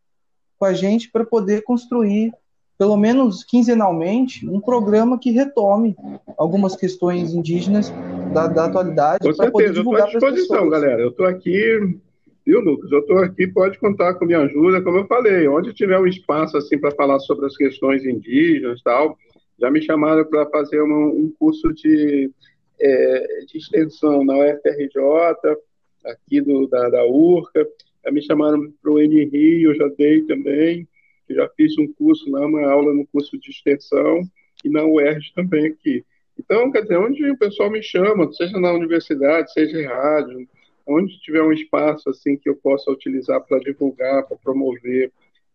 com 0.58 0.64
a 0.64 0.72
gente 0.72 1.10
para 1.10 1.24
poder 1.24 1.62
construir, 1.64 2.32
pelo 2.78 2.96
menos 2.96 3.42
quinzenalmente, 3.42 4.46
um 4.48 4.60
programa 4.60 5.18
que 5.18 5.30
retome 5.30 5.96
algumas 6.36 6.76
questões 6.76 7.32
indígenas 7.32 7.92
da, 8.32 8.46
da 8.46 8.66
atualidade 8.66 9.18
poder 9.50 9.72
divulgar 9.72 10.10
para 10.10 10.28
as 10.28 10.34
pessoas. 10.34 10.70
galera. 10.70 11.00
Eu 11.00 11.08
estou 11.08 11.26
aqui 11.26 11.98
Viu, 12.46 12.60
Lucas? 12.60 12.92
Eu 12.92 13.00
estou 13.00 13.18
aqui, 13.18 13.44
pode 13.48 13.76
contar 13.76 14.14
com 14.14 14.24
minha 14.24 14.38
ajuda, 14.38 14.80
como 14.80 14.98
eu 14.98 15.06
falei. 15.08 15.48
Onde 15.48 15.74
tiver 15.74 15.98
um 15.98 16.06
espaço 16.06 16.56
assim 16.56 16.78
para 16.78 16.92
falar 16.92 17.18
sobre 17.18 17.44
as 17.44 17.56
questões 17.56 18.04
indígenas 18.04 18.78
e 18.78 18.84
tal, 18.84 19.18
já 19.60 19.68
me 19.68 19.82
chamaram 19.82 20.24
para 20.24 20.46
fazer 20.46 20.80
um, 20.80 21.08
um, 21.08 21.34
curso 21.40 21.72
de, 21.74 22.30
é, 22.80 23.44
de 23.48 23.58
extensão 23.58 24.24
na 24.24 24.34
UFRJ, 24.34 25.56
aqui 26.04 26.40
do, 26.40 26.68
da, 26.68 26.88
da 26.88 27.04
URCA. 27.04 27.66
Já 28.04 28.12
me 28.12 28.22
chamaram 28.22 28.72
para 28.80 28.92
o 28.92 28.98
NRI, 29.00 29.64
eu 29.64 29.74
já 29.74 29.88
dei 29.98 30.22
também. 30.22 30.86
Já 31.34 31.48
fiz 31.56 31.76
um 31.78 31.92
curso 31.92 32.30
lá, 32.30 32.46
uma 32.46 32.66
aula 32.68 32.94
no 32.94 33.06
curso 33.06 33.38
de 33.38 33.50
extensão, 33.50 34.22
e 34.64 34.70
na 34.70 34.84
UERJ 34.84 35.32
também 35.34 35.66
aqui. 35.66 36.04
Então, 36.38 36.70
quer 36.70 36.82
dizer, 36.82 36.98
onde 36.98 37.30
o 37.30 37.38
pessoal 37.38 37.70
me 37.70 37.82
chama, 37.82 38.30
seja 38.32 38.58
na 38.58 38.72
universidade, 38.72 39.52
seja 39.52 39.80
em 39.80 39.86
rádio, 39.86 40.46
onde 40.86 41.18
tiver 41.20 41.42
um 41.42 41.52
espaço 41.52 42.10
assim 42.10 42.36
que 42.36 42.48
eu 42.48 42.56
possa 42.56 42.90
utilizar 42.90 43.40
para 43.40 43.58
divulgar, 43.58 44.24
para 44.26 44.36
promover, 44.36 45.10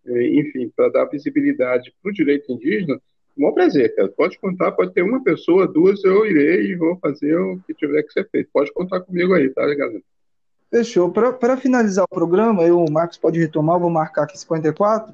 eh, 0.05 0.27
enfim, 0.33 0.71
para 0.75 0.89
dar 0.89 1.05
visibilidade 1.05 1.93
para 2.01 2.09
o 2.09 2.13
direito 2.13 2.51
indígena, 2.51 2.99
um 3.37 3.43
bom 3.43 3.53
prazer, 3.53 3.95
cara. 3.95 4.09
Pode 4.09 4.37
contar, 4.39 4.71
pode 4.71 4.93
ter 4.93 5.03
uma 5.03 5.23
pessoa, 5.23 5.67
duas, 5.67 6.03
eu 6.03 6.25
irei 6.25 6.71
e 6.71 6.75
vou 6.75 6.97
fazer 6.97 7.37
o 7.37 7.59
que 7.65 7.73
tiver 7.73 8.03
que 8.03 8.11
ser 8.11 8.27
feito. 8.29 8.49
Pode 8.51 8.73
contar 8.73 9.01
comigo 9.01 9.33
aí, 9.33 9.49
tá, 9.49 9.61
galera? 9.73 10.01
Fechou. 10.69 11.11
Para 11.11 11.57
finalizar 11.57 12.05
o 12.05 12.13
programa, 12.13 12.63
eu, 12.63 12.79
o 12.79 12.91
Marcos 12.91 13.17
pode 13.17 13.39
retomar, 13.39 13.79
vou 13.79 13.89
marcar 13.89 14.23
aqui 14.23 14.37
54. 14.37 15.13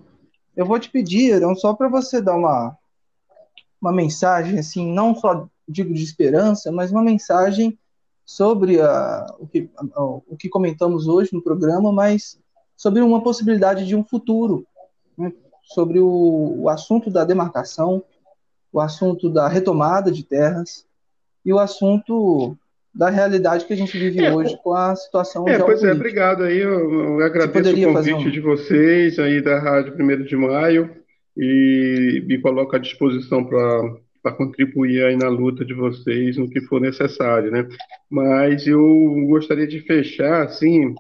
Eu 0.58 0.66
vou 0.66 0.80
te 0.80 0.90
pedir, 0.90 1.40
não 1.40 1.56
só 1.56 1.76
para 1.76 1.88
você 1.88 2.20
dar 2.20 2.36
uma, 2.36 2.76
uma 3.80 3.94
mensagem, 3.94 4.58
assim, 4.58 4.92
não 4.92 5.16
só 5.16 5.48
digo 5.70 5.94
de 5.94 6.04
esperança, 6.04 6.72
mas 6.72 6.92
uma 6.92 7.04
mensagem 7.04 7.78
sobre 8.26 8.82
a, 8.82 9.28
o, 9.40 9.48
que, 9.48 9.70
a, 9.78 10.02
o 10.02 10.36
que 10.36 10.50
comentamos 10.50 11.08
hoje 11.08 11.30
no 11.32 11.44
programa, 11.44 11.92
mas 11.92 12.40
sobre 12.76 13.02
uma 13.02 13.22
possibilidade 13.22 13.86
de 13.86 13.96
um 13.96 14.04
futuro, 14.04 14.66
né? 15.16 15.32
sobre 15.62 16.00
o, 16.00 16.56
o 16.62 16.70
assunto 16.70 17.12
da 17.12 17.24
demarcação, 17.24 18.04
o 18.74 18.80
assunto 18.80 19.30
da 19.30 19.48
retomada 19.48 20.12
de 20.12 20.24
terras 20.24 20.88
e 21.46 21.54
o 21.54 21.60
assunto 21.60 22.58
da 22.98 23.12
realidade 23.12 23.66
que 23.66 23.74
a 23.74 23.78
gente 23.78 23.96
vive 23.96 24.26
é, 24.26 24.34
hoje 24.34 24.58
com 24.64 24.74
a 24.74 24.96
situação 24.96 25.48
é, 25.48 25.60
Pois 25.60 25.84
é, 25.84 25.92
obrigado 25.92 26.44
aí, 26.44 26.58
eu, 26.58 27.20
eu 27.20 27.20
agradeço 27.22 27.70
o 27.70 27.94
convite 27.94 28.28
um... 28.28 28.32
de 28.32 28.40
vocês 28.40 29.20
aí 29.20 29.40
da 29.40 29.60
Rádio 29.60 29.94
1 29.94 30.24
de 30.24 30.36
Maio 30.36 30.90
e 31.38 32.24
me 32.26 32.40
coloco 32.40 32.76
à 32.76 32.80
disposição 32.80 33.46
para 33.46 34.32
contribuir 34.36 35.04
aí 35.04 35.16
na 35.16 35.30
luta 35.30 35.64
de 35.64 35.76
vocês 35.76 36.38
no 36.38 36.50
que 36.50 36.60
for 36.62 36.82
necessário, 36.82 37.52
né? 37.52 37.68
Mas 38.10 38.66
eu 38.66 38.82
gostaria 39.28 39.68
de 39.68 39.80
fechar, 39.82 40.48
assim, 40.48 40.96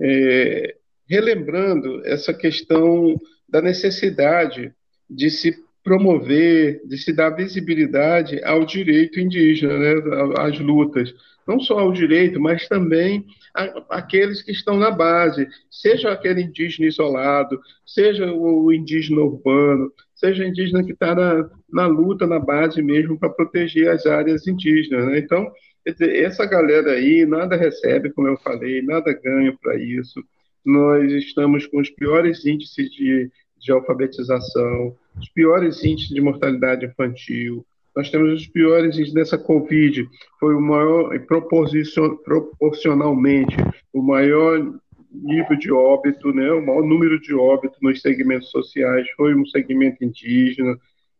é, 0.00 0.74
relembrando 1.08 2.04
essa 2.04 2.34
questão 2.34 3.14
da 3.48 3.62
necessidade 3.62 4.72
de 5.08 5.30
se 5.30 5.56
promover, 5.86 6.82
de 6.84 6.98
se 6.98 7.12
dar 7.12 7.30
visibilidade 7.30 8.42
ao 8.42 8.64
direito 8.64 9.20
indígena, 9.20 9.78
né, 9.78 9.94
às 10.36 10.58
lutas. 10.58 11.14
Não 11.46 11.60
só 11.60 11.78
ao 11.78 11.92
direito, 11.92 12.40
mas 12.40 12.66
também 12.66 13.24
aqueles 13.88 14.42
que 14.42 14.50
estão 14.50 14.76
na 14.76 14.90
base, 14.90 15.46
seja 15.70 16.10
aquele 16.10 16.42
indígena 16.42 16.88
isolado, 16.88 17.60
seja 17.86 18.26
o 18.32 18.72
indígena 18.72 19.20
urbano, 19.20 19.92
seja 20.12 20.44
indígena 20.44 20.82
que 20.82 20.90
está 20.90 21.14
na, 21.14 21.48
na 21.72 21.86
luta, 21.86 22.26
na 22.26 22.40
base 22.40 22.82
mesmo, 22.82 23.16
para 23.16 23.30
proteger 23.30 23.88
as 23.88 24.06
áreas 24.06 24.44
indígenas. 24.48 25.06
Né? 25.06 25.20
Então, 25.20 25.48
essa 25.84 26.44
galera 26.46 26.94
aí 26.94 27.24
nada 27.24 27.54
recebe, 27.54 28.10
como 28.10 28.26
eu 28.26 28.36
falei, 28.38 28.82
nada 28.82 29.12
ganha 29.12 29.56
para 29.62 29.76
isso. 29.76 30.20
Nós 30.64 31.12
estamos 31.12 31.64
com 31.68 31.78
os 31.78 31.90
piores 31.90 32.44
índices 32.44 32.90
de, 32.90 33.30
de 33.66 33.72
alfabetização, 33.72 34.94
os 35.20 35.28
piores 35.30 35.84
índices 35.84 36.14
de 36.14 36.20
mortalidade 36.20 36.86
infantil, 36.86 37.66
nós 37.94 38.10
temos 38.10 38.32
os 38.32 38.46
piores 38.46 38.94
índices 38.94 39.14
dessa 39.14 39.36
Covid. 39.36 40.06
Foi 40.38 40.54
o 40.54 40.60
maior, 40.60 41.18
proporcionalmente, 42.24 43.56
o 43.92 44.02
maior 44.02 44.72
nível 45.10 45.56
de 45.56 45.72
óbito, 45.72 46.32
né, 46.32 46.52
o 46.52 46.64
maior 46.64 46.82
número 46.82 47.18
de 47.20 47.34
óbito 47.34 47.78
nos 47.82 48.00
segmentos 48.00 48.50
sociais. 48.50 49.08
Foi 49.16 49.34
um 49.34 49.46
segmento 49.46 50.04
indígena, 50.04 50.78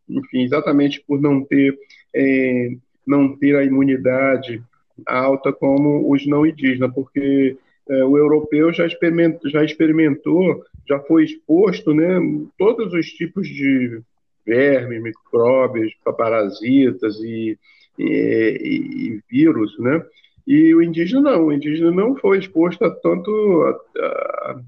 enfim, 0.08 0.44
exatamente 0.44 1.02
por 1.06 1.20
não 1.20 1.42
ter, 1.42 1.76
é, 2.14 2.76
não 3.06 3.36
ter 3.36 3.56
a 3.56 3.64
imunidade 3.64 4.62
alta 5.06 5.52
como 5.52 6.12
os 6.12 6.26
não 6.26 6.46
indígenas, 6.46 6.92
porque 6.94 7.56
é, 7.88 8.04
o 8.04 8.18
europeu 8.18 8.72
já 8.72 8.86
já 8.86 9.64
experimentou, 9.64 10.62
já 10.88 10.98
foi 11.00 11.24
exposto, 11.24 11.92
né, 11.94 12.18
todos 12.58 12.92
os 12.92 13.06
tipos 13.06 13.46
de 13.48 14.00
vermes, 14.46 15.02
micróbios, 15.02 15.92
parasitas 16.16 17.16
e, 17.20 17.58
e, 17.98 18.02
e, 18.04 19.20
vírus, 19.28 19.76
né? 19.78 20.02
E 20.46 20.72
o 20.74 20.80
indígena 20.80 21.32
não, 21.32 21.46
o 21.46 21.52
indígena 21.52 21.90
não 21.90 22.14
foi 22.16 22.38
exposto 22.38 22.84
a, 22.84 22.90
tanto, 22.90 23.62
a, 23.62 24.00
a, 24.00 24.60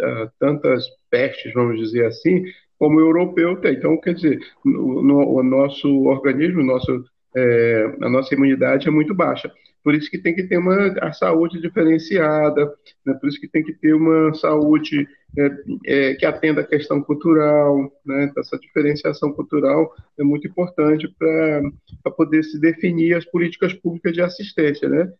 a, 0.00 0.32
tantas 0.40 0.84
pestes, 1.08 1.52
vamos 1.54 1.78
dizer 1.78 2.06
assim, 2.06 2.44
como 2.76 2.96
o 2.96 3.00
europeu 3.00 3.56
tem. 3.56 3.74
Então, 3.74 4.00
quer 4.00 4.14
dizer, 4.14 4.40
no, 4.64 5.00
no, 5.00 5.36
o 5.36 5.42
nosso 5.44 5.88
organismo, 6.06 6.64
nosso, 6.64 7.04
é, 7.36 7.96
a 8.00 8.08
nossa 8.08 8.34
imunidade 8.34 8.88
é 8.88 8.90
muito 8.90 9.14
baixa. 9.14 9.52
Por 9.82 9.94
isso 9.94 10.10
que 10.10 10.18
tem 10.18 10.34
que 10.34 10.44
ter 10.44 10.58
uma 10.58 10.94
a 11.00 11.12
saúde 11.12 11.60
diferenciada, 11.60 12.72
né? 13.04 13.14
por 13.14 13.28
isso 13.28 13.40
que 13.40 13.48
tem 13.48 13.62
que 13.64 13.72
ter 13.72 13.94
uma 13.94 14.32
saúde 14.34 15.08
é, 15.36 15.50
é, 15.86 16.14
que 16.14 16.26
atenda 16.26 16.60
a 16.60 16.66
questão 16.66 17.02
cultural, 17.02 17.90
né? 18.04 18.24
Então, 18.24 18.42
essa 18.42 18.58
diferenciação 18.58 19.32
cultural 19.32 19.94
é 20.18 20.22
muito 20.22 20.46
importante 20.46 21.08
para 21.18 22.12
poder 22.12 22.42
se 22.42 22.60
definir 22.60 23.16
as 23.16 23.24
políticas 23.24 23.72
públicas 23.72 24.12
de 24.12 24.20
assistência, 24.20 24.88
né? 24.88 25.10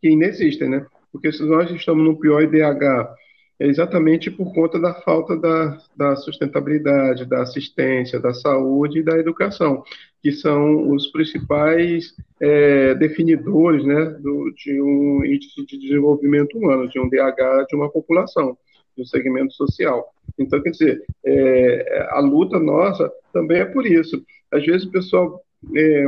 Que 0.00 0.08
ainda 0.08 0.26
existem, 0.26 0.68
né? 0.68 0.86
Porque 1.12 1.30
se 1.30 1.44
nós 1.44 1.70
estamos 1.70 2.04
no 2.04 2.18
pior 2.18 2.42
IDH 2.42 3.14
é 3.60 3.66
exatamente 3.66 4.30
por 4.30 4.54
conta 4.54 4.80
da 4.80 4.94
falta 4.94 5.36
da, 5.36 5.78
da 5.94 6.16
sustentabilidade, 6.16 7.26
da 7.26 7.42
assistência, 7.42 8.18
da 8.18 8.32
saúde 8.32 9.00
e 9.00 9.02
da 9.02 9.18
educação, 9.18 9.84
que 10.22 10.32
são 10.32 10.90
os 10.90 11.08
principais 11.08 12.14
é, 12.40 12.94
definidores 12.94 13.84
né, 13.84 14.06
do, 14.18 14.50
de 14.56 14.80
um 14.80 15.22
índice 15.26 15.66
de 15.66 15.78
desenvolvimento 15.78 16.56
humano, 16.56 16.88
de 16.88 16.98
um 16.98 17.06
DH 17.06 17.66
de 17.68 17.76
uma 17.76 17.90
população, 17.90 18.56
de 18.96 19.02
um 19.02 19.06
segmento 19.06 19.52
social. 19.52 20.10
Então, 20.38 20.62
quer 20.62 20.70
dizer, 20.70 21.04
é, 21.22 22.08
a 22.12 22.20
luta 22.20 22.58
nossa 22.58 23.12
também 23.30 23.60
é 23.60 23.66
por 23.66 23.86
isso. 23.86 24.24
Às 24.50 24.64
vezes 24.64 24.86
o 24.86 24.90
pessoal 24.90 25.44
é, 25.76 26.06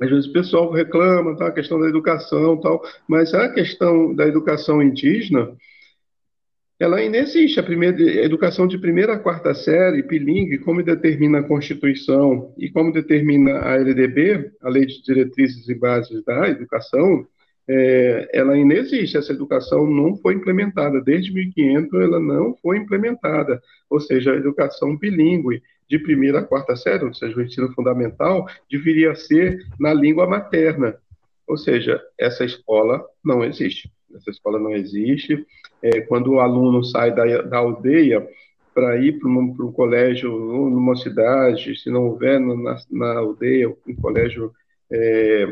às 0.00 0.10
vezes 0.10 0.26
o 0.26 0.32
pessoal 0.32 0.70
reclama 0.70 1.36
tá, 1.36 1.48
a 1.48 1.52
questão 1.52 1.80
da 1.80 1.88
educação 1.88 2.56
tal, 2.60 2.82
mas 3.08 3.34
a 3.34 3.48
questão 3.48 4.14
da 4.14 4.28
educação 4.28 4.80
indígena 4.80 5.56
ela 6.78 6.98
ainda 6.98 7.18
existe. 7.18 7.58
A, 7.58 7.62
primeira, 7.62 7.96
a 7.96 8.24
educação 8.24 8.66
de 8.66 8.78
primeira 8.78 9.14
a 9.14 9.18
quarta 9.18 9.54
série, 9.54 10.02
bilingue, 10.02 10.58
como 10.58 10.82
determina 10.82 11.38
a 11.38 11.42
Constituição 11.42 12.54
e 12.58 12.70
como 12.70 12.92
determina 12.92 13.60
a 13.60 13.76
LDB, 13.76 14.52
a 14.62 14.68
Lei 14.68 14.84
de 14.86 15.02
Diretrizes 15.02 15.68
e 15.68 15.74
Bases 15.74 16.22
da 16.24 16.48
Educação, 16.48 17.26
é, 17.68 18.28
ela 18.32 18.52
ainda 18.52 18.74
existe. 18.74 19.16
Essa 19.16 19.32
educação 19.32 19.86
não 19.86 20.16
foi 20.16 20.34
implementada. 20.34 21.00
Desde 21.00 21.32
1500, 21.32 22.00
ela 22.00 22.20
não 22.20 22.54
foi 22.56 22.76
implementada. 22.76 23.60
Ou 23.88 23.98
seja, 23.98 24.32
a 24.32 24.36
educação 24.36 24.96
bilíngue 24.96 25.62
de 25.88 25.98
primeira 25.98 26.40
a 26.40 26.44
quarta 26.44 26.76
série, 26.76 27.04
ou 27.04 27.14
seja, 27.14 27.36
o 27.36 27.42
ensino 27.42 27.72
fundamental, 27.72 28.46
deveria 28.70 29.14
ser 29.14 29.64
na 29.80 29.94
língua 29.94 30.26
materna. 30.26 30.96
Ou 31.46 31.56
seja, 31.56 32.02
essa 32.18 32.44
escola 32.44 33.04
não 33.24 33.44
existe 33.44 33.88
essa 34.16 34.30
escola 34.30 34.58
não 34.58 34.72
existe. 34.72 35.44
É, 35.82 36.00
quando 36.02 36.32
o 36.32 36.40
aluno 36.40 36.82
sai 36.84 37.14
da, 37.14 37.42
da 37.42 37.58
aldeia 37.58 38.26
para 38.74 38.98
ir 38.98 39.18
para 39.18 39.28
um 39.28 39.72
colégio 39.72 40.30
numa 40.38 40.96
cidade, 40.96 41.78
se 41.80 41.90
não 41.90 42.06
houver 42.06 42.38
na, 42.38 42.76
na 42.90 43.18
aldeia 43.18 43.74
um 43.86 43.94
colégio 43.96 44.52
é, 44.92 45.46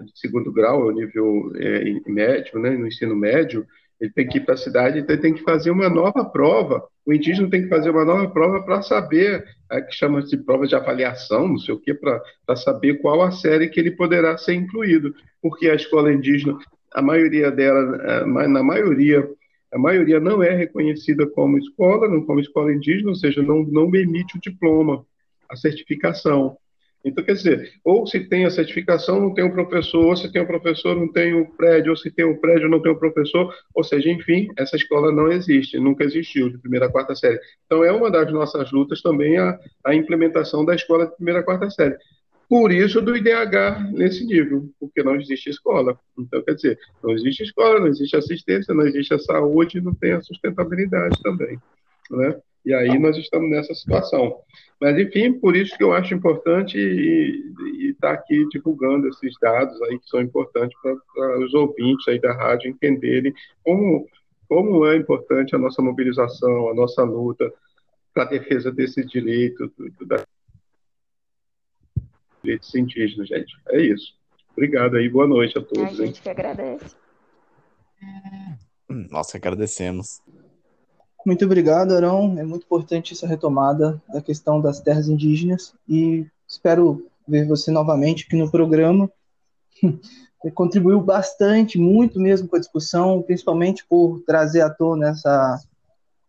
de 0.00 0.12
segundo 0.18 0.52
grau, 0.52 0.90
nível 0.90 1.52
é, 1.56 2.10
médio, 2.10 2.58
né, 2.58 2.70
no 2.70 2.86
ensino 2.86 3.14
médio, 3.14 3.66
ele 4.00 4.10
tem 4.10 4.26
que 4.26 4.38
ir 4.38 4.40
para 4.40 4.54
a 4.54 4.56
cidade, 4.56 4.98
então 4.98 5.14
ele 5.14 5.22
tem 5.22 5.32
que 5.32 5.44
fazer 5.44 5.70
uma 5.70 5.88
nova 5.88 6.24
prova 6.24 6.84
O 7.06 7.12
indígena 7.12 7.48
tem 7.48 7.62
que 7.62 7.68
fazer 7.68 7.90
uma 7.90 8.04
nova 8.04 8.28
prova 8.28 8.60
para 8.62 8.82
saber, 8.82 9.44
é, 9.70 9.80
que 9.80 9.94
chama 9.94 10.20
de 10.22 10.36
prova 10.36 10.66
de 10.66 10.74
avaliação, 10.74 11.46
não 11.46 11.58
sei 11.58 11.72
o 11.74 11.78
quê, 11.78 11.94
para 11.94 12.56
saber 12.56 13.00
qual 13.00 13.22
a 13.22 13.30
série 13.30 13.68
que 13.68 13.78
ele 13.78 13.92
poderá 13.92 14.36
ser 14.36 14.54
incluído. 14.54 15.14
Porque 15.40 15.68
a 15.68 15.76
escola 15.76 16.12
indígena, 16.12 16.58
a 16.94 17.02
maioria 17.02 17.50
dela, 17.50 17.96
é, 18.02 18.48
na 18.48 18.62
maioria, 18.62 19.28
a 19.72 19.78
maioria 19.78 20.20
não 20.20 20.42
é 20.42 20.50
reconhecida 20.54 21.26
como 21.26 21.58
escola, 21.58 22.08
não 22.08 22.24
como 22.24 22.40
escola 22.40 22.72
indígena, 22.72 23.10
ou 23.10 23.14
seja, 23.14 23.42
não, 23.42 23.62
não 23.64 23.94
emite 23.94 24.36
o 24.36 24.40
diploma, 24.40 25.04
a 25.48 25.56
certificação. 25.56 26.56
Então, 27.04 27.24
quer 27.24 27.32
dizer, 27.32 27.72
ou 27.84 28.06
se 28.06 28.20
tem 28.20 28.44
a 28.44 28.50
certificação, 28.50 29.20
não 29.20 29.34
tem 29.34 29.44
um 29.44 29.50
professor, 29.50 30.06
ou 30.06 30.16
se 30.16 30.30
tem 30.30 30.40
um 30.40 30.46
professor, 30.46 30.94
não 30.94 31.10
tem 31.10 31.34
o 31.34 31.40
um 31.40 31.44
prédio, 31.44 31.90
ou 31.90 31.96
se 31.96 32.10
tem 32.10 32.24
um 32.24 32.36
prédio, 32.36 32.68
não 32.68 32.80
tem 32.80 32.92
um 32.92 32.98
professor, 32.98 33.52
ou 33.74 33.82
seja, 33.82 34.08
enfim, 34.08 34.48
essa 34.56 34.76
escola 34.76 35.10
não 35.10 35.30
existe, 35.30 35.78
nunca 35.78 36.04
existiu, 36.04 36.48
de 36.48 36.58
primeira 36.58 36.86
a 36.86 36.92
quarta 36.92 37.14
série. 37.14 37.40
Então, 37.66 37.82
é 37.82 37.90
uma 37.90 38.10
das 38.10 38.32
nossas 38.32 38.70
lutas 38.70 39.02
também 39.02 39.36
a, 39.36 39.58
a 39.84 39.94
implementação 39.94 40.64
da 40.64 40.74
escola 40.74 41.06
de 41.06 41.16
primeira 41.16 41.40
a 41.40 41.42
quarta 41.42 41.68
série. 41.70 41.96
Por 42.52 42.70
isso, 42.70 43.00
do 43.00 43.16
IDH 43.16 43.92
nesse 43.92 44.26
nível, 44.26 44.68
porque 44.78 45.02
não 45.02 45.16
existe 45.16 45.48
escola. 45.48 45.98
Então, 46.18 46.42
quer 46.42 46.54
dizer, 46.54 46.78
não 47.02 47.12
existe 47.12 47.44
escola, 47.44 47.80
não 47.80 47.86
existe 47.86 48.14
assistência, 48.14 48.74
não 48.74 48.86
existe 48.86 49.14
a 49.14 49.18
saúde, 49.18 49.80
não 49.80 49.94
tem 49.94 50.12
a 50.12 50.20
sustentabilidade 50.20 51.18
também. 51.22 51.58
Né? 52.10 52.38
E 52.66 52.74
aí 52.74 52.98
nós 52.98 53.16
estamos 53.16 53.48
nessa 53.48 53.72
situação. 53.72 54.36
Mas, 54.78 54.98
enfim, 54.98 55.32
por 55.32 55.56
isso 55.56 55.74
que 55.78 55.82
eu 55.82 55.94
acho 55.94 56.12
importante 56.12 56.76
estar 57.88 58.08
tá 58.08 58.12
aqui 58.12 58.46
divulgando 58.50 59.08
esses 59.08 59.34
dados 59.40 59.80
aí 59.84 59.98
que 59.98 60.08
são 60.10 60.20
importantes 60.20 60.78
para 60.82 61.38
os 61.38 61.54
ouvintes 61.54 62.06
aí 62.06 62.20
da 62.20 62.34
rádio 62.34 62.68
entenderem 62.68 63.32
como, 63.64 64.06
como 64.46 64.84
é 64.84 64.98
importante 64.98 65.56
a 65.56 65.58
nossa 65.58 65.80
mobilização, 65.80 66.68
a 66.68 66.74
nossa 66.74 67.02
luta 67.02 67.50
para 68.12 68.24
a 68.24 68.28
defesa 68.28 68.70
desse 68.70 69.02
direito, 69.06 69.72
da 70.06 70.22
direitos 72.42 72.74
indígenas, 72.74 73.28
gente. 73.28 73.52
É 73.68 73.80
isso. 73.80 74.14
Obrigado 74.52 74.96
aí, 74.96 75.08
boa 75.08 75.26
noite 75.26 75.58
a 75.58 75.62
todos. 75.62 76.00
A 76.00 76.04
gente 76.04 76.16
hein? 76.16 76.20
que 76.22 76.28
agradece. 76.28 76.94
Nós 79.10 79.34
agradecemos. 79.34 80.20
Muito 81.24 81.44
obrigado, 81.44 81.94
Arão. 81.94 82.36
É 82.38 82.44
muito 82.44 82.64
importante 82.64 83.12
essa 83.12 83.26
retomada 83.26 84.02
da 84.12 84.20
questão 84.20 84.60
das 84.60 84.80
terras 84.80 85.08
indígenas 85.08 85.74
e 85.88 86.26
espero 86.46 87.08
ver 87.26 87.46
você 87.46 87.70
novamente 87.70 88.24
aqui 88.26 88.36
no 88.36 88.50
programa. 88.50 89.10
Contribuiu 90.54 91.00
bastante, 91.00 91.78
muito 91.78 92.18
mesmo 92.18 92.48
com 92.48 92.56
a 92.56 92.58
discussão, 92.58 93.22
principalmente 93.22 93.86
por 93.88 94.20
trazer 94.26 94.60
à 94.62 94.68
tona 94.68 95.10
essa, 95.10 95.60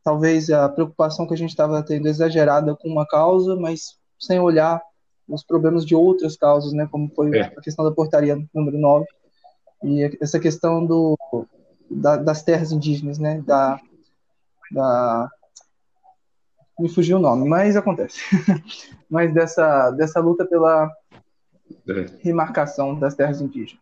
talvez 0.03 0.51
a 0.51 0.69
preocupação 0.69 1.27
que 1.27 1.33
a 1.33 1.37
gente 1.37 1.49
estava 1.49 1.81
tendo 1.81 2.07
exagerada 2.07 2.75
com 2.75 2.87
uma 2.87 3.07
causa, 3.07 3.55
mas 3.55 3.97
sem 4.19 4.39
olhar 4.39 4.79
os 5.27 5.43
problemas 5.43 5.85
de 5.85 5.95
outras 5.95 6.35
causas, 6.35 6.73
né, 6.73 6.87
como 6.91 7.09
foi 7.15 7.37
é. 7.37 7.41
a 7.41 7.61
questão 7.61 7.85
da 7.85 7.91
portaria 7.91 8.37
número 8.53 8.77
9 8.77 9.05
e 9.83 10.17
essa 10.21 10.39
questão 10.39 10.85
do, 10.85 11.17
da, 11.89 12.17
das 12.17 12.43
terras 12.43 12.71
indígenas, 12.71 13.17
né, 13.17 13.41
da 13.41 13.79
da 14.71 15.29
me 16.79 16.89
fugiu 16.89 17.17
o 17.17 17.21
nome, 17.21 17.47
mas 17.47 17.75
acontece. 17.75 18.19
mas 19.09 19.33
dessa, 19.33 19.91
dessa 19.91 20.19
luta 20.19 20.43
pela 20.43 20.91
é. 21.87 22.05
remarcação 22.19 22.97
das 22.97 23.15
terras 23.15 23.39
indígenas. 23.39 23.81